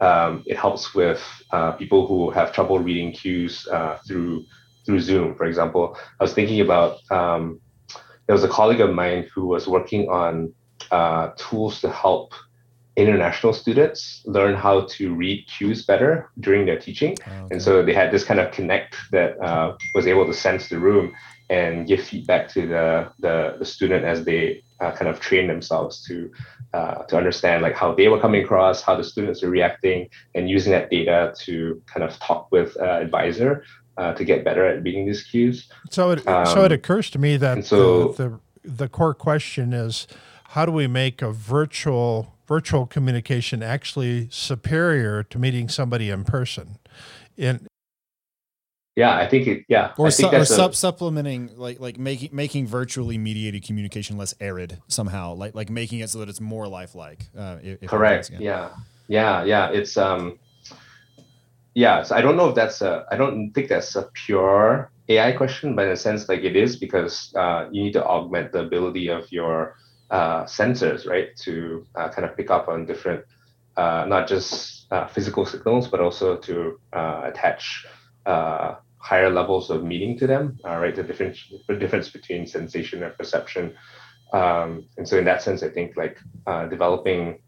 um, 0.00 0.42
it 0.46 0.56
helps 0.56 0.94
with 0.94 1.22
uh, 1.50 1.72
people 1.72 2.06
who 2.06 2.30
have 2.30 2.52
trouble 2.52 2.78
reading 2.78 3.12
cues 3.12 3.66
uh, 3.68 3.98
through 4.06 4.44
through 4.84 5.00
Zoom, 5.00 5.34
for 5.34 5.46
example. 5.46 5.96
I 6.20 6.24
was 6.24 6.34
thinking 6.34 6.60
about 6.60 6.98
um, 7.10 7.60
there 8.26 8.34
was 8.34 8.44
a 8.44 8.48
colleague 8.48 8.80
of 8.80 8.90
mine 8.94 9.28
who 9.34 9.46
was 9.46 9.66
working 9.66 10.08
on 10.08 10.52
uh, 10.90 11.30
tools 11.36 11.80
to 11.80 11.90
help 11.90 12.32
international 12.96 13.52
students 13.52 14.22
learn 14.24 14.54
how 14.54 14.82
to 14.82 15.14
read 15.14 15.46
cues 15.48 15.84
better 15.84 16.30
during 16.40 16.64
their 16.64 16.78
teaching. 16.78 17.12
Okay. 17.20 17.46
And 17.50 17.60
so 17.60 17.82
they 17.82 17.92
had 17.92 18.12
this 18.12 18.24
kind 18.24 18.38
of 18.38 18.52
Kinect 18.52 18.94
that 19.10 19.40
uh, 19.40 19.76
was 19.94 20.06
able 20.06 20.26
to 20.26 20.34
sense 20.34 20.68
the 20.68 20.78
room 20.78 21.12
and 21.50 21.86
give 21.86 22.02
feedback 22.02 22.48
to 22.48 22.66
the, 22.66 23.12
the, 23.18 23.56
the 23.58 23.64
student 23.64 24.04
as 24.04 24.24
they 24.24 24.62
uh, 24.80 24.92
kind 24.92 25.08
of 25.08 25.20
train 25.20 25.46
themselves 25.46 26.02
to 26.04 26.30
uh, 26.72 27.04
to 27.04 27.16
understand 27.16 27.62
like 27.62 27.76
how 27.76 27.94
they 27.94 28.08
were 28.08 28.20
coming 28.20 28.42
across, 28.42 28.82
how 28.82 28.96
the 28.96 29.04
students 29.04 29.42
are 29.42 29.50
reacting, 29.50 30.08
and 30.34 30.50
using 30.50 30.72
that 30.72 30.90
data 30.90 31.32
to 31.38 31.80
kind 31.86 32.02
of 32.02 32.18
talk 32.18 32.50
with 32.50 32.76
uh, 32.80 32.84
advisor 32.84 33.64
uh, 33.96 34.12
to 34.14 34.24
get 34.24 34.44
better 34.44 34.66
at 34.66 34.82
reading 34.82 35.06
these 35.06 35.22
cues. 35.22 35.68
So 35.90 36.10
it 36.10 36.26
um, 36.26 36.46
so 36.46 36.64
it 36.64 36.72
occurs 36.72 37.10
to 37.10 37.18
me 37.18 37.36
that 37.36 37.64
so, 37.64 38.08
the, 38.08 38.28
the 38.28 38.40
the 38.64 38.88
core 38.88 39.14
question 39.14 39.72
is 39.72 40.06
how 40.48 40.66
do 40.66 40.72
we 40.72 40.86
make 40.86 41.22
a 41.22 41.30
virtual 41.30 42.34
virtual 42.46 42.86
communication 42.86 43.62
actually 43.62 44.28
superior 44.30 45.22
to 45.22 45.38
meeting 45.38 45.68
somebody 45.68 46.10
in 46.10 46.24
person? 46.24 46.78
In 47.36 47.66
yeah, 48.96 49.16
I 49.16 49.26
think 49.26 49.46
it. 49.48 49.64
Yeah, 49.68 49.92
or, 49.98 50.10
su- 50.10 50.28
or 50.28 50.44
sub- 50.44 50.74
supplementing 50.74 51.50
like 51.56 51.80
like 51.80 51.98
making 51.98 52.30
making 52.32 52.66
virtually 52.66 53.18
mediated 53.18 53.64
communication 53.64 54.16
less 54.16 54.34
arid 54.40 54.80
somehow, 54.86 55.34
like 55.34 55.54
like 55.54 55.68
making 55.68 55.98
it 55.98 56.10
so 56.10 56.20
that 56.20 56.28
it's 56.28 56.40
more 56.40 56.68
lifelike. 56.68 57.28
Uh, 57.36 57.58
correct. 57.86 58.30
Yeah. 58.30 58.70
yeah, 59.08 59.44
yeah, 59.44 59.70
It's 59.70 59.96
um, 59.96 60.38
yeah. 61.74 62.04
So 62.04 62.14
I 62.14 62.20
don't 62.20 62.36
know 62.36 62.50
if 62.50 62.54
that's 62.54 62.82
a. 62.82 63.04
I 63.10 63.16
don't 63.16 63.50
think 63.52 63.68
that's 63.68 63.96
a 63.96 64.08
pure 64.14 64.90
AI 65.08 65.32
question, 65.32 65.74
but 65.74 65.86
in 65.86 65.92
a 65.92 65.96
sense, 65.96 66.28
like 66.28 66.44
it 66.44 66.54
is 66.54 66.76
because 66.76 67.34
uh, 67.34 67.68
you 67.72 67.82
need 67.82 67.94
to 67.94 68.04
augment 68.04 68.52
the 68.52 68.60
ability 68.60 69.08
of 69.08 69.30
your 69.32 69.76
uh, 70.10 70.44
sensors, 70.44 71.04
right, 71.04 71.36
to 71.38 71.84
uh, 71.96 72.08
kind 72.10 72.24
of 72.28 72.36
pick 72.36 72.48
up 72.48 72.68
on 72.68 72.86
different, 72.86 73.24
uh, 73.76 74.04
not 74.06 74.28
just 74.28 74.86
uh, 74.92 75.08
physical 75.08 75.44
signals, 75.44 75.88
but 75.88 75.98
also 76.00 76.36
to 76.36 76.78
uh, 76.92 77.22
attach 77.24 77.86
uh, 78.26 78.76
higher 79.04 79.28
levels 79.28 79.68
of 79.68 79.84
meaning 79.84 80.18
to 80.18 80.26
them, 80.26 80.58
uh, 80.64 80.76
right? 80.78 80.96
The 80.96 81.02
difference, 81.02 81.38
the 81.68 81.76
difference 81.76 82.08
between 82.08 82.46
sensation 82.46 83.02
and 83.02 83.16
perception. 83.18 83.74
Um, 84.32 84.88
and 84.96 85.06
so 85.06 85.18
in 85.18 85.26
that 85.26 85.42
sense, 85.42 85.62
I 85.62 85.68
think 85.68 85.94
like 85.96 86.18
uh, 86.46 86.66
developing 86.68 87.38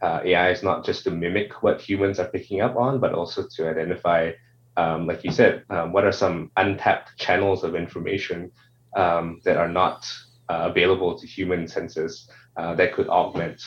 uh, 0.00 0.20
AI 0.24 0.50
is 0.50 0.62
not 0.62 0.84
just 0.84 1.02
to 1.04 1.10
mimic 1.10 1.64
what 1.64 1.80
humans 1.80 2.20
are 2.20 2.28
picking 2.28 2.60
up 2.60 2.76
on, 2.76 3.00
but 3.00 3.12
also 3.12 3.44
to 3.56 3.68
identify, 3.68 4.30
um, 4.76 5.08
like 5.08 5.24
you 5.24 5.32
said, 5.32 5.64
um, 5.68 5.92
what 5.92 6.04
are 6.04 6.12
some 6.12 6.52
untapped 6.56 7.18
channels 7.18 7.64
of 7.64 7.74
information 7.74 8.52
um, 8.96 9.40
that 9.44 9.56
are 9.56 9.68
not 9.68 10.06
uh, 10.48 10.68
available 10.70 11.18
to 11.18 11.26
human 11.26 11.66
senses 11.66 12.30
uh, 12.56 12.74
that 12.76 12.94
could 12.94 13.08
augment 13.08 13.60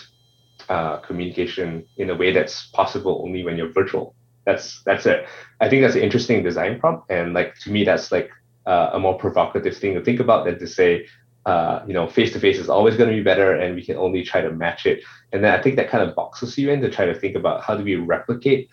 uh, 0.69 0.97
communication 0.97 1.85
in 1.97 2.09
a 2.09 2.15
way 2.15 2.31
that's 2.31 2.67
possible 2.67 3.21
only 3.25 3.43
when 3.43 3.57
you're 3.57 3.73
virtual. 3.73 4.15
That's 4.45 4.83
that's 4.83 5.05
it. 5.05 5.25
I 5.61 5.69
think 5.69 5.81
that's 5.81 5.95
an 5.95 6.01
interesting 6.01 6.43
design 6.43 6.79
prompt, 6.79 7.09
and 7.09 7.33
like 7.33 7.55
to 7.59 7.71
me, 7.71 7.83
that's 7.83 8.11
like 8.11 8.29
uh, 8.65 8.91
a 8.93 8.99
more 8.99 9.17
provocative 9.17 9.77
thing 9.77 9.93
to 9.93 10.03
think 10.03 10.19
about 10.19 10.45
than 10.45 10.59
to 10.59 10.67
say, 10.67 11.07
uh, 11.45 11.81
you 11.87 11.93
know, 11.93 12.07
face 12.07 12.33
to 12.33 12.39
face 12.39 12.59
is 12.59 12.69
always 12.69 12.97
going 12.97 13.09
to 13.09 13.15
be 13.15 13.23
better, 13.23 13.53
and 13.53 13.75
we 13.75 13.85
can 13.85 13.97
only 13.97 14.23
try 14.23 14.41
to 14.41 14.51
match 14.51 14.85
it. 14.85 15.03
And 15.31 15.43
then 15.43 15.57
I 15.57 15.61
think 15.61 15.75
that 15.77 15.89
kind 15.89 16.07
of 16.07 16.15
boxes 16.15 16.57
you 16.57 16.69
in 16.71 16.81
to 16.81 16.89
try 16.89 17.05
to 17.05 17.17
think 17.17 17.35
about 17.35 17.63
how 17.63 17.75
do 17.75 17.83
we 17.83 17.95
replicate 17.95 18.69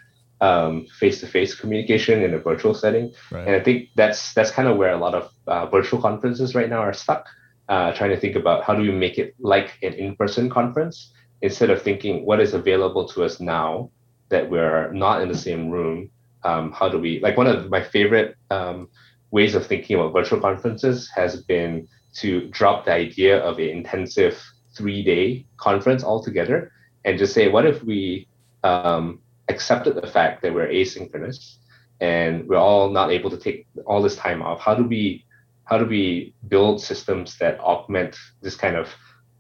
face 0.99 1.21
to 1.21 1.27
face 1.27 1.55
communication 1.55 2.23
in 2.23 2.35
a 2.35 2.39
virtual 2.39 2.75
setting. 2.75 3.13
Right. 3.31 3.47
And 3.47 3.57
I 3.57 3.61
think 3.61 3.89
that's 3.95 4.33
that's 4.35 4.51
kind 4.51 4.69
of 4.69 4.77
where 4.77 4.93
a 4.93 4.97
lot 4.97 5.15
of 5.15 5.31
uh, 5.47 5.67
virtual 5.67 6.01
conferences 6.01 6.55
right 6.55 6.69
now 6.69 6.81
are 6.81 6.93
stuck, 6.93 7.27
uh, 7.69 7.93
trying 7.93 8.11
to 8.11 8.21
think 8.21 8.37
about 8.37 8.65
how 8.65 8.75
do 8.75 8.83
we 8.83 8.91
make 8.91 9.19
it 9.19 9.35
like 9.39 9.79
an 9.83 9.93
in 9.95 10.17
person 10.17 10.49
conference 10.49 11.13
instead 11.43 11.71
of 11.71 11.81
thinking 11.83 12.25
what 12.25 12.41
is 12.41 12.55
available 12.55 13.09
to 13.09 13.23
us 13.25 13.41
now 13.41 13.91
that 14.31 14.49
we're 14.49 14.91
not 14.93 15.23
in 15.23 15.29
the 15.29 15.37
same 15.37 15.69
room. 15.71 16.11
Um, 16.43 16.73
how 16.73 16.89
do 16.89 16.99
we 16.99 17.21
like 17.21 17.37
one 17.37 17.47
of 17.47 17.69
my 17.69 17.83
favorite 17.83 18.37
um, 18.51 18.89
ways 19.31 19.55
of 19.55 19.67
thinking 19.67 19.97
about 19.97 20.13
virtual 20.13 20.41
conferences 20.41 21.11
has 21.15 21.43
been 21.43 21.87
to 22.15 22.49
drop 22.49 22.85
the 22.85 22.93
idea 22.93 23.39
of 23.41 23.59
an 23.59 23.69
intensive 23.69 24.43
three 24.75 25.03
day 25.03 25.47
conference 25.59 26.03
altogether 26.03 26.73
and 27.05 27.19
just 27.19 27.35
say 27.35 27.49
what 27.49 27.67
if 27.67 27.83
we 27.85 28.27
um, 28.65 29.21
accepted 29.49 29.95
the 29.95 30.07
fact 30.07 30.43
that 30.43 30.55
we're 30.55 30.69
asynchronous 30.69 31.57
and 32.01 32.49
we're 32.49 32.57
all 32.57 32.91
not 32.91 33.11
able 33.11 33.31
to 33.31 33.37
take 33.37 33.67
all 33.87 34.03
this 34.03 34.17
time 34.17 34.43
off 34.43 34.61
how 34.61 34.75
do 34.75 34.85
we 34.85 35.25
how 35.65 35.79
do 35.79 35.85
we 35.85 36.35
build 36.49 36.81
systems 36.81 37.37
that 37.39 37.61
augment 37.61 38.17
this 38.43 38.57
kind 38.57 38.77
of 38.77 38.89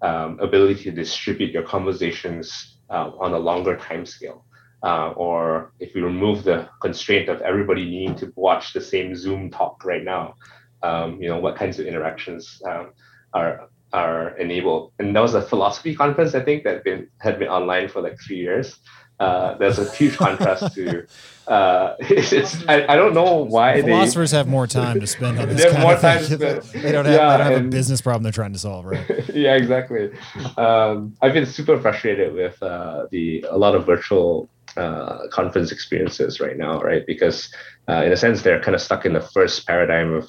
um, 0.03 0.39
ability 0.41 0.85
to 0.85 0.93
distribute 0.93 1.51
your 1.51 1.63
conversations 1.63 2.79
uh, 2.91 3.11
on 3.19 3.33
a 3.33 3.39
longer 3.39 3.77
time 3.77 4.07
scale 4.07 4.45
uh, 4.83 5.11
or 5.11 5.73
if 5.79 5.95
we 5.95 6.01
remove 6.01 6.45
the 6.45 6.69
constraint 6.81 7.29
of 7.29 7.41
everybody 7.43 7.85
needing 7.85 8.15
to 8.17 8.33
watch 8.37 8.73
the 8.73 8.81
same 8.81 9.15
zoom 9.15 9.51
talk 9.51 9.85
right 9.85 10.05
now 10.05 10.35
um, 10.83 11.21
you 11.21 11.29
know 11.29 11.39
what 11.39 11.57
kinds 11.57 11.79
of 11.79 11.87
interactions 11.87 12.63
um, 12.67 12.93
are 13.35 13.69
are 13.93 14.37
enabled 14.39 14.93
and 14.99 15.15
that 15.15 15.21
was 15.21 15.35
a 15.35 15.43
philosophy 15.43 15.95
conference 15.95 16.35
i 16.35 16.41
think 16.41 16.63
that 16.65 16.85
been 16.85 17.09
had 17.19 17.39
been 17.39 17.49
online 17.49 17.89
for 17.89 18.01
like 18.01 18.17
three 18.21 18.39
years 18.39 18.79
uh, 19.21 19.55
there's 19.59 19.79
a 19.79 19.89
huge 19.93 20.17
contrast 20.17 20.75
to. 20.75 21.07
Uh, 21.51 21.97
it's, 22.01 22.33
it's 22.33 22.69
I, 22.69 22.87
I, 22.87 22.95
don't 22.95 23.13
know 23.13 23.39
why 23.39 23.83
philosophers 23.83 24.31
they, 24.31 24.37
have 24.37 24.47
more 24.47 24.69
time 24.69 25.01
to 25.01 25.07
spend 25.09 25.37
on 25.37 25.49
this. 25.49 25.65
they 25.65 25.73
have 25.73 25.83
more 25.83 25.97
time 25.97 26.19
to 26.19 26.25
spend. 26.25 26.63
They 26.63 26.93
don't 26.93 27.05
have, 27.05 27.15
yeah, 27.15 27.33
they 27.33 27.39
don't 27.39 27.41
have 27.41 27.53
and, 27.55 27.67
a 27.67 27.69
business 27.71 28.01
problem 28.01 28.23
they're 28.23 28.31
trying 28.31 28.53
to 28.53 28.59
solve, 28.61 28.85
right? 28.85 29.05
yeah, 29.35 29.57
exactly. 29.57 30.13
Um, 30.57 31.17
I've 31.21 31.33
been 31.33 31.47
super 31.47 31.77
frustrated 31.81 32.35
with 32.35 32.63
uh, 32.63 33.07
the 33.11 33.45
a 33.51 33.59
lot 33.59 33.75
of 33.75 33.85
virtual 33.85 34.49
uh, 34.77 35.29
conference 35.33 35.73
experiences 35.73 36.41
right 36.41 36.57
now, 36.57 36.81
right? 36.81 37.07
Because 37.07 37.53
uh, 37.89 38.03
in 38.05 38.13
a 38.13 38.17
sense, 38.17 38.43
they're 38.43 38.61
kind 38.61 38.75
of 38.75 38.81
stuck 38.81 39.05
in 39.05 39.13
the 39.13 39.21
first 39.21 39.67
paradigm 39.67 40.13
of 40.13 40.29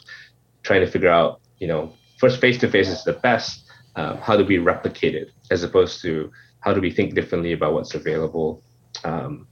trying 0.63 0.81
to 0.81 0.91
figure 0.91 1.09
out, 1.09 1.41
you 1.59 1.67
know, 1.67 1.93
first 2.17 2.39
face 2.39 2.57
to 2.59 2.69
face 2.69 2.89
is 2.89 3.03
the 3.03 3.13
best. 3.13 3.63
Um, 3.95 4.17
how 4.17 4.37
do 4.37 4.45
we 4.45 4.57
replicate 4.57 5.15
it, 5.15 5.31
as 5.51 5.63
opposed 5.63 6.01
to 6.03 6.31
how 6.61 6.73
do 6.73 6.79
we 6.79 6.91
think 6.91 7.13
differently 7.13 7.51
about 7.51 7.73
what's 7.73 7.93
available 7.93 8.63
um, 9.03 9.47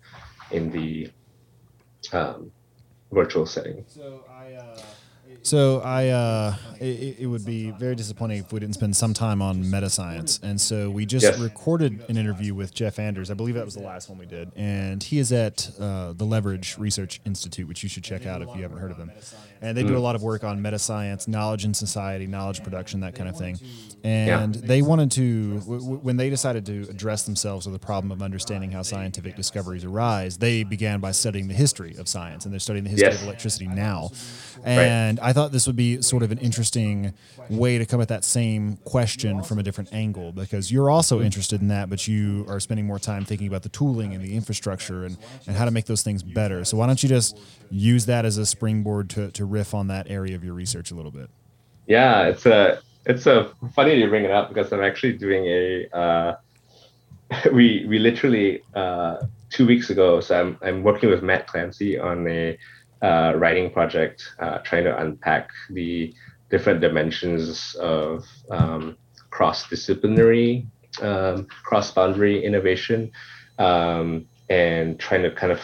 in 0.52 0.72
the 0.72 1.10
um, 2.14 2.52
virtual 3.12 3.46
setting. 3.46 3.84
So 3.88 4.24
I, 4.30 4.54
uh, 4.54 4.80
so 5.42 5.82
I, 5.82 6.10
uh, 6.10 6.56
it, 6.80 7.20
it, 7.20 7.26
would 7.26 7.46
be 7.46 7.72
very 7.72 7.96
disappointing 7.96 8.40
if 8.40 8.52
we 8.52 8.60
didn't 8.60 8.76
spend 8.76 8.96
some 8.96 9.14
time 9.14 9.42
on 9.42 9.70
meta 9.70 9.90
science. 9.90 10.40
And 10.44 10.60
so 10.60 10.90
we 10.90 11.06
just 11.06 11.24
yes. 11.24 11.40
recorded 11.40 12.04
an 12.10 12.18
interview 12.18 12.54
with 12.54 12.74
Geoff 12.74 13.00
Anders. 13.00 13.32
I 13.32 13.34
believe 13.34 13.56
that 13.56 13.66
was 13.66 13.76
the 13.76 13.84
last 13.84 14.10
one 14.10 14.18
we 14.18 14.26
did, 14.26 14.52
and 14.56 15.02
he 15.02 15.20
is 15.20 15.32
at 15.32 15.70
uh, 15.80 16.14
the 16.14 16.26
Leverage 16.26 16.78
Research 16.78 17.22
Institute, 17.26 17.68
which 17.68 17.84
you 17.84 17.90
should 17.90 18.04
check 18.04 18.26
out 18.26 18.42
if 18.42 18.56
you 18.56 18.62
haven't 18.62 18.80
heard 18.80 18.92
of 18.92 18.98
them 18.98 19.12
and 19.62 19.78
they 19.78 19.84
do 19.84 19.96
a 19.96 20.00
mm. 20.00 20.02
lot 20.02 20.16
of 20.16 20.24
work 20.24 20.44
on 20.44 20.62
meta 20.62 20.80
science, 20.80 21.28
knowledge 21.28 21.66
in 21.66 21.74
society, 21.74 22.28
knowledge 22.28 22.64
production, 22.64 23.02
that 23.02 23.16
kind 23.16 23.30
of 23.30 23.38
thing. 23.38 23.60
And 24.04 24.56
yeah. 24.56 24.62
they 24.64 24.82
wanted 24.82 25.12
to, 25.12 25.60
w- 25.60 25.82
w- 25.82 26.00
when 26.00 26.16
they 26.16 26.30
decided 26.30 26.66
to 26.68 26.88
address 26.90 27.24
themselves 27.24 27.66
with 27.66 27.74
the 27.74 27.86
problem 27.86 28.12
of 28.12 28.22
understanding 28.22 28.72
how 28.72 28.84
scientific 28.84 29.36
discoveries 29.36 29.84
arise, 29.84 30.38
they 30.38 30.64
began 30.64 31.02
by 31.02 31.12
studying 31.12 31.50
the 31.50 31.54
history 31.54 31.96
of 31.98 32.08
science, 32.08 32.46
and 32.46 32.54
they're 32.54 32.60
studying 32.60 32.86
the 32.86 32.90
history 32.90 33.10
yes. 33.10 33.22
of 33.22 33.28
electricity 33.28 33.68
now. 33.68 34.12
And 34.64 35.20
right. 35.20 35.28
I 35.28 35.28
thought 35.34 35.51
this 35.51 35.67
would 35.67 35.75
be 35.75 36.01
sort 36.01 36.23
of 36.23 36.32
an 36.32 36.38
interesting 36.39 37.13
way 37.49 37.77
to 37.77 37.86
come 37.86 38.01
at 38.01 38.07
that 38.07 38.23
same 38.23 38.77
question 38.77 39.43
from 39.43 39.59
a 39.59 39.63
different 39.63 39.93
angle, 39.93 40.32
because 40.32 40.71
you're 40.71 40.89
also 40.89 41.21
interested 41.21 41.61
in 41.61 41.67
that, 41.69 41.89
but 41.89 42.07
you 42.07 42.45
are 42.47 42.59
spending 42.59 42.86
more 42.86 42.99
time 42.99 43.25
thinking 43.25 43.47
about 43.47 43.63
the 43.63 43.69
tooling 43.69 44.13
and 44.13 44.23
the 44.23 44.36
infrastructure 44.36 45.05
and, 45.05 45.17
and 45.47 45.55
how 45.55 45.65
to 45.65 45.71
make 45.71 45.86
those 45.86 46.03
things 46.03 46.23
better. 46.23 46.63
So 46.65 46.77
why 46.77 46.88
don't 46.88 47.01
you 47.01 47.09
just 47.09 47.38
use 47.69 48.05
that 48.05 48.25
as 48.25 48.38
a 48.38 48.45
springboard 48.45 49.09
to, 49.11 49.32
to 49.32 49.45
riff 49.45 49.73
on 49.73 49.88
that 49.88 50.09
area 50.09 50.36
of 50.36 50.43
your 50.43 50.53
research 50.53 50.91
a 50.91 50.95
little 50.95 51.11
bit. 51.11 51.30
Yeah, 51.88 52.27
it's 52.27 52.45
a 52.45 52.82
it's 53.05 53.25
a 53.25 53.51
funny 53.73 53.99
to 53.99 54.07
bring 54.07 54.23
it 54.23 54.32
up 54.32 54.49
because 54.49 54.71
I'm 54.71 54.84
actually 54.84 55.13
doing 55.13 55.45
a 55.45 55.88
uh, 55.97 56.36
we 57.53 57.86
we 57.88 57.99
literally 57.99 58.61
uh, 58.75 59.17
two 59.49 59.65
weeks 59.65 59.89
ago. 59.89 60.19
So 60.19 60.39
I'm 60.39 60.57
I'm 60.61 60.84
working 60.84 61.09
with 61.09 61.23
Matt 61.23 61.47
Clancy 61.47 61.97
on 61.97 62.27
a 62.27 62.57
uh, 63.02 63.34
writing 63.36 63.72
project, 63.72 64.24
uh, 64.39 64.60
trying 64.60 64.84
to 64.84 64.97
unpack 65.02 65.50
the 65.70 66.14
different 66.50 66.82
dimensions 66.82 67.76
of 67.76 68.26
um, 68.50 68.97
cross-disciplinary, 69.30 70.66
um, 71.02 71.47
cross-boundary 71.64 72.43
innovation, 72.43 73.12
um, 73.60 74.26
and 74.50 75.00
trying 75.00 75.22
to 75.22 75.32
kind 75.32 75.52
of 75.52 75.62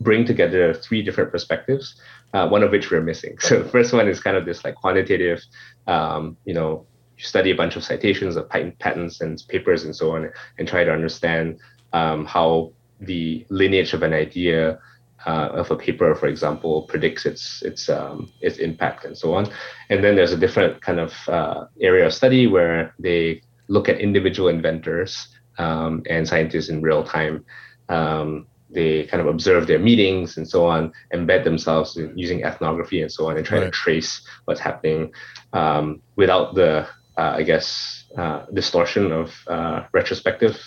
bring 0.00 0.24
together 0.24 0.74
three 0.74 1.02
different 1.02 1.30
perspectives 1.30 2.00
uh, 2.34 2.48
one 2.48 2.62
of 2.62 2.70
which 2.70 2.90
we're 2.90 3.00
missing. 3.00 3.36
So 3.40 3.62
the 3.62 3.68
first 3.68 3.92
one 3.92 4.08
is 4.08 4.20
kind 4.20 4.36
of 4.36 4.44
this 4.44 4.64
like 4.64 4.74
quantitative, 4.74 5.42
um, 5.86 6.36
you 6.44 6.54
know, 6.54 6.86
you 7.16 7.24
study 7.24 7.50
a 7.50 7.54
bunch 7.54 7.76
of 7.76 7.82
citations 7.82 8.36
of 8.36 8.48
patents 8.48 9.20
and 9.20 9.42
papers 9.48 9.84
and 9.84 9.94
so 9.94 10.14
on, 10.14 10.30
and 10.58 10.68
try 10.68 10.84
to 10.84 10.92
understand 10.92 11.58
um, 11.92 12.26
how 12.26 12.72
the 13.00 13.46
lineage 13.48 13.92
of 13.92 14.02
an 14.02 14.12
idea 14.12 14.78
uh, 15.26 15.48
of 15.52 15.70
a 15.70 15.76
paper, 15.76 16.14
for 16.14 16.26
example, 16.26 16.82
predicts 16.82 17.26
its 17.26 17.62
its 17.62 17.88
um, 17.88 18.32
its 18.40 18.58
impact 18.58 19.04
and 19.04 19.16
so 19.16 19.34
on. 19.34 19.50
And 19.90 20.02
then 20.02 20.16
there's 20.16 20.32
a 20.32 20.36
different 20.36 20.80
kind 20.80 21.00
of 21.00 21.12
uh, 21.28 21.66
area 21.80 22.06
of 22.06 22.14
study 22.14 22.46
where 22.46 22.94
they 22.98 23.42
look 23.68 23.88
at 23.88 24.00
individual 24.00 24.48
inventors 24.48 25.28
um, 25.58 26.02
and 26.08 26.26
scientists 26.26 26.68
in 26.68 26.80
real 26.80 27.04
time 27.04 27.44
um, 27.88 28.46
they 28.70 29.04
kind 29.04 29.20
of 29.20 29.26
observe 29.26 29.66
their 29.66 29.78
meetings 29.78 30.36
and 30.36 30.48
so 30.48 30.66
on, 30.66 30.92
embed 31.14 31.44
themselves 31.44 31.98
using 32.14 32.44
ethnography 32.44 33.00
and 33.00 33.10
so 33.10 33.28
on, 33.28 33.36
and 33.36 33.46
try 33.46 33.58
right. 33.58 33.64
to 33.64 33.70
trace 33.70 34.20
what's 34.44 34.60
happening 34.60 35.10
um, 35.52 36.02
without 36.16 36.54
the, 36.54 36.86
uh, 37.16 37.34
I 37.36 37.42
guess, 37.42 38.04
uh, 38.16 38.44
distortion 38.52 39.12
of 39.12 39.34
uh, 39.46 39.84
retrospective 39.92 40.60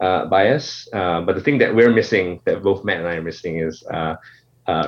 uh, 0.00 0.26
bias. 0.26 0.88
Uh, 0.92 1.20
but 1.22 1.34
the 1.34 1.40
thing 1.40 1.58
that 1.58 1.74
we're 1.74 1.92
missing, 1.92 2.40
that 2.44 2.62
both 2.62 2.84
Matt 2.84 2.98
and 2.98 3.08
I 3.08 3.14
are 3.16 3.22
missing, 3.22 3.58
is 3.58 3.82
uh, 3.90 4.16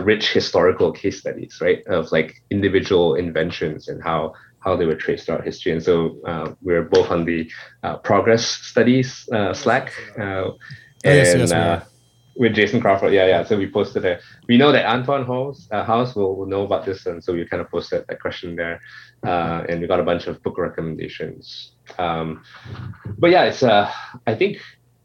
rich 0.03 0.33
historical 0.33 0.93
case 0.93 1.21
studies, 1.21 1.59
right, 1.61 1.87
of 1.87 2.13
like 2.13 2.43
individual 2.51 3.15
inventions 3.15 3.89
and 3.89 4.03
how 4.03 4.33
how 4.61 4.77
they 4.77 4.85
were 4.85 4.95
traced 4.95 5.25
throughout 5.25 5.43
history. 5.43 5.73
And 5.73 5.83
so 5.83 6.21
we're 6.61 6.83
both 6.83 7.11
on 7.11 7.25
the 7.25 7.51
progress 8.05 8.45
studies 8.45 9.27
Slack. 9.55 9.93
and 10.17 10.53
yes, 11.03 11.35
yes, 11.35 11.87
with 12.41 12.55
Jason 12.55 12.81
Crawford. 12.81 13.13
Yeah, 13.13 13.27
yeah. 13.27 13.45
So 13.45 13.57
we 13.57 13.71
posted 13.71 14.05
it. 14.05 14.23
We 14.49 14.57
know 14.57 14.73
that 14.73 14.89
Anton 14.89 15.27
Howes, 15.27 15.69
uh, 15.71 15.85
Howes 15.85 16.15
will, 16.15 16.37
will 16.37 16.47
know 16.47 16.63
about 16.63 16.87
this, 16.87 17.07
and 17.07 17.23
so 17.23 17.35
we 17.35 17.45
kind 17.47 17.61
of 17.61 17.71
posted 17.71 18.07
that 18.09 18.21
question 18.21 18.57
there, 18.57 18.81
uh, 19.27 19.65
and 19.69 19.81
we 19.81 19.87
got 19.87 20.01
a 20.01 20.03
bunch 20.03 20.27
of 20.27 20.43
book 20.43 20.57
recommendations. 20.59 21.73
Um, 21.99 22.43
but 23.19 23.31
yeah, 23.31 23.45
it's 23.45 23.63
uh, 23.63 23.93
I 24.27 24.35
think 24.35 24.59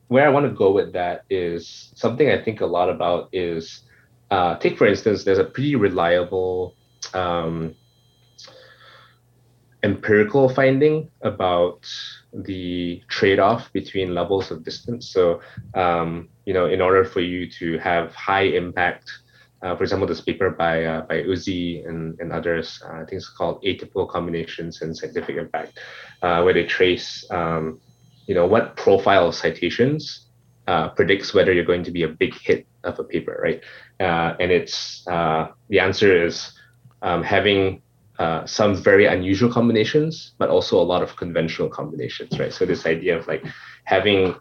where 0.08 0.26
I 0.26 0.30
want 0.30 0.46
to 0.46 0.52
go 0.54 0.72
with 0.72 0.94
that 0.94 1.24
is 1.30 1.92
something 1.96 2.30
I 2.30 2.42
think 2.42 2.62
a 2.62 2.66
lot 2.66 2.90
about 2.90 3.30
is 3.32 3.82
uh, 4.32 4.58
take 4.58 4.78
for 4.78 4.88
instance, 4.88 5.24
there's 5.24 5.38
a 5.38 5.44
pretty 5.44 5.76
reliable 5.76 6.76
um, 7.14 7.76
empirical 9.84 10.50
finding 10.50 11.10
about 11.22 11.88
the 12.34 13.02
trade-off 13.08 13.72
between 13.72 14.16
levels 14.16 14.50
of 14.52 14.64
distance. 14.64 15.08
So, 15.10 15.42
um, 15.76 16.30
you 16.46 16.54
know, 16.54 16.66
in 16.66 16.82
order 16.82 17.06
for 17.06 17.22
you 17.22 17.50
to 17.60 17.78
have 17.80 18.14
high 18.16 18.48
impact, 18.62 19.12
uh, 19.62 19.76
for 19.76 19.84
example, 19.84 20.08
this 20.08 20.22
paper 20.22 20.50
by 20.50 20.84
uh, 20.84 21.02
by 21.02 21.24
Uzzi 21.24 21.86
and, 21.88 22.20
and 22.20 22.32
others, 22.34 22.82
uh, 22.86 22.94
I 23.02 23.06
think 23.06 23.14
it's 23.14 23.30
called 23.30 23.64
Atypical 23.64 24.10
Combinations 24.10 24.82
and 24.82 24.96
Scientific 24.96 25.38
Impact, 25.38 25.80
uh, 26.22 26.42
where 26.42 26.54
they 26.54 26.66
trace, 26.66 27.26
um, 27.32 27.80
you 28.28 28.36
know, 28.36 28.46
what 28.46 28.76
profile 28.76 29.28
of 29.28 29.36
citations 29.36 30.28
uh, 30.68 30.90
predicts 30.90 31.34
whether 31.34 31.54
you're 31.54 31.66
going 31.66 31.84
to 31.84 31.92
be 31.92 32.04
a 32.04 32.08
big 32.08 32.34
hit 32.34 32.66
of 32.84 32.98
a 33.00 33.04
paper, 33.04 33.40
right? 33.44 33.62
Uh, 34.00 34.36
and 34.40 34.52
it's 34.52 35.04
the 35.06 35.80
answer 35.80 36.26
is 36.26 36.52
um, 37.02 37.24
having 37.24 37.82
uh, 38.18 38.46
some 38.46 38.76
very 38.76 39.06
unusual 39.06 39.52
combinations, 39.52 40.34
but 40.38 40.50
also 40.50 40.80
a 40.80 40.84
lot 40.84 41.04
of 41.04 41.16
conventional 41.18 41.70
combinations, 41.70 42.40
right? 42.40 42.54
So 42.54 42.66
this 42.66 42.86
idea 42.86 43.18
of 43.18 43.28
like 43.28 43.44
having 43.84 44.36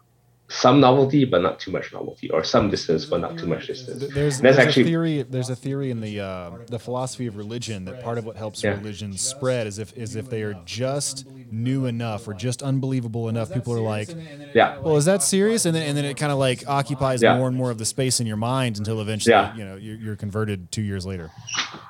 some 0.47 0.79
novelty 0.79 1.25
but 1.25 1.41
not 1.41 1.59
too 1.59 1.71
much 1.71 1.91
novelty 1.91 2.29
or 2.29 2.43
some 2.43 2.69
distance 2.69 3.03
but 3.05 3.19
not 3.19 3.35
too 3.37 3.47
much 3.47 3.65
distance 3.65 4.05
there's, 4.13 4.39
there's 4.39 4.59
actually 4.59 4.83
a 4.83 4.85
theory 4.85 5.21
there's 5.23 5.49
a 5.49 5.55
theory 5.55 5.89
in 5.89 6.01
the 6.01 6.19
uh, 6.19 6.51
the 6.67 6.77
philosophy 6.77 7.25
of 7.25 7.35
religion 7.35 7.83
that 7.85 8.03
part 8.03 8.19
of 8.19 8.25
what 8.25 8.35
helps 8.35 8.63
yeah. 8.63 8.69
religions 8.71 9.21
spread 9.21 9.65
is 9.65 9.79
if 9.79 9.95
is 9.97 10.15
if 10.15 10.29
they 10.29 10.43
are 10.43 10.53
just 10.65 11.25
new 11.51 11.87
enough 11.87 12.27
or 12.27 12.33
just 12.33 12.61
unbelievable 12.61 13.27
enough 13.27 13.51
people 13.51 13.73
are 13.73 13.79
like 13.79 14.09
yeah 14.53 14.77
well 14.79 14.95
is 14.97 15.05
that 15.05 15.23
serious 15.23 15.65
and 15.65 15.75
then 15.75 15.81
and 15.81 15.97
then 15.97 16.05
it 16.05 16.15
kind 16.15 16.31
of 16.31 16.37
like 16.37 16.67
occupies 16.67 17.23
yeah. 17.23 17.37
more 17.37 17.47
and 17.47 17.57
more 17.57 17.71
of 17.71 17.79
the 17.79 17.85
space 17.85 18.19
in 18.19 18.27
your 18.27 18.37
mind 18.37 18.77
until 18.77 19.01
eventually 19.01 19.33
yeah. 19.33 19.55
you 19.55 19.65
know 19.65 19.75
you're, 19.75 19.95
you're 19.95 20.15
converted 20.15 20.71
two 20.71 20.83
years 20.83 21.07
later 21.07 21.31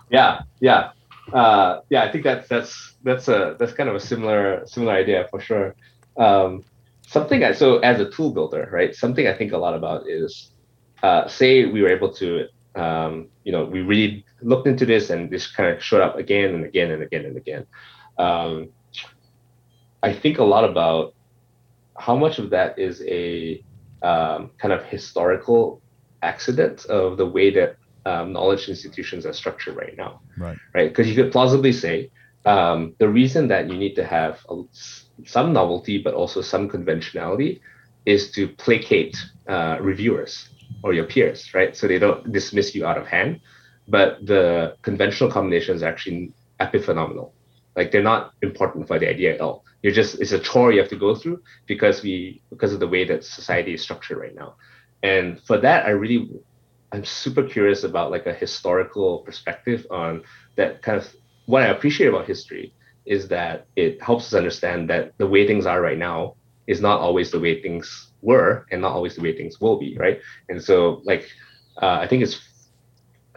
yeah 0.09 0.41
yeah 0.61 0.91
uh, 1.33 1.81
yeah 1.89 2.03
i 2.03 2.11
think 2.11 2.23
that's 2.23 2.47
that's 2.47 2.93
that's 3.03 3.27
a 3.27 3.57
that's 3.59 3.73
kind 3.73 3.89
of 3.89 3.95
a 3.95 3.99
similar 3.99 4.65
similar 4.65 4.93
idea 4.93 5.27
for 5.29 5.41
sure 5.41 5.75
um, 6.17 6.63
something 7.07 7.43
I, 7.43 7.53
so 7.53 7.79
as 7.79 7.99
a 7.99 8.09
tool 8.09 8.31
builder, 8.31 8.69
right? 8.71 8.95
Something 8.95 9.27
I 9.27 9.33
think 9.33 9.51
a 9.51 9.57
lot 9.57 9.73
about 9.73 10.09
is, 10.09 10.51
uh, 11.03 11.27
say 11.27 11.65
we 11.65 11.81
were 11.81 11.89
able 11.89 12.11
to, 12.13 12.47
um, 12.75 13.27
you 13.43 13.51
know, 13.51 13.65
we 13.65 13.81
really 13.81 14.25
looked 14.41 14.67
into 14.67 14.85
this 14.85 15.09
and 15.09 15.29
this 15.29 15.51
kind 15.51 15.73
of 15.73 15.83
showed 15.83 16.01
up 16.01 16.17
again 16.17 16.55
and 16.55 16.65
again 16.65 16.91
and 16.91 17.03
again 17.03 17.25
and 17.25 17.37
again. 17.37 17.65
Um, 18.17 18.69
I 20.03 20.13
think 20.13 20.39
a 20.39 20.43
lot 20.43 20.63
about 20.63 21.13
how 21.97 22.15
much 22.15 22.39
of 22.39 22.49
that 22.49 22.77
is 22.77 23.01
a 23.07 23.63
um, 24.03 24.51
kind 24.57 24.73
of 24.73 24.83
historical 24.83 25.81
accident 26.21 26.85
of 26.85 27.17
the 27.17 27.25
way 27.25 27.49
that 27.51 27.77
um, 28.05 28.33
knowledge 28.33 28.69
institutions 28.69 29.25
are 29.25 29.33
structured 29.33 29.75
right 29.75 29.95
now. 29.97 30.21
Right. 30.37 30.57
Right. 30.73 30.89
Because 30.89 31.09
you 31.09 31.15
could 31.15 31.31
plausibly 31.31 31.71
say 31.71 32.11
um, 32.45 32.93
the 32.99 33.09
reason 33.09 33.47
that 33.47 33.69
you 33.69 33.77
need 33.77 33.95
to 33.95 34.05
have 34.05 34.45
a, 34.49 34.63
some 35.25 35.53
novelty, 35.53 35.97
but 35.97 36.13
also 36.13 36.41
some 36.41 36.67
conventionality, 36.69 37.61
is 38.05 38.31
to 38.31 38.47
placate 38.47 39.17
uh, 39.47 39.77
reviewers 39.81 40.49
or 40.83 40.93
your 40.93 41.05
peers, 41.05 41.53
right? 41.53 41.75
So 41.75 41.87
they 41.87 41.99
don't 41.99 42.31
dismiss 42.31 42.75
you 42.75 42.85
out 42.85 42.97
of 42.97 43.07
hand. 43.07 43.39
But 43.87 44.25
the 44.25 44.75
conventional 44.81 45.31
combinations 45.31 45.83
are 45.83 45.87
actually 45.87 46.33
epiphenomenal. 46.59 47.31
Like 47.75 47.91
they're 47.91 48.01
not 48.01 48.33
important 48.41 48.87
for 48.87 48.97
the 48.97 49.09
idea 49.09 49.35
at 49.35 49.41
all. 49.41 49.63
You're 49.83 49.93
just 49.93 50.19
it's 50.19 50.31
a 50.31 50.39
chore 50.39 50.71
you 50.71 50.79
have 50.79 50.89
to 50.89 50.95
go 50.95 51.13
through 51.13 51.41
because 51.67 52.01
we 52.01 52.41
because 52.49 52.73
of 52.73 52.79
the 52.79 52.87
way 52.87 53.05
that 53.05 53.23
society 53.23 53.73
is 53.73 53.81
structured 53.81 54.17
right 54.17 54.33
now. 54.33 54.55
And 55.03 55.39
for 55.41 55.57
that, 55.59 55.85
I 55.85 55.89
really 55.89 56.29
I'm 56.91 57.05
super 57.05 57.43
curious 57.43 57.83
about 57.83 58.09
like 58.09 58.25
a 58.25 58.33
historical 58.33 59.19
perspective 59.19 59.85
on 59.91 60.23
that 60.55 60.81
kind 60.81 60.97
of 60.97 61.07
what 61.45 61.61
I 61.61 61.67
appreciate 61.67 62.07
about 62.07 62.25
history 62.25 62.73
is 63.05 63.27
that 63.29 63.67
it 63.75 64.01
helps 64.01 64.27
us 64.27 64.33
understand 64.33 64.89
that 64.89 65.13
the 65.17 65.27
way 65.27 65.45
things 65.45 65.65
are 65.65 65.81
right 65.81 65.97
now 65.97 66.35
is 66.67 66.81
not 66.81 66.99
always 66.99 67.31
the 67.31 67.39
way 67.39 67.61
things 67.61 68.11
were 68.21 68.65
and 68.71 68.81
not 68.81 68.91
always 68.91 69.15
the 69.15 69.21
way 69.21 69.35
things 69.35 69.61
will 69.61 69.77
be, 69.77 69.95
right? 69.97 70.19
And 70.49 70.63
so, 70.63 71.01
like, 71.05 71.29
uh, 71.81 71.99
I 72.01 72.07
think 72.07 72.23
it's 72.23 72.41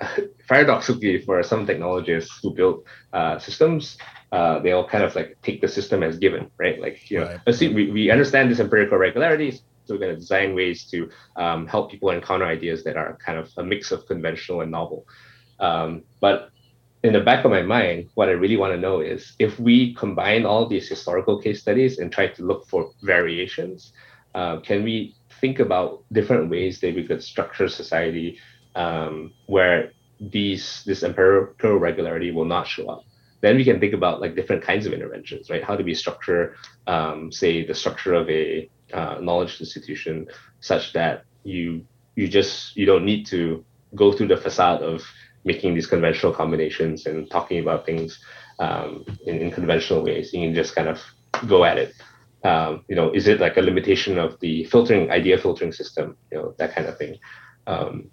paradoxically 0.49 1.21
for 1.23 1.43
some 1.43 1.66
technologists 1.66 2.39
who 2.43 2.55
build 2.55 2.85
uh, 3.12 3.39
systems, 3.39 3.99
uh, 4.33 4.61
they'll 4.61 4.87
kind 4.89 5.05
of 5.05 5.14
like 5.14 5.37
take 5.43 5.61
the 5.61 5.69
system 5.69 6.03
as 6.03 6.19
given, 6.19 6.51
right? 6.59 6.81
Like, 6.81 7.11
you 7.11 7.21
know, 7.21 7.39
right. 7.47 7.55
see, 7.55 7.73
we, 7.73 7.91
we 7.91 8.11
understand 8.11 8.51
this 8.51 8.61
empirical 8.61 8.99
regularities, 8.99 9.62
so 9.85 9.95
we're 9.95 10.01
going 10.01 10.14
to 10.14 10.21
design 10.21 10.55
ways 10.55 10.85
to 10.91 11.11
um, 11.37 11.66
help 11.66 11.91
people 11.91 12.11
encounter 12.11 12.45
ideas 12.45 12.85
that 12.85 12.97
are 12.97 13.16
kind 13.25 13.39
of 13.39 13.51
a 13.57 13.62
mix 13.62 13.91
of 13.91 14.07
conventional 14.07 14.61
and 14.61 14.71
novel. 14.71 15.07
Um, 15.61 16.03
but 16.21 16.51
in 17.03 17.12
the 17.12 17.20
back 17.20 17.44
of 17.44 17.51
my 17.51 17.62
mind, 17.62 18.09
what 18.14 18.28
I 18.28 18.32
really 18.32 18.57
want 18.57 18.72
to 18.74 18.80
know 18.80 19.01
is 19.01 19.34
if 19.38 19.59
we 19.59 19.94
combine 19.94 20.44
all 20.44 20.66
these 20.66 20.88
historical 20.88 21.40
case 21.40 21.61
studies 21.61 21.99
and 21.99 22.11
try 22.11 22.26
to 22.28 22.42
look 22.42 22.66
for 22.66 22.90
variations, 23.03 23.92
uh, 24.34 24.59
can 24.61 24.82
we 24.82 25.14
think 25.40 25.61
about 25.61 26.03
different 26.12 26.51
ways 26.51 26.80
that 26.80 26.94
we 26.94 27.07
could 27.07 27.22
structure 27.22 27.68
society 27.68 28.38
um, 28.74 29.32
where 29.46 29.92
these 30.20 30.82
this 30.84 31.05
empirical 31.05 31.76
regularity 31.76 32.32
will 32.32 32.44
not 32.44 32.66
show 32.66 32.88
up? 32.88 33.05
Then 33.40 33.57
we 33.57 33.64
can 33.64 33.78
think 33.78 33.94
about 33.94 34.20
like 34.20 34.34
different 34.34 34.64
kinds 34.64 34.84
of 34.84 34.92
interventions, 34.92 35.49
right? 35.49 35.62
How 35.62 35.76
do 35.76 35.84
we 35.84 35.94
structure, 35.94 36.57
um, 36.88 37.30
say, 37.30 37.64
the 37.64 37.74
structure 37.74 38.14
of 38.14 38.28
a 38.28 38.68
uh, 38.92 39.18
knowledge 39.20 39.61
institution 39.61 40.26
such 40.61 40.92
that 40.94 41.24
you 41.44 41.84
you 42.16 42.26
just 42.26 42.76
you 42.76 42.84
don't 42.84 43.05
need 43.05 43.26
to 43.26 43.64
go 43.94 44.12
through 44.12 44.28
the 44.28 44.36
facade 44.36 44.82
of 44.82 45.07
making 45.45 45.74
these 45.74 45.86
conventional 45.86 46.32
combinations 46.32 47.07
and 47.07 47.30
talking 47.30 47.59
about 47.61 47.86
things 47.86 48.18
um, 48.59 49.05
in, 49.26 49.39
in, 49.39 49.51
conventional 49.51 50.03
ways. 50.03 50.32
You 50.32 50.47
can 50.47 50.55
just 50.55 50.74
kind 50.74 50.89
of 50.89 51.01
go 51.47 51.64
at 51.64 51.78
it. 51.78 51.95
Um, 52.45 52.84
you 52.89 52.97
know, 52.97 53.12
is 53.12 53.28
it 53.28 53.41
like 53.41 53.57
a 53.57 53.62
limitation 53.62 54.18
of 54.18 54.39
the 54.41 54.64
filtering 54.64 55.11
idea 55.11 55.39
filtering 55.39 55.72
system? 55.72 56.16
You 56.30 56.39
know, 56.39 56.55
that 56.59 56.74
kind 56.74 56.86
of 56.86 56.99
thing. 56.99 57.18
Um, 57.66 58.11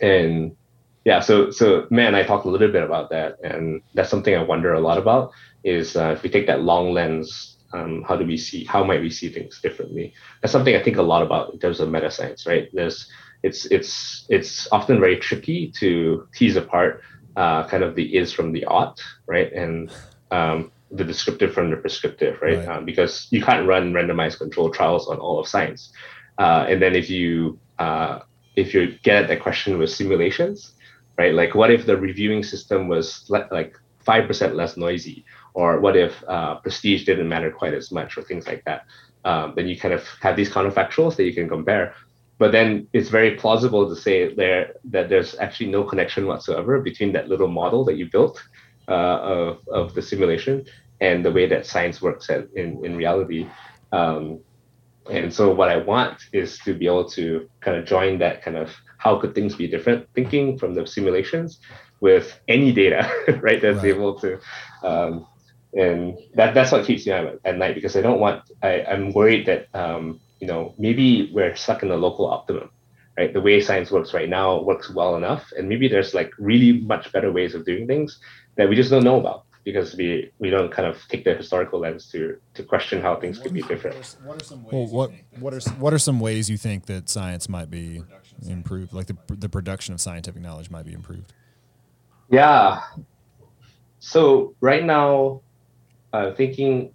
and 0.00 0.56
yeah, 1.04 1.20
so 1.20 1.50
so 1.50 1.86
man, 1.90 2.14
I 2.14 2.22
talked 2.22 2.46
a 2.46 2.50
little 2.50 2.70
bit 2.70 2.82
about 2.82 3.10
that, 3.10 3.38
and 3.42 3.82
that's 3.94 4.10
something 4.10 4.34
I 4.34 4.42
wonder 4.42 4.72
a 4.72 4.80
lot 4.80 4.98
about. 4.98 5.32
Is 5.64 5.96
uh, 5.96 6.14
if 6.16 6.22
we 6.22 6.30
take 6.30 6.46
that 6.46 6.62
long 6.62 6.92
lens, 6.92 7.56
um, 7.72 8.04
how 8.06 8.16
do 8.16 8.24
we 8.24 8.36
see? 8.36 8.64
How 8.64 8.84
might 8.84 9.00
we 9.00 9.10
see 9.10 9.28
things 9.28 9.60
differently? 9.60 10.14
That's 10.40 10.52
something 10.52 10.76
I 10.76 10.82
think 10.82 10.96
a 10.96 11.02
lot 11.02 11.22
about 11.22 11.52
in 11.52 11.58
terms 11.58 11.80
of 11.80 11.90
meta 11.90 12.10
science, 12.10 12.46
right? 12.46 12.68
There's 12.72 13.08
it's 13.42 13.66
it's 13.66 14.26
it's 14.28 14.68
often 14.72 15.00
very 15.00 15.16
tricky 15.16 15.70
to 15.78 16.26
tease 16.34 16.56
apart 16.56 17.02
uh, 17.36 17.66
kind 17.68 17.82
of 17.82 17.94
the 17.94 18.16
is 18.16 18.32
from 18.32 18.52
the 18.52 18.64
ought, 18.66 19.00
right? 19.26 19.52
And 19.52 19.90
um, 20.30 20.70
the 20.90 21.04
descriptive 21.04 21.52
from 21.54 21.70
the 21.70 21.76
prescriptive, 21.76 22.40
right? 22.42 22.58
right. 22.58 22.68
Um, 22.68 22.84
because 22.84 23.28
you 23.30 23.42
can't 23.42 23.66
run 23.66 23.92
randomized 23.92 24.38
controlled 24.38 24.74
trials 24.74 25.08
on 25.08 25.18
all 25.18 25.38
of 25.40 25.48
science. 25.48 25.92
Uh, 26.38 26.66
and 26.68 26.80
then 26.80 26.94
if 26.94 27.08
you 27.10 27.58
uh, 27.78 28.20
if 28.56 28.74
you 28.74 28.98
get 29.02 29.22
at 29.22 29.28
that 29.28 29.40
question 29.40 29.78
with 29.78 29.90
simulations, 29.90 30.72
right? 31.18 31.34
Like 31.34 31.54
what 31.54 31.70
if 31.70 31.86
the 31.86 31.96
reviewing 31.96 32.42
system 32.42 32.88
was 32.88 33.24
le- 33.28 33.48
like 33.50 33.76
five 33.98 34.26
percent 34.26 34.54
less 34.54 34.76
noisy, 34.76 35.24
or 35.54 35.80
what 35.80 35.96
if 35.96 36.22
uh, 36.28 36.56
prestige 36.56 37.04
didn't 37.04 37.28
matter 37.28 37.50
quite 37.50 37.74
as 37.74 37.90
much, 37.90 38.16
or 38.16 38.22
things 38.22 38.46
like 38.46 38.62
that? 38.64 38.84
Um, 39.24 39.54
then 39.56 39.68
you 39.68 39.78
kind 39.78 39.94
of 39.94 40.04
have 40.20 40.36
these 40.36 40.50
counterfactuals 40.50 41.16
that 41.16 41.24
you 41.24 41.32
can 41.32 41.48
compare 41.48 41.94
but 42.42 42.50
then 42.50 42.88
it's 42.92 43.08
very 43.08 43.36
plausible 43.36 43.88
to 43.88 43.94
say 43.94 44.34
there 44.34 44.74
that 44.94 45.08
there's 45.08 45.32
actually 45.44 45.70
no 45.70 45.84
connection 45.84 46.26
whatsoever 46.26 46.80
between 46.80 47.12
that 47.12 47.28
little 47.28 47.46
model 47.46 47.84
that 47.84 47.96
you 48.00 48.06
built 48.10 48.42
uh, 48.88 49.18
of, 49.36 49.58
of 49.68 49.94
the 49.94 50.02
simulation 50.02 50.64
and 51.00 51.24
the 51.24 51.30
way 51.30 51.46
that 51.46 51.64
science 51.64 52.02
works 52.02 52.28
at, 52.30 52.48
in, 52.56 52.84
in 52.84 52.96
reality. 52.96 53.48
Um, 53.92 54.40
and 55.08 55.32
so 55.32 55.54
what 55.54 55.68
I 55.68 55.76
want 55.76 56.18
is 56.32 56.58
to 56.64 56.74
be 56.74 56.86
able 56.86 57.08
to 57.10 57.48
kind 57.60 57.76
of 57.76 57.84
join 57.84 58.18
that 58.18 58.42
kind 58.42 58.56
of 58.56 58.74
how 58.98 59.20
could 59.20 59.36
things 59.36 59.54
be 59.54 59.68
different 59.68 60.08
thinking 60.16 60.58
from 60.58 60.74
the 60.74 60.84
simulations 60.84 61.60
with 62.00 62.40
any 62.48 62.72
data, 62.72 63.08
right? 63.40 63.62
That's 63.62 63.84
right. 63.84 63.94
able 63.94 64.18
to, 64.18 64.40
um, 64.82 65.28
and 65.74 66.18
that 66.34 66.54
that's 66.54 66.72
what 66.72 66.86
keeps 66.86 67.06
me 67.06 67.12
up 67.12 67.38
at, 67.44 67.56
night 67.56 67.76
because 67.76 67.96
I 67.96 68.00
don't 68.00 68.18
want 68.18 68.42
I 68.64 68.82
I'm 68.82 69.12
worried 69.12 69.46
that 69.46 69.68
um, 69.74 70.20
you 70.42 70.48
know, 70.48 70.74
maybe 70.76 71.30
we're 71.32 71.54
stuck 71.54 71.84
in 71.84 71.88
the 71.88 71.96
local 71.96 72.26
optimum, 72.26 72.68
right? 73.16 73.32
The 73.32 73.40
way 73.40 73.60
science 73.60 73.92
works 73.92 74.12
right 74.12 74.28
now 74.28 74.60
works 74.60 74.90
well 74.90 75.14
enough, 75.14 75.52
and 75.56 75.68
maybe 75.68 75.86
there's 75.86 76.14
like 76.14 76.32
really 76.36 76.80
much 76.80 77.12
better 77.12 77.30
ways 77.30 77.54
of 77.54 77.64
doing 77.64 77.86
things 77.86 78.18
that 78.56 78.68
we 78.68 78.74
just 78.74 78.90
don't 78.90 79.04
know 79.04 79.20
about 79.20 79.44
because 79.62 79.94
we 79.94 80.32
we 80.40 80.50
don't 80.50 80.72
kind 80.72 80.88
of 80.88 80.98
take 81.08 81.22
the 81.22 81.32
historical 81.32 81.78
lens 81.78 82.10
to 82.10 82.38
to 82.54 82.64
question 82.64 83.00
how 83.00 83.14
things 83.20 83.38
could 83.38 83.54
be 83.54 83.62
different. 83.62 84.16
What 84.24 84.42
are 84.42 84.44
some 84.44 84.64
ways? 84.64 84.72
Well, 84.72 84.86
what 84.88 85.12
what 85.38 85.54
are 85.54 85.60
what 85.78 85.94
are 85.94 86.00
some 86.00 86.18
ways 86.18 86.50
you 86.50 86.56
think 86.56 86.86
that 86.86 87.08
science 87.08 87.48
might 87.48 87.70
be 87.70 88.02
improved, 88.44 88.92
like 88.92 89.06
the 89.06 89.16
the 89.28 89.48
production 89.48 89.94
of 89.94 90.00
scientific 90.00 90.42
knowledge 90.42 90.70
might 90.70 90.84
be 90.84 90.92
improved? 90.92 91.32
Yeah. 92.30 92.80
So 94.00 94.56
right 94.60 94.82
now, 94.82 95.42
uh, 96.12 96.32
thinking 96.34 96.94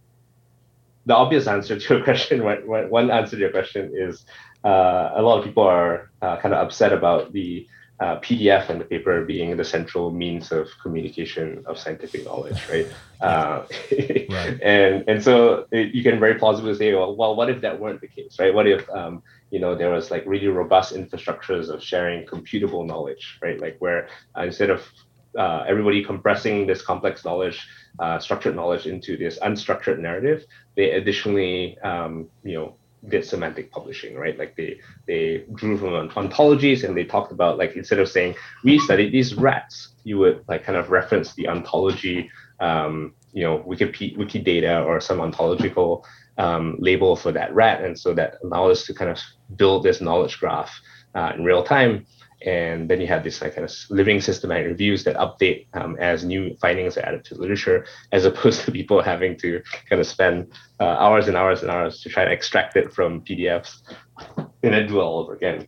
the 1.08 1.16
obvious 1.16 1.48
answer 1.48 1.80
to 1.80 1.94
your 1.94 2.04
question, 2.10 2.44
one, 2.44 2.90
one 2.90 3.10
answer 3.10 3.36
to 3.38 3.42
your 3.42 3.52
question 3.52 3.92
is 3.96 4.26
uh, 4.64 5.12
a 5.16 5.22
lot 5.22 5.40
of 5.40 5.46
people 5.46 5.64
are 5.64 6.12
uh, 6.22 6.38
kind 6.38 6.54
of 6.54 6.64
upset 6.66 6.94
about 6.94 7.32
the 7.32 7.68
uh, 8.00 8.20
PDF 8.20 8.70
and 8.70 8.80
the 8.80 8.86
paper 8.86 9.26
being 9.26 9.58
the 9.58 9.66
central 9.66 10.12
means 10.12 10.52
of 10.52 10.68
communication 10.84 11.64
of 11.66 11.80
scientific 11.80 12.24
knowledge, 12.26 12.62
right? 12.70 12.88
Uh, 13.20 13.66
right. 14.30 14.62
And 14.62 15.04
and 15.08 15.24
so 15.24 15.66
it, 15.72 15.92
you 15.92 16.04
can 16.04 16.20
very 16.20 16.36
plausibly 16.36 16.76
say, 16.76 16.94
well, 16.94 17.16
well, 17.16 17.36
what 17.36 17.50
if 17.50 17.62
that 17.62 17.80
weren't 17.80 18.00
the 18.00 18.08
case, 18.08 18.38
right? 18.38 18.54
What 18.54 18.68
if 18.68 18.88
um, 18.92 19.24
you 19.50 19.60
know 19.60 19.74
there 19.74 19.90
was 19.90 20.12
like 20.12 20.24
really 20.28 20.50
robust 20.50 20.94
infrastructures 20.94 21.70
of 21.70 21.82
sharing 21.82 22.28
computable 22.28 22.86
knowledge, 22.86 23.40
right? 23.42 23.60
Like 23.60 23.78
where 23.80 24.08
uh, 24.38 24.44
instead 24.44 24.70
of 24.70 24.84
uh, 25.38 25.64
everybody 25.68 26.04
compressing 26.04 26.68
this 26.68 26.82
complex 26.82 27.24
knowledge 27.24 27.66
uh, 28.00 28.20
structured 28.20 28.56
knowledge 28.56 28.86
into 28.86 29.18
this 29.18 29.40
unstructured 29.40 30.00
narrative, 30.00 30.46
they 30.76 30.92
additionally, 30.92 31.78
um, 31.80 32.28
you 32.44 32.54
know, 32.56 32.76
did 33.10 33.24
semantic 33.24 33.72
publishing, 33.72 34.16
right? 34.16 34.38
Like 34.38 34.56
they 34.56 34.80
they 35.08 35.46
drew 35.54 35.78
from 35.78 36.10
ontologies 36.10 36.84
and 36.84 36.98
they 36.98 37.06
talked 37.06 37.32
about 37.32 37.58
like 37.58 37.76
instead 37.76 38.00
of 38.00 38.10
saying 38.10 38.36
we 38.64 38.80
studied 38.80 39.12
these 39.14 39.36
rats, 39.36 39.90
you 40.04 40.18
would 40.18 40.44
like 40.48 40.64
kind 40.64 40.78
of 40.78 40.90
reference 40.90 41.34
the 41.36 41.48
ontology 41.48 42.30
um, 42.60 43.14
you 43.34 43.44
know 43.44 43.64
Wiki, 43.66 44.16
Wikidata 44.18 44.86
or 44.86 45.00
some 45.00 45.22
ontological 45.22 46.06
um, 46.38 46.76
label 46.80 47.16
for 47.16 47.32
that 47.32 47.54
rat, 47.54 47.84
and 47.84 47.98
so 47.98 48.14
that 48.14 48.36
allows 48.44 48.80
us 48.80 48.86
to 48.88 48.94
kind 48.94 49.12
of 49.12 49.20
build 49.56 49.84
this 49.84 50.02
knowledge 50.02 50.40
graph 50.40 50.72
uh, 51.16 51.32
in 51.36 51.44
real 51.44 51.64
time. 51.64 52.06
And 52.46 52.90
then 52.90 53.02
you 53.02 53.08
have 53.08 53.24
this 53.24 53.42
like 53.42 53.56
kind 53.56 53.66
of 53.66 53.74
living 53.90 54.22
systematic 54.22 54.68
reviews 54.68 55.04
that 55.06 55.16
update 55.16 55.68
um, 55.74 55.98
as 56.00 56.24
new 56.24 56.56
findings 56.58 56.96
are 56.98 57.02
added 57.02 57.26
to 57.26 57.36
the 57.36 57.42
literature, 57.42 57.86
as 58.12 58.26
opposed 58.26 58.62
to 58.62 58.72
people 58.72 59.02
having 59.02 59.38
to 59.38 59.62
kind 59.90 60.00
of 60.00 60.08
spend 60.08 60.52
uh, 60.80 60.84
hours 60.84 61.28
and 61.28 61.36
hours 61.36 61.62
and 61.62 61.72
hours 61.72 62.02
to 62.02 62.10
try 62.10 62.26
to 62.26 62.32
extract 62.32 62.76
it 62.76 62.94
from 62.94 63.22
PDFs 63.22 63.82
and 64.38 64.74
then 64.74 64.88
do 64.88 65.00
it 65.00 65.04
all 65.04 65.20
over 65.20 65.34
again. 65.34 65.68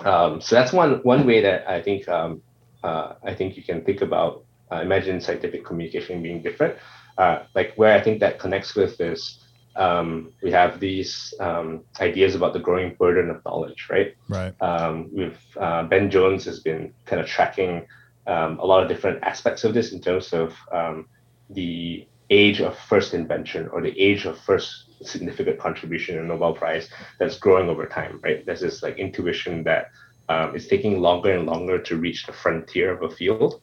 Um, 0.00 0.40
so 0.40 0.56
that's 0.56 0.72
one 0.72 1.00
one 1.02 1.26
way 1.26 1.40
that 1.42 1.68
I 1.68 1.80
think 1.82 2.08
um, 2.08 2.42
uh, 2.82 3.14
I 3.22 3.34
think 3.34 3.56
you 3.56 3.62
can 3.62 3.84
think 3.84 4.00
about 4.00 4.44
uh, 4.72 4.80
imagine 4.80 5.20
scientific 5.20 5.64
communication 5.64 6.22
being 6.22 6.42
different. 6.42 6.76
Uh, 7.18 7.42
like 7.54 7.74
where 7.76 7.94
I 7.94 8.00
think 8.00 8.20
that 8.20 8.38
connects 8.38 8.74
with 8.74 9.00
is 9.00 9.41
um, 9.76 10.32
we 10.42 10.50
have 10.50 10.80
these 10.80 11.34
um, 11.40 11.82
ideas 12.00 12.34
about 12.34 12.52
the 12.52 12.58
growing 12.58 12.94
burden 12.94 13.30
of 13.30 13.44
knowledge, 13.44 13.88
right? 13.90 14.14
Right. 14.28 14.54
Um, 14.60 15.08
with 15.12 15.38
uh, 15.58 15.84
Ben 15.84 16.10
Jones 16.10 16.44
has 16.44 16.60
been 16.60 16.92
kind 17.06 17.20
of 17.20 17.26
tracking 17.26 17.86
um, 18.26 18.58
a 18.58 18.66
lot 18.66 18.82
of 18.82 18.88
different 18.88 19.22
aspects 19.22 19.64
of 19.64 19.74
this 19.74 19.92
in 19.92 20.00
terms 20.00 20.32
of 20.32 20.54
um, 20.72 21.08
the 21.50 22.06
age 22.30 22.60
of 22.60 22.78
first 22.78 23.14
invention 23.14 23.68
or 23.68 23.82
the 23.82 23.98
age 23.98 24.26
of 24.26 24.38
first 24.38 24.90
significant 25.04 25.58
contribution 25.58 26.18
in 26.18 26.28
Nobel 26.28 26.54
Prize 26.54 26.88
that's 27.18 27.38
growing 27.38 27.68
over 27.68 27.86
time, 27.86 28.20
right? 28.22 28.44
There's 28.44 28.60
this 28.60 28.82
like 28.82 28.98
intuition 28.98 29.64
that 29.64 29.90
um, 30.28 30.54
it's 30.54 30.66
taking 30.66 31.00
longer 31.00 31.32
and 31.32 31.46
longer 31.46 31.78
to 31.78 31.96
reach 31.96 32.26
the 32.26 32.32
frontier 32.32 32.92
of 32.92 33.02
a 33.02 33.14
field 33.14 33.60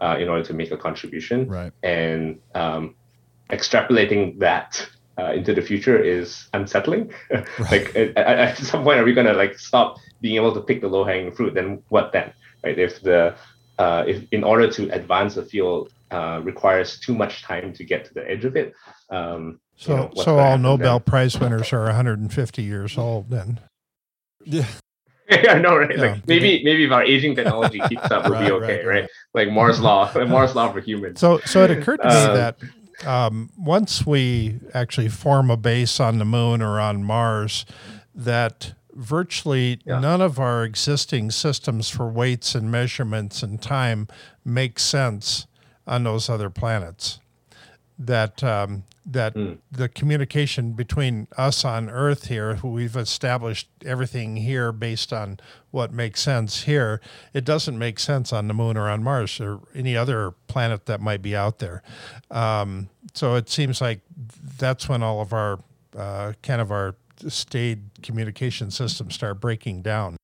uh, 0.00 0.16
in 0.18 0.28
order 0.28 0.44
to 0.44 0.54
make 0.54 0.70
a 0.70 0.76
contribution, 0.76 1.48
right? 1.48 1.72
And 1.82 2.40
extrapolating 3.50 4.38
that 4.38 4.88
uh, 5.18 5.32
into 5.32 5.54
the 5.54 5.62
future 5.62 5.98
is 5.98 6.48
unsettling. 6.54 7.12
Right. 7.30 7.70
like 7.70 7.96
at, 7.96 8.16
at, 8.16 8.58
some 8.58 8.84
point, 8.84 8.98
are 9.00 9.04
we 9.04 9.12
gonna 9.12 9.32
like 9.32 9.58
stop 9.58 9.96
being 10.20 10.36
able 10.36 10.54
to 10.54 10.60
pick 10.60 10.80
the 10.80 10.88
low 10.88 11.04
hanging 11.04 11.32
fruit? 11.32 11.54
Then 11.54 11.82
what 11.88 12.12
then? 12.12 12.32
Right? 12.64 12.78
If 12.78 13.02
the 13.02 13.34
uh, 13.78 14.04
if 14.06 14.24
in 14.32 14.44
order 14.44 14.70
to 14.70 14.88
advance 14.90 15.34
the 15.34 15.44
field 15.44 15.92
uh, 16.10 16.40
requires 16.42 16.98
too 16.98 17.14
much 17.14 17.42
time 17.42 17.72
to 17.74 17.84
get 17.84 18.04
to 18.06 18.14
the 18.14 18.28
edge 18.30 18.44
of 18.44 18.56
it. 18.56 18.74
Um, 19.10 19.60
so, 19.76 19.90
you 19.90 19.96
know, 19.96 20.10
so 20.16 20.38
all 20.38 20.58
Nobel 20.58 20.98
then? 20.98 21.04
Prize 21.04 21.38
winners 21.38 21.72
are 21.72 21.84
150 21.84 22.62
years 22.62 22.98
old 22.98 23.30
then. 23.30 23.60
Yeah. 25.30 25.52
I 25.52 25.58
know, 25.58 25.76
right? 25.76 25.94
Yeah. 25.94 26.12
Like 26.12 26.26
maybe 26.26 26.64
maybe 26.64 26.86
if 26.86 26.90
our 26.90 27.04
aging 27.04 27.36
technology 27.36 27.80
keeps 27.86 28.10
up, 28.10 28.24
we'll 28.24 28.32
right, 28.40 28.46
be 28.46 28.52
okay, 28.52 28.76
right, 28.82 29.02
right? 29.02 29.10
Like 29.34 29.50
Moore's 29.50 29.78
law, 29.78 30.10
Moore's 30.26 30.54
law 30.54 30.72
for 30.72 30.80
humans. 30.80 31.20
So, 31.20 31.38
so 31.40 31.64
it 31.64 31.70
occurred 31.70 31.98
to 31.98 32.08
me 32.08 32.14
um, 32.14 32.34
that 32.34 32.56
um, 33.06 33.50
once 33.56 34.06
we 34.06 34.60
actually 34.74 35.08
form 35.08 35.50
a 35.50 35.56
base 35.56 36.00
on 36.00 36.18
the 36.18 36.24
moon 36.24 36.62
or 36.62 36.80
on 36.80 37.04
Mars, 37.04 37.64
that 38.14 38.74
virtually 38.92 39.80
yeah. 39.84 40.00
none 40.00 40.20
of 40.20 40.38
our 40.38 40.64
existing 40.64 41.30
systems 41.30 41.88
for 41.88 42.08
weights 42.08 42.54
and 42.54 42.70
measurements 42.70 43.42
and 43.42 43.62
time 43.62 44.08
make 44.44 44.78
sense 44.78 45.46
on 45.86 46.04
those 46.04 46.28
other 46.28 46.50
planets. 46.50 47.20
That 47.98 48.44
um, 48.44 48.84
that 49.04 49.34
mm. 49.34 49.58
the 49.72 49.88
communication 49.88 50.72
between 50.72 51.28
us 51.36 51.64
on 51.64 51.88
Earth 51.88 52.28
here, 52.28 52.56
who 52.56 52.68
we've 52.68 52.96
established 52.96 53.68
everything 53.84 54.36
here 54.36 54.70
based 54.70 55.12
on 55.12 55.40
what 55.70 55.92
makes 55.92 56.20
sense 56.20 56.64
here, 56.64 57.00
it 57.32 57.44
doesn't 57.44 57.78
make 57.78 57.98
sense 57.98 58.32
on 58.32 58.48
the 58.48 58.54
moon 58.54 58.76
or 58.76 58.88
on 58.88 59.02
Mars 59.02 59.40
or 59.40 59.60
any 59.74 59.96
other 59.96 60.32
planet 60.46 60.86
that 60.86 61.00
might 61.00 61.22
be 61.22 61.34
out 61.34 61.58
there. 61.58 61.82
Um, 62.30 62.90
so 63.14 63.34
it 63.34 63.48
seems 63.48 63.80
like 63.80 64.00
that's 64.58 64.88
when 64.88 65.02
all 65.02 65.20
of 65.20 65.32
our 65.32 65.58
uh, 65.96 66.34
kind 66.42 66.60
of 66.60 66.70
our 66.70 66.94
staid 67.26 67.90
communication 68.02 68.70
systems 68.70 69.14
start 69.14 69.40
breaking 69.40 69.82
down. 69.82 70.16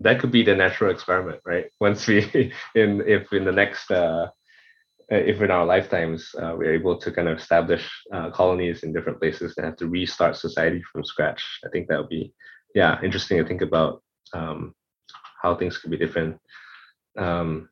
That 0.00 0.18
could 0.18 0.32
be 0.32 0.42
the 0.42 0.54
natural 0.54 0.90
experiment, 0.90 1.40
right? 1.44 1.66
Once 1.80 2.06
we, 2.06 2.52
in 2.74 3.02
if 3.06 3.32
in 3.32 3.44
the 3.44 3.52
next 3.52 3.90
uh, 3.90 3.94
uh, 3.94 4.30
if 5.10 5.40
in 5.40 5.50
our 5.50 5.66
lifetimes 5.66 6.34
uh, 6.40 6.54
we're 6.56 6.74
able 6.74 6.96
to 6.96 7.10
kind 7.10 7.28
of 7.28 7.38
establish 7.38 7.88
uh, 8.12 8.30
colonies 8.30 8.82
in 8.84 8.92
different 8.92 9.20
places 9.20 9.54
and 9.56 9.66
have 9.66 9.76
to 9.76 9.88
restart 9.88 10.36
society 10.36 10.82
from 10.92 11.04
scratch, 11.04 11.44
I 11.64 11.68
think 11.68 11.88
that 11.88 11.98
would 11.98 12.08
be, 12.08 12.32
yeah, 12.74 12.98
interesting 13.02 13.38
to 13.38 13.44
think 13.44 13.62
about 13.62 14.02
um, 14.32 14.74
how 15.42 15.56
things 15.56 15.78
could 15.78 15.90
be 15.90 15.96
different. 15.96 16.38
Um, 17.18 17.68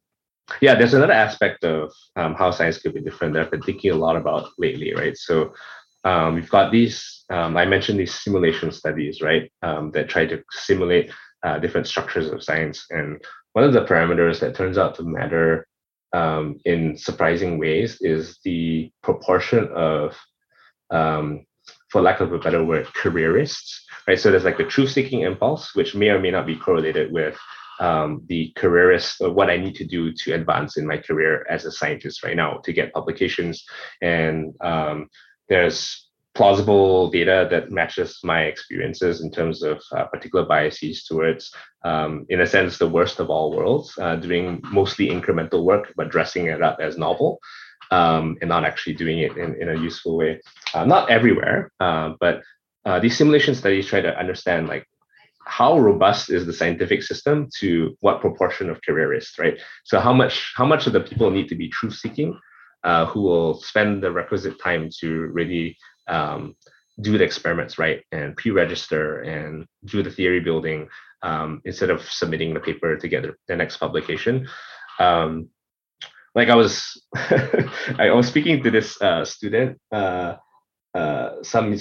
yeah, 0.60 0.74
there's 0.74 0.94
another 0.94 1.12
aspect 1.12 1.62
of 1.62 1.92
um, 2.16 2.34
how 2.34 2.50
science 2.50 2.78
could 2.78 2.94
be 2.94 3.00
different 3.00 3.34
that 3.34 3.42
I've 3.42 3.50
been 3.50 3.62
thinking 3.62 3.92
a 3.92 3.96
lot 3.96 4.16
about 4.16 4.50
lately, 4.58 4.94
right? 4.94 5.16
So 5.16 5.54
um, 6.04 6.34
we've 6.34 6.50
got 6.50 6.72
these, 6.72 7.24
um, 7.30 7.56
I 7.56 7.66
mentioned 7.66 8.00
these 8.00 8.14
simulation 8.14 8.72
studies, 8.72 9.20
right, 9.20 9.52
um, 9.62 9.92
that 9.92 10.08
try 10.08 10.26
to 10.26 10.42
simulate 10.50 11.12
uh, 11.44 11.58
different 11.58 11.86
structures 11.86 12.30
of 12.30 12.42
science. 12.42 12.86
And 12.90 13.22
one 13.52 13.64
of 13.64 13.72
the 13.72 13.84
parameters 13.84 14.40
that 14.40 14.56
turns 14.56 14.78
out 14.78 14.96
to 14.96 15.02
matter 15.04 15.68
um, 16.12 16.58
in 16.64 16.96
surprising 16.96 17.58
ways 17.58 17.98
is 18.00 18.38
the 18.44 18.90
proportion 19.02 19.68
of, 19.74 20.16
um, 20.90 21.44
for 21.90 22.00
lack 22.00 22.20
of 22.20 22.32
a 22.32 22.38
better 22.38 22.64
word, 22.64 22.86
careerists, 22.94 23.84
right? 24.06 24.18
So 24.18 24.30
there's 24.30 24.44
like 24.44 24.58
the 24.58 24.64
truth-seeking 24.64 25.20
impulse, 25.20 25.74
which 25.74 25.94
may 25.94 26.08
or 26.08 26.18
may 26.18 26.30
not 26.30 26.46
be 26.46 26.56
correlated 26.56 27.12
with 27.12 27.38
um, 27.80 28.22
the 28.26 28.52
careerist, 28.56 29.20
or 29.20 29.30
what 29.30 29.50
I 29.50 29.56
need 29.56 29.76
to 29.76 29.86
do 29.86 30.12
to 30.12 30.32
advance 30.32 30.76
in 30.76 30.86
my 30.86 30.96
career 30.96 31.46
as 31.48 31.64
a 31.64 31.70
scientist 31.70 32.24
right 32.24 32.36
now 32.36 32.58
to 32.64 32.72
get 32.72 32.92
publications. 32.92 33.64
And 34.02 34.54
um, 34.60 35.08
there's 35.48 36.07
plausible 36.38 37.10
data 37.10 37.48
that 37.50 37.72
matches 37.72 38.20
my 38.22 38.42
experiences 38.44 39.20
in 39.22 39.30
terms 39.30 39.64
of 39.64 39.82
uh, 39.90 40.04
particular 40.04 40.46
biases 40.46 41.04
towards, 41.04 41.52
um, 41.84 42.24
in 42.28 42.40
a 42.40 42.46
sense, 42.46 42.78
the 42.78 42.88
worst 42.88 43.18
of 43.18 43.28
all 43.28 43.56
worlds, 43.56 43.92
uh, 44.00 44.14
doing 44.14 44.60
mostly 44.70 45.08
incremental 45.08 45.64
work, 45.64 45.92
but 45.96 46.10
dressing 46.10 46.46
it 46.46 46.62
up 46.62 46.78
as 46.80 46.96
novel 46.96 47.40
um, 47.90 48.36
and 48.40 48.48
not 48.48 48.64
actually 48.64 48.94
doing 48.94 49.18
it 49.18 49.36
in, 49.36 49.60
in 49.60 49.68
a 49.68 49.80
useful 49.80 50.16
way. 50.16 50.40
Uh, 50.74 50.84
not 50.84 51.10
everywhere, 51.10 51.72
uh, 51.80 52.12
but 52.20 52.42
uh, 52.86 53.00
these 53.00 53.18
simulation 53.18 53.54
studies 53.56 53.88
try 53.88 54.00
to 54.00 54.16
understand 54.16 54.68
like 54.68 54.86
how 55.44 55.76
robust 55.76 56.30
is 56.30 56.46
the 56.46 56.52
scientific 56.52 57.02
system 57.02 57.48
to 57.58 57.96
what 57.98 58.20
proportion 58.20 58.70
of 58.70 58.80
careerists, 58.88 59.40
right? 59.40 59.58
So 59.84 59.98
how 59.98 60.12
much 60.12 60.52
how 60.54 60.66
much 60.66 60.86
of 60.86 60.92
the 60.92 61.00
people 61.00 61.32
need 61.32 61.48
to 61.48 61.56
be 61.56 61.68
truth 61.68 61.94
seeking 61.94 62.38
uh, 62.84 63.06
who 63.06 63.22
will 63.22 63.54
spend 63.60 64.02
the 64.02 64.12
requisite 64.12 64.60
time 64.60 64.88
to 65.00 65.08
really 65.38 65.76
um, 66.08 66.56
do 67.00 67.16
the 67.16 67.24
experiments 67.24 67.78
right 67.78 68.02
and 68.12 68.36
pre-register 68.36 69.20
and 69.20 69.66
do 69.84 70.02
the 70.02 70.10
theory 70.10 70.40
building 70.40 70.88
um, 71.22 71.60
instead 71.64 71.90
of 71.90 72.02
submitting 72.02 72.54
the 72.54 72.60
paper 72.60 72.96
to 72.96 73.08
get 73.08 73.24
the 73.46 73.56
next 73.56 73.76
publication. 73.76 74.48
Um, 74.98 75.50
like 76.34 76.48
I 76.48 76.54
was, 76.54 77.00
I 77.14 78.10
was 78.10 78.28
speaking 78.28 78.62
to 78.62 78.70
this 78.70 79.00
uh, 79.00 79.24
student 79.24 79.78
uh, 79.92 80.36
uh, 80.94 81.42
some, 81.42 81.76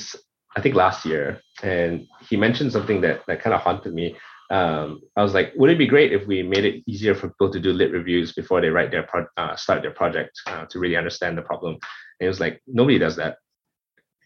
I 0.56 0.62
think 0.62 0.76
last 0.76 1.06
year, 1.06 1.42
and 1.64 2.08
he 2.30 2.38
mentioned 2.38 2.72
something 2.72 3.02
that 3.02 3.22
that 3.28 3.42
kind 3.42 3.54
of 3.54 3.62
haunted 3.62 3.94
me. 3.94 4.16
Um, 4.50 5.02
I 5.16 5.24
was 5.24 5.34
like, 5.34 5.54
would 5.58 5.70
it 5.70 5.78
be 5.78 5.88
great 5.88 6.14
if 6.14 6.26
we 6.26 6.42
made 6.42 6.64
it 6.64 6.84
easier 6.88 7.14
for 7.14 7.28
people 7.28 7.52
to 7.52 7.60
do 7.60 7.74
lit 7.74 7.92
reviews 7.92 8.32
before 8.32 8.62
they 8.62 8.70
write 8.70 8.92
their 8.92 9.04
pro- 9.04 9.28
uh, 9.36 9.56
start 9.56 9.82
their 9.82 9.92
project 9.92 10.40
uh, 10.48 10.66
to 10.70 10.80
really 10.80 10.96
understand 10.96 11.38
the 11.38 11.42
problem? 11.42 11.74
And 12.20 12.26
it 12.26 12.30
was 12.30 12.40
like 12.40 12.62
nobody 12.66 12.98
does 12.98 13.18
that 13.18 13.38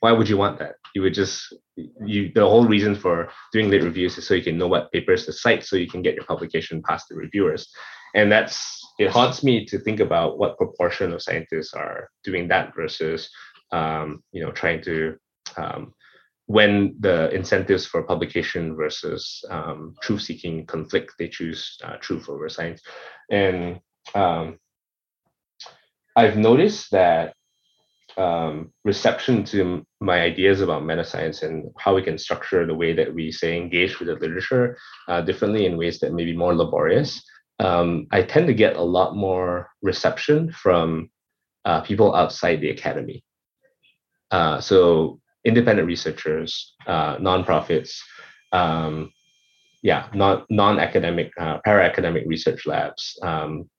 why 0.02 0.12
would 0.12 0.28
you 0.28 0.38
want 0.38 0.60
that? 0.60 0.76
You 0.94 1.04
would 1.04 1.14
just 1.14 1.54
you 1.78 2.32
the 2.34 2.42
whole 2.42 2.66
reason 2.66 2.96
for 2.96 3.30
doing 3.54 3.70
lit 3.70 3.84
reviews 3.84 4.18
is 4.18 4.28
so 4.28 4.34
you 4.34 4.44
can 4.44 4.58
know 4.58 4.68
what 4.68 4.92
papers 4.92 5.26
to 5.26 5.34
cite 5.34 5.64
so 5.64 5.76
you 5.78 5.88
can 5.88 6.02
get 6.02 6.16
your 6.16 6.26
publication 6.26 6.82
past 6.82 7.08
the 7.08 7.16
reviewers. 7.16 7.72
And 8.14 8.32
that's 8.32 8.82
it 9.00 9.10
haunts 9.10 9.44
me 9.44 9.66
to 9.66 9.80
think 9.80 10.00
about 10.00 10.38
what 10.38 10.58
proportion 10.58 11.14
of 11.14 11.22
scientists 11.22 11.74
are 11.74 12.10
doing 12.24 12.48
that 12.50 12.76
versus 12.76 13.30
um, 13.72 14.22
you 14.32 14.44
know 14.44 14.52
trying 14.52 14.82
to 14.82 15.16
um, 15.56 15.94
when 16.48 16.96
the 17.00 17.30
incentives 17.30 17.86
for 17.86 18.04
publication 18.04 18.76
versus 18.76 19.44
um, 19.50 19.96
truth 20.02 20.22
seeking 20.24 20.66
conflict, 20.66 21.14
they 21.18 21.30
choose 21.30 21.78
uh, 21.84 21.96
truth 22.02 22.28
over 22.28 22.50
science. 22.50 22.82
And 23.30 23.80
um, 24.16 24.58
I've 26.18 26.38
noticed 26.38 26.92
that 26.92 27.36
um, 28.18 28.72
reception 28.84 29.44
to 29.46 29.86
my 30.00 30.22
ideas 30.22 30.62
about 30.62 30.86
meta 30.86 31.04
science 31.04 31.44
and 31.44 31.72
how 31.78 31.96
we 31.96 32.02
can 32.02 32.18
structure 32.18 32.66
the 32.66 32.76
way 32.76 32.94
that 32.94 33.14
we 33.14 33.32
say 33.32 33.58
engage 33.58 34.00
with 34.00 34.08
the 34.08 34.16
literature 34.16 34.78
uh, 35.08 35.22
differently 35.22 35.66
in 35.66 35.78
ways 35.78 36.00
that 36.00 36.14
may 36.14 36.26
be 36.26 36.36
more 36.36 36.56
laborious. 36.56 37.24
Um, 37.60 38.08
I 38.12 38.24
tend 38.24 38.48
to 38.48 38.54
get 38.54 38.76
a 38.76 38.82
lot 38.82 39.16
more 39.16 39.70
reception 39.82 40.52
from 40.52 41.10
uh, 41.66 41.82
people 41.82 42.16
outside 42.16 42.60
the 42.60 42.72
academy. 42.72 43.24
Uh, 44.32 44.60
so 44.60 45.20
independent 45.46 45.88
researchers, 45.88 46.74
uh, 46.88 47.18
nonprofits, 47.18 48.00
um, 48.52 49.12
yeah, 49.84 50.08
non 50.14 50.46
non 50.50 50.80
academic, 50.80 51.32
uh, 51.40 51.58
para 51.64 51.84
academic 51.84 52.24
research 52.28 52.66
labs, 52.66 53.18
um, 53.24 53.70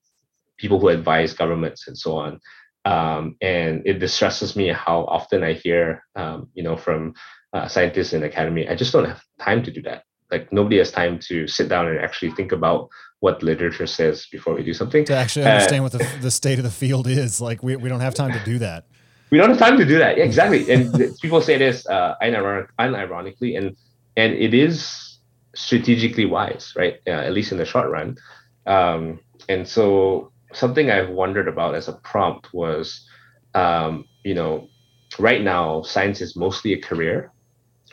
people 0.58 0.78
who 0.78 0.88
advise 0.88 1.32
governments 1.32 1.88
and 1.88 1.96
so 1.96 2.16
on. 2.16 2.40
Um, 2.84 3.36
and 3.40 3.82
it 3.86 4.00
distresses 4.00 4.56
me 4.56 4.68
how 4.68 5.04
often 5.04 5.42
I 5.42 5.52
hear, 5.52 6.04
um, 6.16 6.48
you 6.54 6.62
know, 6.62 6.76
from 6.76 7.14
uh, 7.52 7.68
scientists 7.68 8.12
in 8.12 8.22
academy, 8.24 8.68
I 8.68 8.74
just 8.74 8.92
don't 8.92 9.04
have 9.04 9.22
time 9.38 9.62
to 9.64 9.70
do 9.70 9.82
that. 9.82 10.04
Like 10.30 10.52
nobody 10.52 10.78
has 10.78 10.90
time 10.90 11.18
to 11.28 11.46
sit 11.46 11.68
down 11.68 11.86
and 11.88 11.98
actually 11.98 12.32
think 12.32 12.52
about 12.52 12.88
what 13.20 13.42
literature 13.42 13.86
says 13.86 14.26
before 14.32 14.54
we 14.54 14.64
do 14.64 14.74
something. 14.74 15.04
To 15.04 15.14
actually 15.14 15.44
understand 15.44 15.80
uh, 15.80 15.82
what 15.84 15.92
the, 15.92 16.18
the 16.22 16.30
state 16.30 16.58
of 16.58 16.64
the 16.64 16.70
field 16.70 17.06
is. 17.06 17.40
Like 17.40 17.62
we, 17.62 17.76
we 17.76 17.88
don't 17.88 18.00
have 18.00 18.14
time 18.14 18.32
to 18.32 18.44
do 18.44 18.58
that. 18.58 18.86
We 19.30 19.38
don't 19.38 19.50
have 19.50 19.58
time 19.58 19.78
to 19.78 19.84
do 19.84 19.98
that. 19.98 20.16
Yeah, 20.16 20.24
exactly. 20.24 20.70
And 20.70 20.92
people 21.20 21.40
say 21.40 21.56
this 21.56 21.86
uh, 21.86 22.16
unironically, 22.22 23.56
and 23.56 23.76
and 24.16 24.34
it 24.34 24.52
is 24.52 25.18
strategically 25.54 26.26
wise, 26.26 26.72
right? 26.76 26.96
Uh, 27.06 27.10
at 27.10 27.32
least 27.32 27.52
in 27.52 27.58
the 27.58 27.64
short 27.64 27.90
run. 27.90 28.16
Um, 28.66 29.20
and 29.48 29.66
so 29.66 30.31
something 30.52 30.90
I've 30.90 31.10
wondered 31.10 31.48
about 31.48 31.74
as 31.74 31.88
a 31.88 31.94
prompt 31.94 32.52
was, 32.52 33.06
um, 33.54 34.04
you 34.24 34.34
know, 34.34 34.68
right 35.18 35.42
now 35.42 35.82
science 35.82 36.20
is 36.20 36.36
mostly 36.36 36.72
a 36.72 36.80
career, 36.80 37.32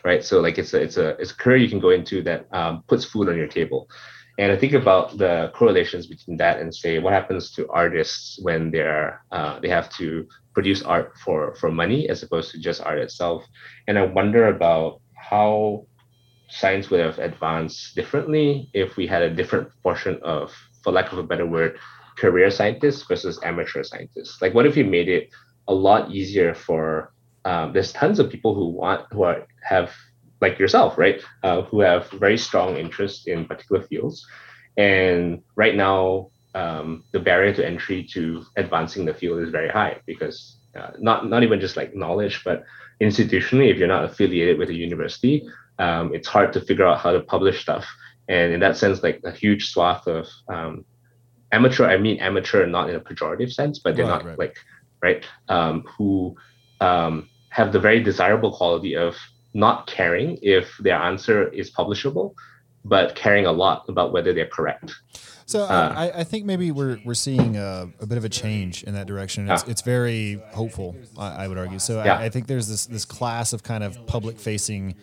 right? 0.04 0.24
So 0.24 0.40
like 0.40 0.58
it's 0.58 0.74
a 0.74 0.82
it's 0.82 0.98
a 0.98 1.10
it's 1.18 1.32
a 1.32 1.36
career 1.36 1.58
you 1.58 1.70
can 1.70 1.80
go 1.80 1.90
into 1.90 2.22
that 2.24 2.48
um, 2.54 2.84
puts 2.88 3.06
food 3.06 3.30
on 3.30 3.38
your 3.38 3.48
table. 3.48 3.90
And 4.38 4.54
I 4.54 4.58
think 4.58 4.72
about 4.72 5.18
the 5.18 5.52
correlations 5.54 6.08
between 6.08 6.38
that 6.38 6.62
and 6.62 6.74
say 6.74 7.00
what 7.00 7.12
happens 7.12 7.52
to 7.56 7.68
artists 7.70 8.40
when 8.42 8.72
they're 8.72 9.22
uh, 9.32 9.60
they 9.60 9.68
have 9.70 9.90
to 9.98 10.28
produce 10.54 10.82
art 10.82 11.14
for 11.24 11.56
for 11.56 11.72
money 11.72 12.08
as 12.10 12.24
opposed 12.24 12.52
to 12.52 12.60
just 12.60 12.82
art 12.82 13.00
itself. 13.00 13.44
And 13.88 14.00
I 14.00 14.04
wonder 14.06 14.48
about 14.48 15.02
how 15.16 15.86
science 16.50 16.90
would 16.90 17.00
have 17.00 17.20
advanced 17.20 17.96
differently 17.96 18.70
if 18.74 18.98
we 18.98 19.08
had 19.08 19.22
a 19.22 19.30
different 19.30 19.70
portion 19.84 20.20
of, 20.24 20.52
for 20.84 20.92
lack 20.92 21.12
of 21.12 21.20
a 21.20 21.24
better 21.24 21.46
word, 21.46 21.78
career 22.20 22.52
scientists 22.52 23.04
versus 23.08 23.40
amateur 23.44 23.84
scientists. 23.84 24.42
Like, 24.42 24.54
what 24.54 24.66
if 24.66 24.76
you 24.78 24.86
made 24.86 25.10
it 25.10 25.30
a 25.68 25.74
lot 25.74 26.12
easier 26.12 26.54
for? 26.54 27.14
Um, 27.46 27.74
there's 27.74 27.94
tons 27.94 28.20
of 28.20 28.30
people 28.30 28.54
who 28.54 28.68
want 28.70 29.06
who 29.12 29.24
are 29.24 29.48
have 29.64 29.92
like 30.42 30.60
yourself, 30.60 30.98
right? 30.98 31.22
Uh, 31.44 31.62
who 31.64 31.80
have 31.82 32.10
very 32.12 32.38
strong 32.38 32.78
interest 32.78 33.28
in 33.28 33.46
particular 33.46 33.82
fields, 33.84 34.26
and 34.78 35.42
right 35.56 35.76
now 35.76 36.30
um, 36.56 37.04
the 37.12 37.20
barrier 37.20 37.54
to 37.54 37.66
entry 37.66 38.04
to 38.14 38.44
advancing 38.58 39.06
the 39.06 39.14
field 39.14 39.42
is 39.42 39.50
very 39.50 39.70
high 39.70 40.00
because 40.06 40.58
uh, 40.76 40.92
not 41.00 41.28
not 41.30 41.44
even 41.44 41.60
just 41.60 41.78
like 41.78 41.96
knowledge, 41.96 42.42
but 42.44 42.64
institutionally, 43.02 43.72
if 43.72 43.78
you're 43.78 43.88
not 43.88 44.04
affiliated 44.04 44.58
with 44.58 44.70
a 44.70 44.74
university, 44.74 45.48
um, 45.80 46.14
it's 46.14 46.28
hard 46.28 46.54
to 46.54 46.62
figure 46.62 46.86
out 46.86 47.00
how 47.00 47.12
to 47.12 47.22
publish 47.22 47.62
stuff. 47.62 47.86
And 48.28 48.54
in 48.54 48.60
that 48.60 48.78
sense, 48.78 49.02
like 49.02 49.22
a 49.24 49.32
huge 49.32 49.72
swath 49.72 50.06
of 50.08 50.28
um, 50.48 50.86
amateur, 51.52 51.86
I 51.86 51.98
mean 51.98 52.20
amateur 52.20 52.66
not 52.66 52.90
in 52.90 52.96
a 52.96 53.00
pejorative 53.00 53.52
sense, 53.52 53.80
but 53.80 53.96
they're 53.96 54.06
right, 54.06 54.24
not 54.24 54.26
right. 54.26 54.40
like, 54.40 54.58
right, 55.02 55.26
um, 55.48 55.84
who 55.98 56.36
um, 56.82 57.30
have 57.50 57.74
the 57.74 57.80
very 57.80 58.02
desirable 58.02 58.52
quality 58.52 58.96
of 58.96 59.16
not 59.54 59.88
caring 59.88 60.38
if 60.42 60.78
their 60.80 60.96
answer 60.96 61.48
is 61.50 61.72
publishable, 61.72 62.34
but 62.86 63.16
caring 63.16 63.46
a 63.46 63.52
lot 63.52 63.86
about 63.90 64.14
whether 64.14 64.34
they're 64.34 64.48
correct. 64.48 64.94
So 65.50 65.64
uh, 65.64 65.94
I, 65.96 66.20
I, 66.20 66.24
think 66.24 66.46
maybe 66.46 66.70
we're, 66.70 67.00
we're 67.04 67.16
seeing 67.16 67.58
a, 67.58 67.90
a, 68.00 68.06
bit 68.06 68.20
of 68.20 68.24
a 68.24 68.30
change 68.30 68.84
in 68.84 68.94
that 68.94 69.08
direction. 69.08 69.50
It's, 69.50 69.64
yeah. 69.64 69.72
it's 69.72 69.82
very 69.82 70.40
hopeful, 70.52 70.96
I, 71.18 71.46
I 71.46 71.48
would 71.48 71.58
argue. 71.58 71.80
So 71.80 72.04
yeah. 72.04 72.20
I, 72.20 72.26
I, 72.26 72.30
think 72.30 72.46
there's 72.46 72.68
this 72.68 72.86
this 72.86 73.04
class 73.04 73.52
of 73.52 73.64
kind 73.64 73.84
of 73.84 74.06
public 74.06 74.38
facing 74.38 74.94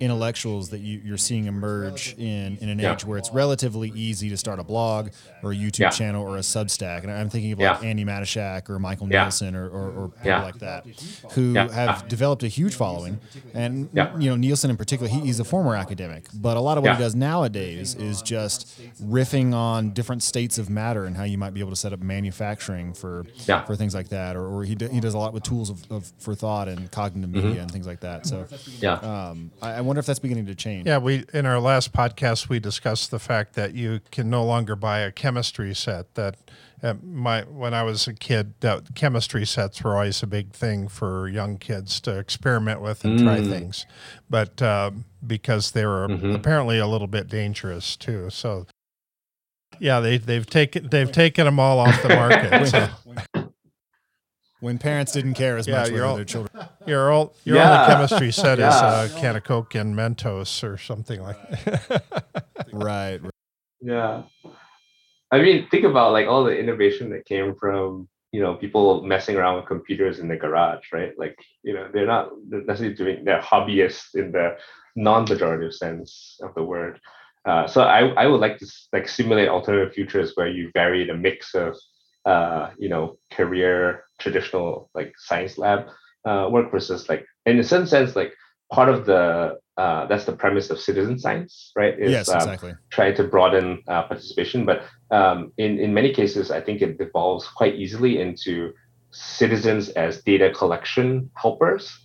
intellectuals 0.00 0.70
that 0.70 0.78
you, 0.78 1.12
are 1.12 1.16
seeing 1.16 1.46
emerge 1.46 2.14
in, 2.18 2.58
in 2.58 2.68
an 2.68 2.78
yeah. 2.78 2.92
age 2.92 3.04
where 3.04 3.18
it's 3.18 3.30
relatively 3.30 3.90
easy 3.94 4.28
to 4.28 4.36
start 4.36 4.58
a 4.58 4.64
blog 4.64 5.10
or 5.42 5.52
a 5.52 5.54
YouTube 5.54 5.92
channel 5.92 6.22
or 6.26 6.36
a 6.36 6.40
Substack. 6.40 7.02
And 7.02 7.10
I'm 7.10 7.30
thinking 7.30 7.52
of 7.52 7.58
like 7.58 7.82
Andy 7.82 8.04
Matuschak 8.04 8.68
or 8.68 8.78
Michael 8.78 9.06
Nielsen 9.06 9.54
or, 9.54 9.68
or, 9.68 9.90
or 9.90 10.08
people 10.08 10.42
like 10.42 10.58
that 10.58 10.86
who 11.32 11.54
have 11.54 12.08
developed 12.08 12.42
a 12.42 12.48
huge 12.48 12.74
following. 12.74 13.20
And, 13.54 13.88
you 13.94 14.30
know, 14.30 14.36
Nielsen 14.36 14.70
in 14.70 14.76
particular, 14.76 15.10
he, 15.10 15.20
he's 15.20 15.40
a 15.40 15.44
former 15.44 15.74
academic, 15.74 16.26
but 16.34 16.56
a 16.56 16.60
lot 16.60 16.78
of 16.78 16.84
what 16.84 16.96
he 16.96 17.02
does 17.02 17.14
nowadays 17.14 17.94
is 17.94 18.22
just 18.22 18.80
riffing 19.02 19.54
on 19.54 19.90
different 19.96 20.22
states 20.22 20.58
of 20.58 20.68
matter 20.68 21.06
and 21.06 21.16
how 21.16 21.24
you 21.24 21.38
might 21.38 21.54
be 21.54 21.60
able 21.60 21.70
to 21.70 21.76
set 21.76 21.92
up 21.92 22.00
manufacturing 22.00 22.92
for, 22.92 23.24
for 23.66 23.74
things 23.74 23.94
like 23.94 24.10
that. 24.10 24.36
Or, 24.36 24.46
or 24.46 24.62
he, 24.62 24.74
do, 24.74 24.88
he 24.88 25.00
does 25.00 25.14
a 25.14 25.18
lot 25.18 25.32
with 25.32 25.42
tools 25.42 25.70
of, 25.70 25.90
of 25.90 26.12
for 26.18 26.34
thought 26.34 26.68
and 26.68 26.88
cognitive 26.92 27.30
mm-hmm. 27.30 27.48
media 27.48 27.62
and 27.62 27.70
things 27.70 27.86
like 27.86 28.00
that. 28.00 28.26
So, 28.26 28.46
yeah. 28.78 28.92
Um, 28.92 29.50
I, 29.62 29.72
I 29.72 29.80
wonder 29.80 29.98
if 29.98 30.06
that's 30.06 30.18
beginning 30.20 30.46
to 30.46 30.54
change. 30.54 30.86
Yeah, 30.86 30.98
we 30.98 31.24
in 31.32 31.46
our 31.46 31.58
last 31.58 31.92
podcast 31.92 32.50
we 32.50 32.60
discussed 32.60 33.10
the 33.10 33.18
fact 33.18 33.54
that 33.54 33.74
you 33.74 34.00
can 34.12 34.28
no 34.28 34.44
longer 34.44 34.76
buy 34.76 34.98
a 35.00 35.10
chemistry 35.10 35.74
set. 35.74 36.14
That 36.14 36.36
uh, 36.82 36.94
my 37.02 37.42
when 37.42 37.72
I 37.72 37.82
was 37.82 38.06
a 38.06 38.12
kid, 38.12 38.52
that 38.60 38.94
chemistry 38.94 39.46
sets 39.46 39.82
were 39.82 39.94
always 39.94 40.22
a 40.22 40.26
big 40.26 40.52
thing 40.52 40.88
for 40.88 41.26
young 41.26 41.56
kids 41.56 42.00
to 42.02 42.18
experiment 42.18 42.82
with 42.82 43.02
and 43.02 43.18
mm. 43.18 43.22
try 43.22 43.42
things, 43.42 43.86
but 44.28 44.60
uh, 44.60 44.90
because 45.26 45.70
they 45.70 45.86
were 45.86 46.06
mm-hmm. 46.06 46.34
apparently 46.34 46.78
a 46.78 46.86
little 46.86 47.06
bit 47.06 47.28
dangerous 47.28 47.96
too. 47.96 48.28
So 48.28 48.66
yeah, 49.80 50.00
they 50.00 50.18
they've 50.18 50.46
taken 50.46 50.88
they've 50.90 51.10
taken 51.10 51.44
them 51.44 51.58
all 51.60 51.78
off 51.78 52.02
the 52.02 52.08
market. 52.08 52.66
so 52.66 53.50
when 54.60 54.78
parents 54.78 55.12
didn't 55.12 55.34
care 55.34 55.56
as 55.56 55.66
yeah, 55.66 55.80
much 55.80 55.90
for 55.90 56.16
their 56.16 56.24
children. 56.24 56.68
Your 56.86 57.10
old 57.10 57.36
your 57.44 57.56
yeah. 57.56 57.82
only 57.82 57.94
chemistry 57.94 58.32
set 58.32 58.58
yeah. 58.58 58.68
is 58.68 58.74
uh, 58.74 59.16
a 59.16 59.20
can 59.20 59.36
of 59.36 59.44
Coke 59.44 59.74
and 59.74 59.94
Mentos 59.94 60.64
or 60.64 60.78
something 60.78 61.22
like 61.22 61.36
that. 61.64 62.04
right. 62.72 63.20
Yeah. 63.80 64.22
I 65.30 65.40
mean, 65.40 65.68
think 65.70 65.84
about 65.84 66.12
like 66.12 66.26
all 66.26 66.44
the 66.44 66.56
innovation 66.56 67.10
that 67.10 67.26
came 67.26 67.54
from 67.54 68.08
you 68.32 68.40
know 68.40 68.54
people 68.54 69.02
messing 69.02 69.36
around 69.36 69.56
with 69.56 69.66
computers 69.66 70.18
in 70.18 70.28
the 70.28 70.36
garage, 70.36 70.86
right? 70.92 71.12
Like 71.18 71.36
you 71.62 71.74
know 71.74 71.88
they're 71.92 72.06
not 72.06 72.30
necessarily 72.48 72.94
doing 72.94 73.24
they're 73.24 73.40
hobbyists 73.40 74.14
in 74.14 74.32
the 74.32 74.56
non-pejorative 74.96 75.74
sense 75.74 76.38
of 76.42 76.54
the 76.54 76.64
word. 76.64 77.00
Uh, 77.46 77.66
so 77.66 77.82
I, 77.82 78.08
I 78.08 78.26
would 78.26 78.40
like 78.40 78.58
to 78.58 78.66
like 78.92 79.08
simulate 79.08 79.48
alternative 79.48 79.94
futures 79.94 80.32
where 80.34 80.48
you 80.48 80.70
vary 80.74 81.06
the 81.06 81.14
mix 81.14 81.54
of 81.54 81.76
uh, 82.24 82.70
you 82.76 82.88
know 82.88 83.18
career 83.32 84.04
traditional 84.18 84.90
like 84.94 85.12
science 85.16 85.56
lab 85.56 85.86
uh, 86.24 86.48
work 86.50 86.72
versus 86.72 87.08
like 87.08 87.24
in 87.46 87.58
a 87.60 87.64
certain 87.64 87.86
sense 87.86 88.16
like 88.16 88.32
part 88.72 88.88
of 88.88 89.06
the 89.06 89.56
uh, 89.76 90.06
that's 90.06 90.24
the 90.24 90.32
premise 90.32 90.70
of 90.70 90.80
citizen 90.80 91.18
science 91.18 91.70
right? 91.76 91.94
Is 92.00 92.10
yes, 92.10 92.28
um, 92.28 92.56
try 92.90 93.12
to 93.12 93.22
broaden 93.22 93.82
uh, 93.86 94.02
participation. 94.04 94.64
But 94.64 94.82
um, 95.10 95.52
in 95.56 95.78
in 95.78 95.94
many 95.94 96.12
cases 96.12 96.50
i 96.50 96.60
think 96.60 96.82
it 96.82 96.98
devolves 96.98 97.46
quite 97.46 97.76
easily 97.76 98.20
into 98.20 98.72
citizens 99.12 99.88
as 99.90 100.22
data 100.22 100.50
collection 100.52 101.30
helpers 101.34 101.96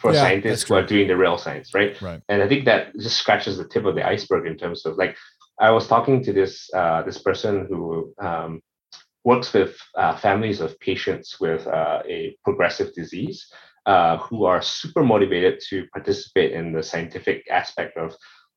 for 0.00 0.12
yeah, 0.12 0.22
scientists 0.22 0.64
who 0.64 0.74
are 0.74 0.86
doing 0.86 1.06
the 1.06 1.16
real 1.16 1.38
science 1.38 1.74
right? 1.74 2.00
right 2.00 2.22
and 2.28 2.42
i 2.42 2.48
think 2.48 2.64
that 2.64 2.94
just 2.98 3.18
scratches 3.18 3.58
the 3.58 3.68
tip 3.68 3.84
of 3.84 3.94
the 3.94 4.06
iceberg 4.06 4.46
in 4.46 4.56
terms 4.56 4.86
of 4.86 4.96
like 4.96 5.16
i 5.60 5.70
was 5.70 5.86
talking 5.86 6.22
to 6.24 6.32
this 6.32 6.70
uh, 6.74 7.02
this 7.02 7.18
person 7.18 7.66
who 7.68 8.12
um, 8.18 8.60
works 9.24 9.52
with 9.52 9.76
uh, 9.96 10.16
families 10.16 10.60
of 10.60 10.78
patients 10.80 11.38
with 11.40 11.66
uh, 11.66 12.02
a 12.08 12.36
progressive 12.44 12.92
disease 12.94 13.46
uh, 13.86 14.16
who 14.18 14.44
are 14.44 14.62
super 14.62 15.02
motivated 15.02 15.60
to 15.68 15.86
participate 15.92 16.52
in 16.52 16.72
the 16.72 16.82
scientific 16.82 17.46
aspect 17.50 17.96
of 17.96 18.14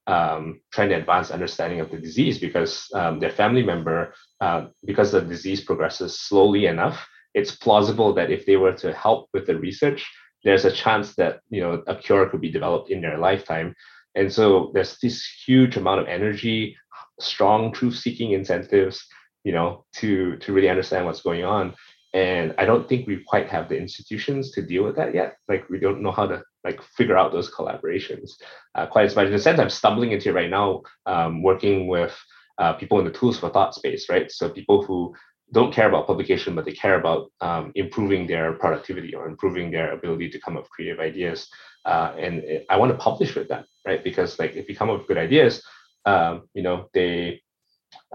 um, 0.07 0.59
trying 0.71 0.89
to 0.89 0.95
advance 0.95 1.31
understanding 1.31 1.79
of 1.79 1.89
the 1.89 1.97
disease 1.97 2.39
because 2.39 2.89
um, 2.93 3.19
their 3.19 3.29
family 3.29 3.63
member, 3.63 4.13
uh, 4.41 4.67
because 4.85 5.11
the 5.11 5.21
disease 5.21 5.63
progresses 5.63 6.19
slowly 6.19 6.65
enough, 6.65 7.07
it's 7.33 7.55
plausible 7.55 8.13
that 8.13 8.31
if 8.31 8.45
they 8.45 8.57
were 8.57 8.73
to 8.73 8.93
help 8.93 9.29
with 9.33 9.47
the 9.47 9.57
research, 9.57 10.05
there's 10.43 10.65
a 10.65 10.71
chance 10.71 11.15
that 11.15 11.41
you 11.49 11.61
know 11.61 11.83
a 11.87 11.95
cure 11.95 12.29
could 12.29 12.41
be 12.41 12.51
developed 12.51 12.89
in 12.89 13.01
their 13.01 13.17
lifetime. 13.17 13.75
And 14.15 14.31
so 14.31 14.71
there's 14.73 14.97
this 14.99 15.25
huge 15.45 15.75
amount 15.75 16.01
of 16.01 16.07
energy, 16.07 16.77
strong 17.19 17.71
truth-seeking 17.71 18.31
incentives 18.31 19.03
you 19.43 19.51
know, 19.51 19.85
to 19.93 20.37
to 20.37 20.53
really 20.53 20.69
understand 20.69 21.05
what's 21.05 21.21
going 21.21 21.43
on. 21.43 21.75
And 22.13 22.53
I 22.57 22.65
don't 22.65 22.87
think 22.87 23.07
we 23.07 23.23
quite 23.27 23.49
have 23.49 23.69
the 23.69 23.77
institutions 23.77 24.51
to 24.51 24.61
deal 24.61 24.83
with 24.83 24.95
that 24.97 25.15
yet. 25.15 25.37
Like 25.47 25.67
we 25.69 25.79
don't 25.79 26.01
know 26.01 26.11
how 26.11 26.27
to 26.27 26.43
like 26.63 26.81
figure 26.95 27.17
out 27.17 27.31
those 27.31 27.51
collaborations 27.51 28.31
uh, 28.75 28.85
quite 28.85 29.05
as 29.05 29.15
much. 29.15 29.27
In 29.27 29.33
a 29.33 29.39
sense, 29.39 29.59
I'm 29.59 29.69
stumbling 29.69 30.11
into 30.11 30.31
right 30.31 30.49
now, 30.49 30.83
um, 31.05 31.41
working 31.41 31.87
with 31.87 32.15
uh, 32.59 32.73
people 32.73 32.99
in 32.99 33.05
the 33.05 33.11
tools 33.11 33.39
for 33.39 33.49
thought 33.49 33.73
space, 33.73 34.09
right? 34.09 34.31
So 34.31 34.49
people 34.49 34.83
who 34.83 35.13
don't 35.51 35.73
care 35.73 35.87
about 35.87 36.07
publication, 36.07 36.55
but 36.55 36.65
they 36.65 36.71
care 36.71 36.99
about 36.99 37.31
um, 37.41 37.71
improving 37.75 38.25
their 38.25 38.53
productivity 38.53 39.13
or 39.13 39.27
improving 39.27 39.69
their 39.69 39.91
ability 39.93 40.29
to 40.29 40.39
come 40.39 40.57
up 40.57 40.63
with 40.63 40.71
creative 40.71 40.99
ideas. 40.99 41.47
Uh, 41.85 42.13
and 42.17 42.43
I 42.69 42.77
want 42.77 42.91
to 42.91 42.97
publish 42.97 43.35
with 43.35 43.49
them, 43.49 43.65
right? 43.85 44.03
Because 44.03 44.39
like 44.39 44.55
if 44.55 44.69
you 44.69 44.75
come 44.75 44.89
up 44.89 44.99
with 44.99 45.07
good 45.07 45.17
ideas, 45.17 45.61
um, 46.05 46.49
you 46.53 46.63
know, 46.63 46.89
they 46.93 47.41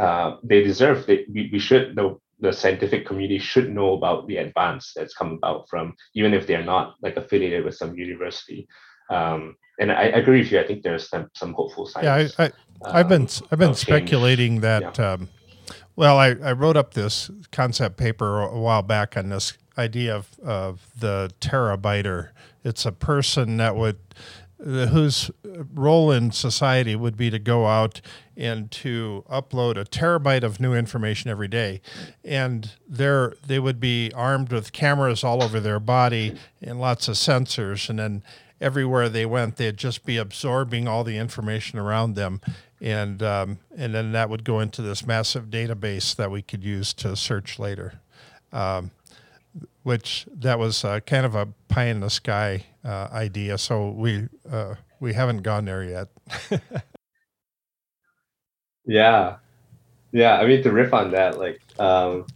uh, 0.01 0.37
they 0.43 0.63
deserve 0.63 1.07
they, 1.07 1.25
we, 1.33 1.51
we 1.53 1.59
should 1.59 1.95
know 1.95 2.21
the 2.41 2.53
scientific 2.53 3.07
community 3.07 3.39
should 3.39 3.73
know 3.75 3.95
about 3.95 4.27
the 4.29 4.37
advance 4.37 4.93
that's 4.95 5.15
come 5.15 5.33
about 5.33 5.69
from 5.69 5.95
even 6.15 6.35
if 6.35 6.47
they're 6.47 6.65
not 6.65 6.95
like 7.03 7.17
affiliated 7.17 7.65
with 7.65 7.75
some 7.75 7.97
university 7.97 8.69
um, 9.11 9.57
and 9.81 9.91
I, 9.91 10.03
I, 10.03 10.19
agree 10.19 10.41
with 10.41 10.53
you 10.53 10.61
i 10.61 10.67
think 10.67 10.83
there's 10.83 11.09
some, 11.09 11.29
some 11.35 11.53
hopeful 11.53 11.87
signs 11.87 12.05
yeah 12.05 12.45
I, 12.45 12.53
I, 12.85 12.99
have 12.99 13.09
been 13.09 13.29
i've 13.51 13.59
been 13.59 13.75
speculating 13.75 14.53
change. 14.55 14.63
that 14.63 14.99
yeah. 14.99 15.17
Well, 15.99 16.17
I, 16.17 16.37
I 16.45 16.53
wrote 16.53 16.77
up 16.77 16.95
this 16.95 17.29
concept 17.51 17.97
paper 17.97 18.41
a 18.41 18.57
while 18.57 18.83
back 18.83 19.17
on 19.17 19.31
this 19.31 19.59
idea 19.77 20.15
of, 20.15 20.39
of 20.39 20.87
the 20.97 21.33
terabyter. 21.41 22.29
It's 22.63 22.87
a 22.87 22.93
person 22.93 23.57
that 23.57 23.75
would 23.75 23.99
uh, 24.65 24.87
whose 24.87 25.33
role 25.75 26.13
in 26.13 26.31
society 26.31 26.95
would 26.95 27.17
be 27.17 27.31
to 27.31 27.41
go 27.41 27.67
out 27.67 28.01
and 28.37 28.71
to 28.71 29.25
upload 29.29 29.77
a 29.77 29.85
terabyte 29.85 30.45
of 30.45 30.61
new 30.61 30.73
information 30.73 31.33
every 31.33 31.49
day 31.49 31.81
and 32.25 32.75
they 32.89 33.31
they 33.45 33.59
would 33.59 33.81
be 33.81 34.13
armed 34.15 34.53
with 34.53 34.73
cameras 34.73 35.25
all 35.25 35.43
over 35.43 35.59
their 35.59 35.81
body 35.81 36.37
and 36.63 36.81
lots 36.81 37.09
of 37.09 37.17
sensors 37.17 37.89
and 37.91 37.99
then 37.99 38.23
everywhere 38.61 39.09
they 39.09 39.25
went 39.25 39.57
they'd 39.57 39.77
just 39.77 40.05
be 40.05 40.17
absorbing 40.17 40.89
all 40.89 41.05
the 41.05 41.17
information 41.17 41.79
around 41.79 42.15
them 42.15 42.41
and 42.81 43.23
um, 43.23 43.59
and 43.77 43.95
then 43.95 44.13
that 44.13 44.29
would 44.29 44.45
go 44.45 44.61
into 44.61 44.83
this 44.83 45.07
massive 45.07 45.47
database 45.47 46.15
that 46.17 46.31
we 46.31 46.43
could 46.43 46.65
use 46.65 46.93
to 46.93 47.15
search 47.17 47.59
later 47.59 48.01
um, 48.53 48.91
which 49.83 50.27
that 50.33 50.59
was 50.59 50.85
uh, 50.85 51.01
kind 51.01 51.25
of 51.25 51.35
a 51.35 51.49
pie 51.69 51.87
in 51.87 52.01
the 52.01 52.11
sky 52.11 52.65
uh, 52.85 53.09
idea. 53.13 53.59
So 53.59 53.91
we 53.91 54.29
uh, 54.51 54.75
we 55.01 55.15
haven't 55.15 55.39
gone 55.39 55.65
there 55.65 55.85
yet. 55.85 56.09
yeah, 58.85 59.37
yeah. 60.13 60.39
I 60.39 60.47
mean, 60.47 60.63
to 60.63 60.73
riff 60.73 60.93
on 60.93 61.11
that, 61.13 61.39
like, 61.39 61.61
um, 61.79 62.27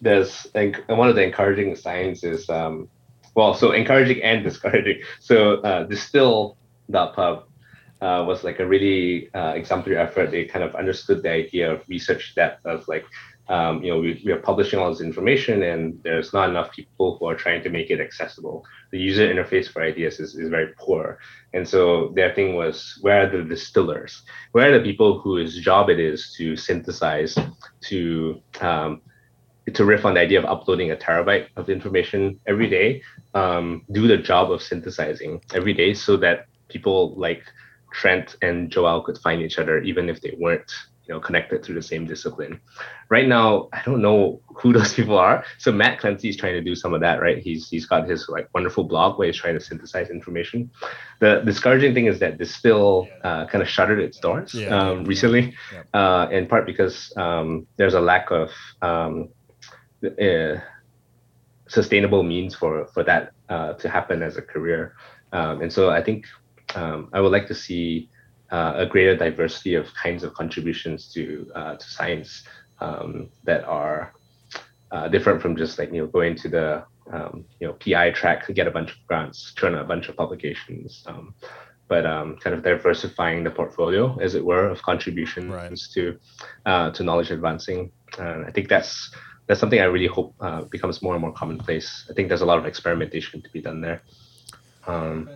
there's 0.00 0.46
and 0.54 0.76
one 0.86 1.08
of 1.08 1.14
the 1.14 1.22
encouraging 1.22 1.76
signs 1.76 2.24
is, 2.24 2.48
um, 2.50 2.88
well, 3.38 3.54
so 3.54 3.70
encouraging 3.70 4.20
and 4.24 4.42
discouraging. 4.48 5.00
So 5.20 5.62
uh, 5.62 5.84
distill.pub 5.84 7.44
uh, 8.00 8.24
was 8.26 8.42
like 8.42 8.58
a 8.58 8.66
really 8.66 9.32
uh, 9.32 9.52
exemplary 9.54 9.96
effort. 9.96 10.32
They 10.32 10.44
kind 10.44 10.64
of 10.64 10.74
understood 10.74 11.22
the 11.22 11.30
idea 11.30 11.72
of 11.72 11.84
research 11.88 12.34
debt 12.34 12.58
of 12.64 12.86
like 12.88 13.04
um, 13.48 13.82
you 13.82 13.90
know, 13.90 13.98
we, 13.98 14.20
we 14.26 14.32
are 14.32 14.40
publishing 14.40 14.78
all 14.78 14.90
this 14.90 15.00
information 15.00 15.62
and 15.62 15.98
there's 16.02 16.34
not 16.34 16.50
enough 16.50 16.70
people 16.70 17.16
who 17.16 17.26
are 17.28 17.34
trying 17.34 17.62
to 17.62 17.70
make 17.70 17.90
it 17.90 17.98
accessible. 17.98 18.62
The 18.92 18.98
user 18.98 19.26
interface 19.26 19.72
for 19.72 19.82
ideas 19.82 20.20
is, 20.20 20.34
is 20.34 20.50
very 20.50 20.74
poor. 20.78 21.18
And 21.54 21.66
so 21.66 22.12
their 22.14 22.34
thing 22.34 22.56
was, 22.56 22.98
where 23.00 23.22
are 23.22 23.30
the 23.30 23.44
distillers? 23.44 24.22
Where 24.52 24.68
are 24.68 24.78
the 24.78 24.84
people 24.84 25.20
whose 25.20 25.58
job 25.60 25.88
it 25.88 25.98
is 25.98 26.34
to 26.36 26.56
synthesize, 26.56 27.38
to 27.88 28.42
um, 28.60 29.00
to 29.74 29.84
riff 29.84 30.04
on 30.04 30.14
the 30.14 30.20
idea 30.20 30.38
of 30.38 30.44
uploading 30.44 30.90
a 30.90 30.96
terabyte 30.96 31.48
of 31.56 31.68
information 31.68 32.40
every 32.46 32.68
day, 32.68 33.02
um, 33.34 33.84
do 33.92 34.06
the 34.06 34.16
job 34.16 34.50
of 34.50 34.62
synthesizing 34.62 35.40
every 35.54 35.74
day 35.74 35.94
so 35.94 36.16
that 36.16 36.46
people 36.68 37.14
like 37.16 37.42
Trent 37.92 38.36
and 38.42 38.70
Joel 38.70 39.02
could 39.02 39.18
find 39.18 39.42
each 39.42 39.58
other 39.58 39.80
even 39.80 40.08
if 40.08 40.20
they 40.20 40.36
weren't 40.38 40.70
you 41.08 41.14
know 41.14 41.20
connected 41.20 41.64
through 41.64 41.74
the 41.74 41.82
same 41.82 42.06
discipline. 42.06 42.60
Right 43.08 43.26
now 43.26 43.68
i 43.72 43.80
don't 43.84 44.02
know 44.02 44.40
who 44.54 44.72
those 44.78 44.92
people 44.94 45.18
are. 45.18 45.44
So 45.58 45.72
matt 45.72 45.98
clancy 45.98 46.28
is 46.28 46.36
trying 46.36 46.54
to 46.54 46.60
do 46.60 46.74
some 46.74 46.94
of 46.94 47.00
that 47.00 47.20
right? 47.20 47.38
He's 47.38 47.68
he's 47.68 47.86
got 47.86 48.08
his 48.08 48.28
like 48.28 48.48
wonderful 48.54 48.84
blog 48.84 49.18
where 49.18 49.26
he's 49.26 49.36
trying 49.36 49.54
to 49.54 49.60
synthesize 49.60 50.10
information. 50.10 50.70
The 51.20 51.42
discouraging 51.44 51.94
thing 51.94 52.06
is 52.06 52.18
that 52.20 52.38
Distill 52.38 53.08
uh, 53.24 53.46
kind 53.46 53.62
of 53.62 53.68
shuttered 53.68 54.00
its 54.00 54.18
doors 54.18 54.54
yeah, 54.54 54.68
um, 54.68 55.00
yeah, 55.00 55.08
recently. 55.08 55.54
Yeah, 55.72 55.82
uh, 56.00 56.28
in 56.30 56.46
part 56.46 56.66
because 56.66 57.12
um, 57.16 57.66
there's 57.76 57.94
a 57.94 58.00
lack 58.00 58.30
of 58.30 58.50
um, 58.82 59.30
uh, 60.04 60.60
sustainable 61.68 62.22
means 62.22 62.54
for 62.54 62.86
for 62.94 63.02
that 63.04 63.32
uh, 63.48 63.72
to 63.74 63.88
happen 63.88 64.22
as 64.22 64.36
a 64.36 64.42
career 64.42 64.94
um, 65.32 65.62
and 65.62 65.72
so 65.72 65.90
i 65.90 66.02
think 66.02 66.26
um, 66.74 67.08
i 67.12 67.20
would 67.20 67.32
like 67.32 67.46
to 67.46 67.54
see 67.54 68.08
uh, 68.50 68.74
a 68.76 68.86
greater 68.86 69.16
diversity 69.16 69.74
of 69.74 69.86
kinds 69.94 70.24
of 70.24 70.32
contributions 70.34 71.12
to 71.12 71.50
uh, 71.54 71.74
to 71.76 71.84
science 71.84 72.44
um, 72.80 73.28
that 73.44 73.64
are 73.64 74.14
uh, 74.90 75.08
different 75.08 75.42
from 75.42 75.56
just 75.56 75.78
like 75.78 75.92
you 75.92 76.00
know 76.00 76.06
going 76.06 76.34
to 76.36 76.48
the 76.48 76.84
um, 77.12 77.44
you 77.60 77.66
know 77.66 77.74
PI 77.74 78.10
track 78.10 78.46
to 78.46 78.52
get 78.52 78.66
a 78.66 78.70
bunch 78.70 78.90
of 78.90 78.96
grants, 79.06 79.52
turn 79.54 79.74
a 79.74 79.84
bunch 79.84 80.08
of 80.08 80.16
publications, 80.16 81.02
um, 81.06 81.34
but 81.88 82.04
um, 82.06 82.36
kind 82.36 82.54
of 82.54 82.62
diversifying 82.62 83.44
the 83.44 83.50
portfolio, 83.50 84.16
as 84.20 84.34
it 84.34 84.44
were, 84.44 84.68
of 84.68 84.82
contributions 84.82 85.52
right. 85.52 85.78
to 85.94 86.18
uh, 86.66 86.90
to 86.90 87.02
knowledge 87.02 87.30
advancing. 87.30 87.90
And 88.18 88.44
I 88.46 88.50
think 88.50 88.68
that's 88.68 89.10
that's 89.48 89.60
something 89.60 89.80
I 89.80 89.84
really 89.84 90.06
hope 90.06 90.34
uh, 90.40 90.62
becomes 90.62 91.02
more 91.02 91.14
and 91.14 91.22
more 91.22 91.32
commonplace. 91.32 92.06
I 92.08 92.12
think 92.12 92.28
there's 92.28 92.42
a 92.42 92.46
lot 92.46 92.58
of 92.58 92.66
experimentation 92.66 93.42
to 93.42 93.50
be 93.50 93.62
done 93.62 93.80
there. 93.80 94.02
Um, 94.86 95.30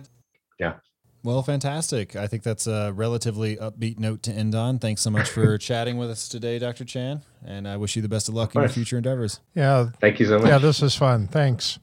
yeah. 0.59 0.75
Well, 1.23 1.41
fantastic. 1.41 2.15
I 2.15 2.27
think 2.27 2.43
that's 2.43 2.67
a 2.67 2.93
relatively 2.93 3.57
upbeat 3.57 3.97
note 3.97 4.21
to 4.23 4.31
end 4.31 4.55
on. 4.55 4.77
Thanks 4.77 5.01
so 5.01 5.09
much 5.09 5.29
for 5.29 5.57
chatting 5.69 5.97
with 5.97 6.11
us 6.11 6.27
today, 6.27 6.59
Dr. 6.59 6.85
Chan. 6.85 7.23
And 7.45 7.67
I 7.67 7.77
wish 7.77 7.95
you 7.95 8.03
the 8.03 8.09
best 8.09 8.29
of 8.29 8.35
luck 8.35 8.51
of 8.51 8.57
in 8.57 8.61
your 8.61 8.69
future 8.69 8.97
endeavors. 8.97 9.39
Yeah. 9.55 9.89
Thank 9.99 10.19
you 10.19 10.27
so 10.27 10.37
much. 10.37 10.47
Yeah, 10.47 10.59
this 10.59 10.83
is 10.83 10.95
fun. 10.95 11.27
Thanks. 11.27 11.79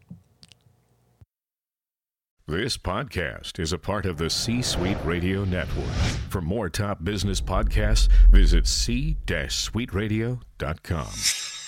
This 2.47 2.77
podcast 2.77 3.59
is 3.59 3.73
a 3.73 3.79
part 3.79 4.07
of 4.07 4.19
the 4.19 4.29
C 4.29 4.61
Suite 4.63 4.99
Radio 5.05 5.45
Network. 5.45 5.87
For 6.29 6.41
more 6.41 6.69
top 6.69 7.05
business 7.05 7.41
podcasts, 7.41 8.09
visit 8.31 8.67
c-suiteradio.com. 8.67 11.60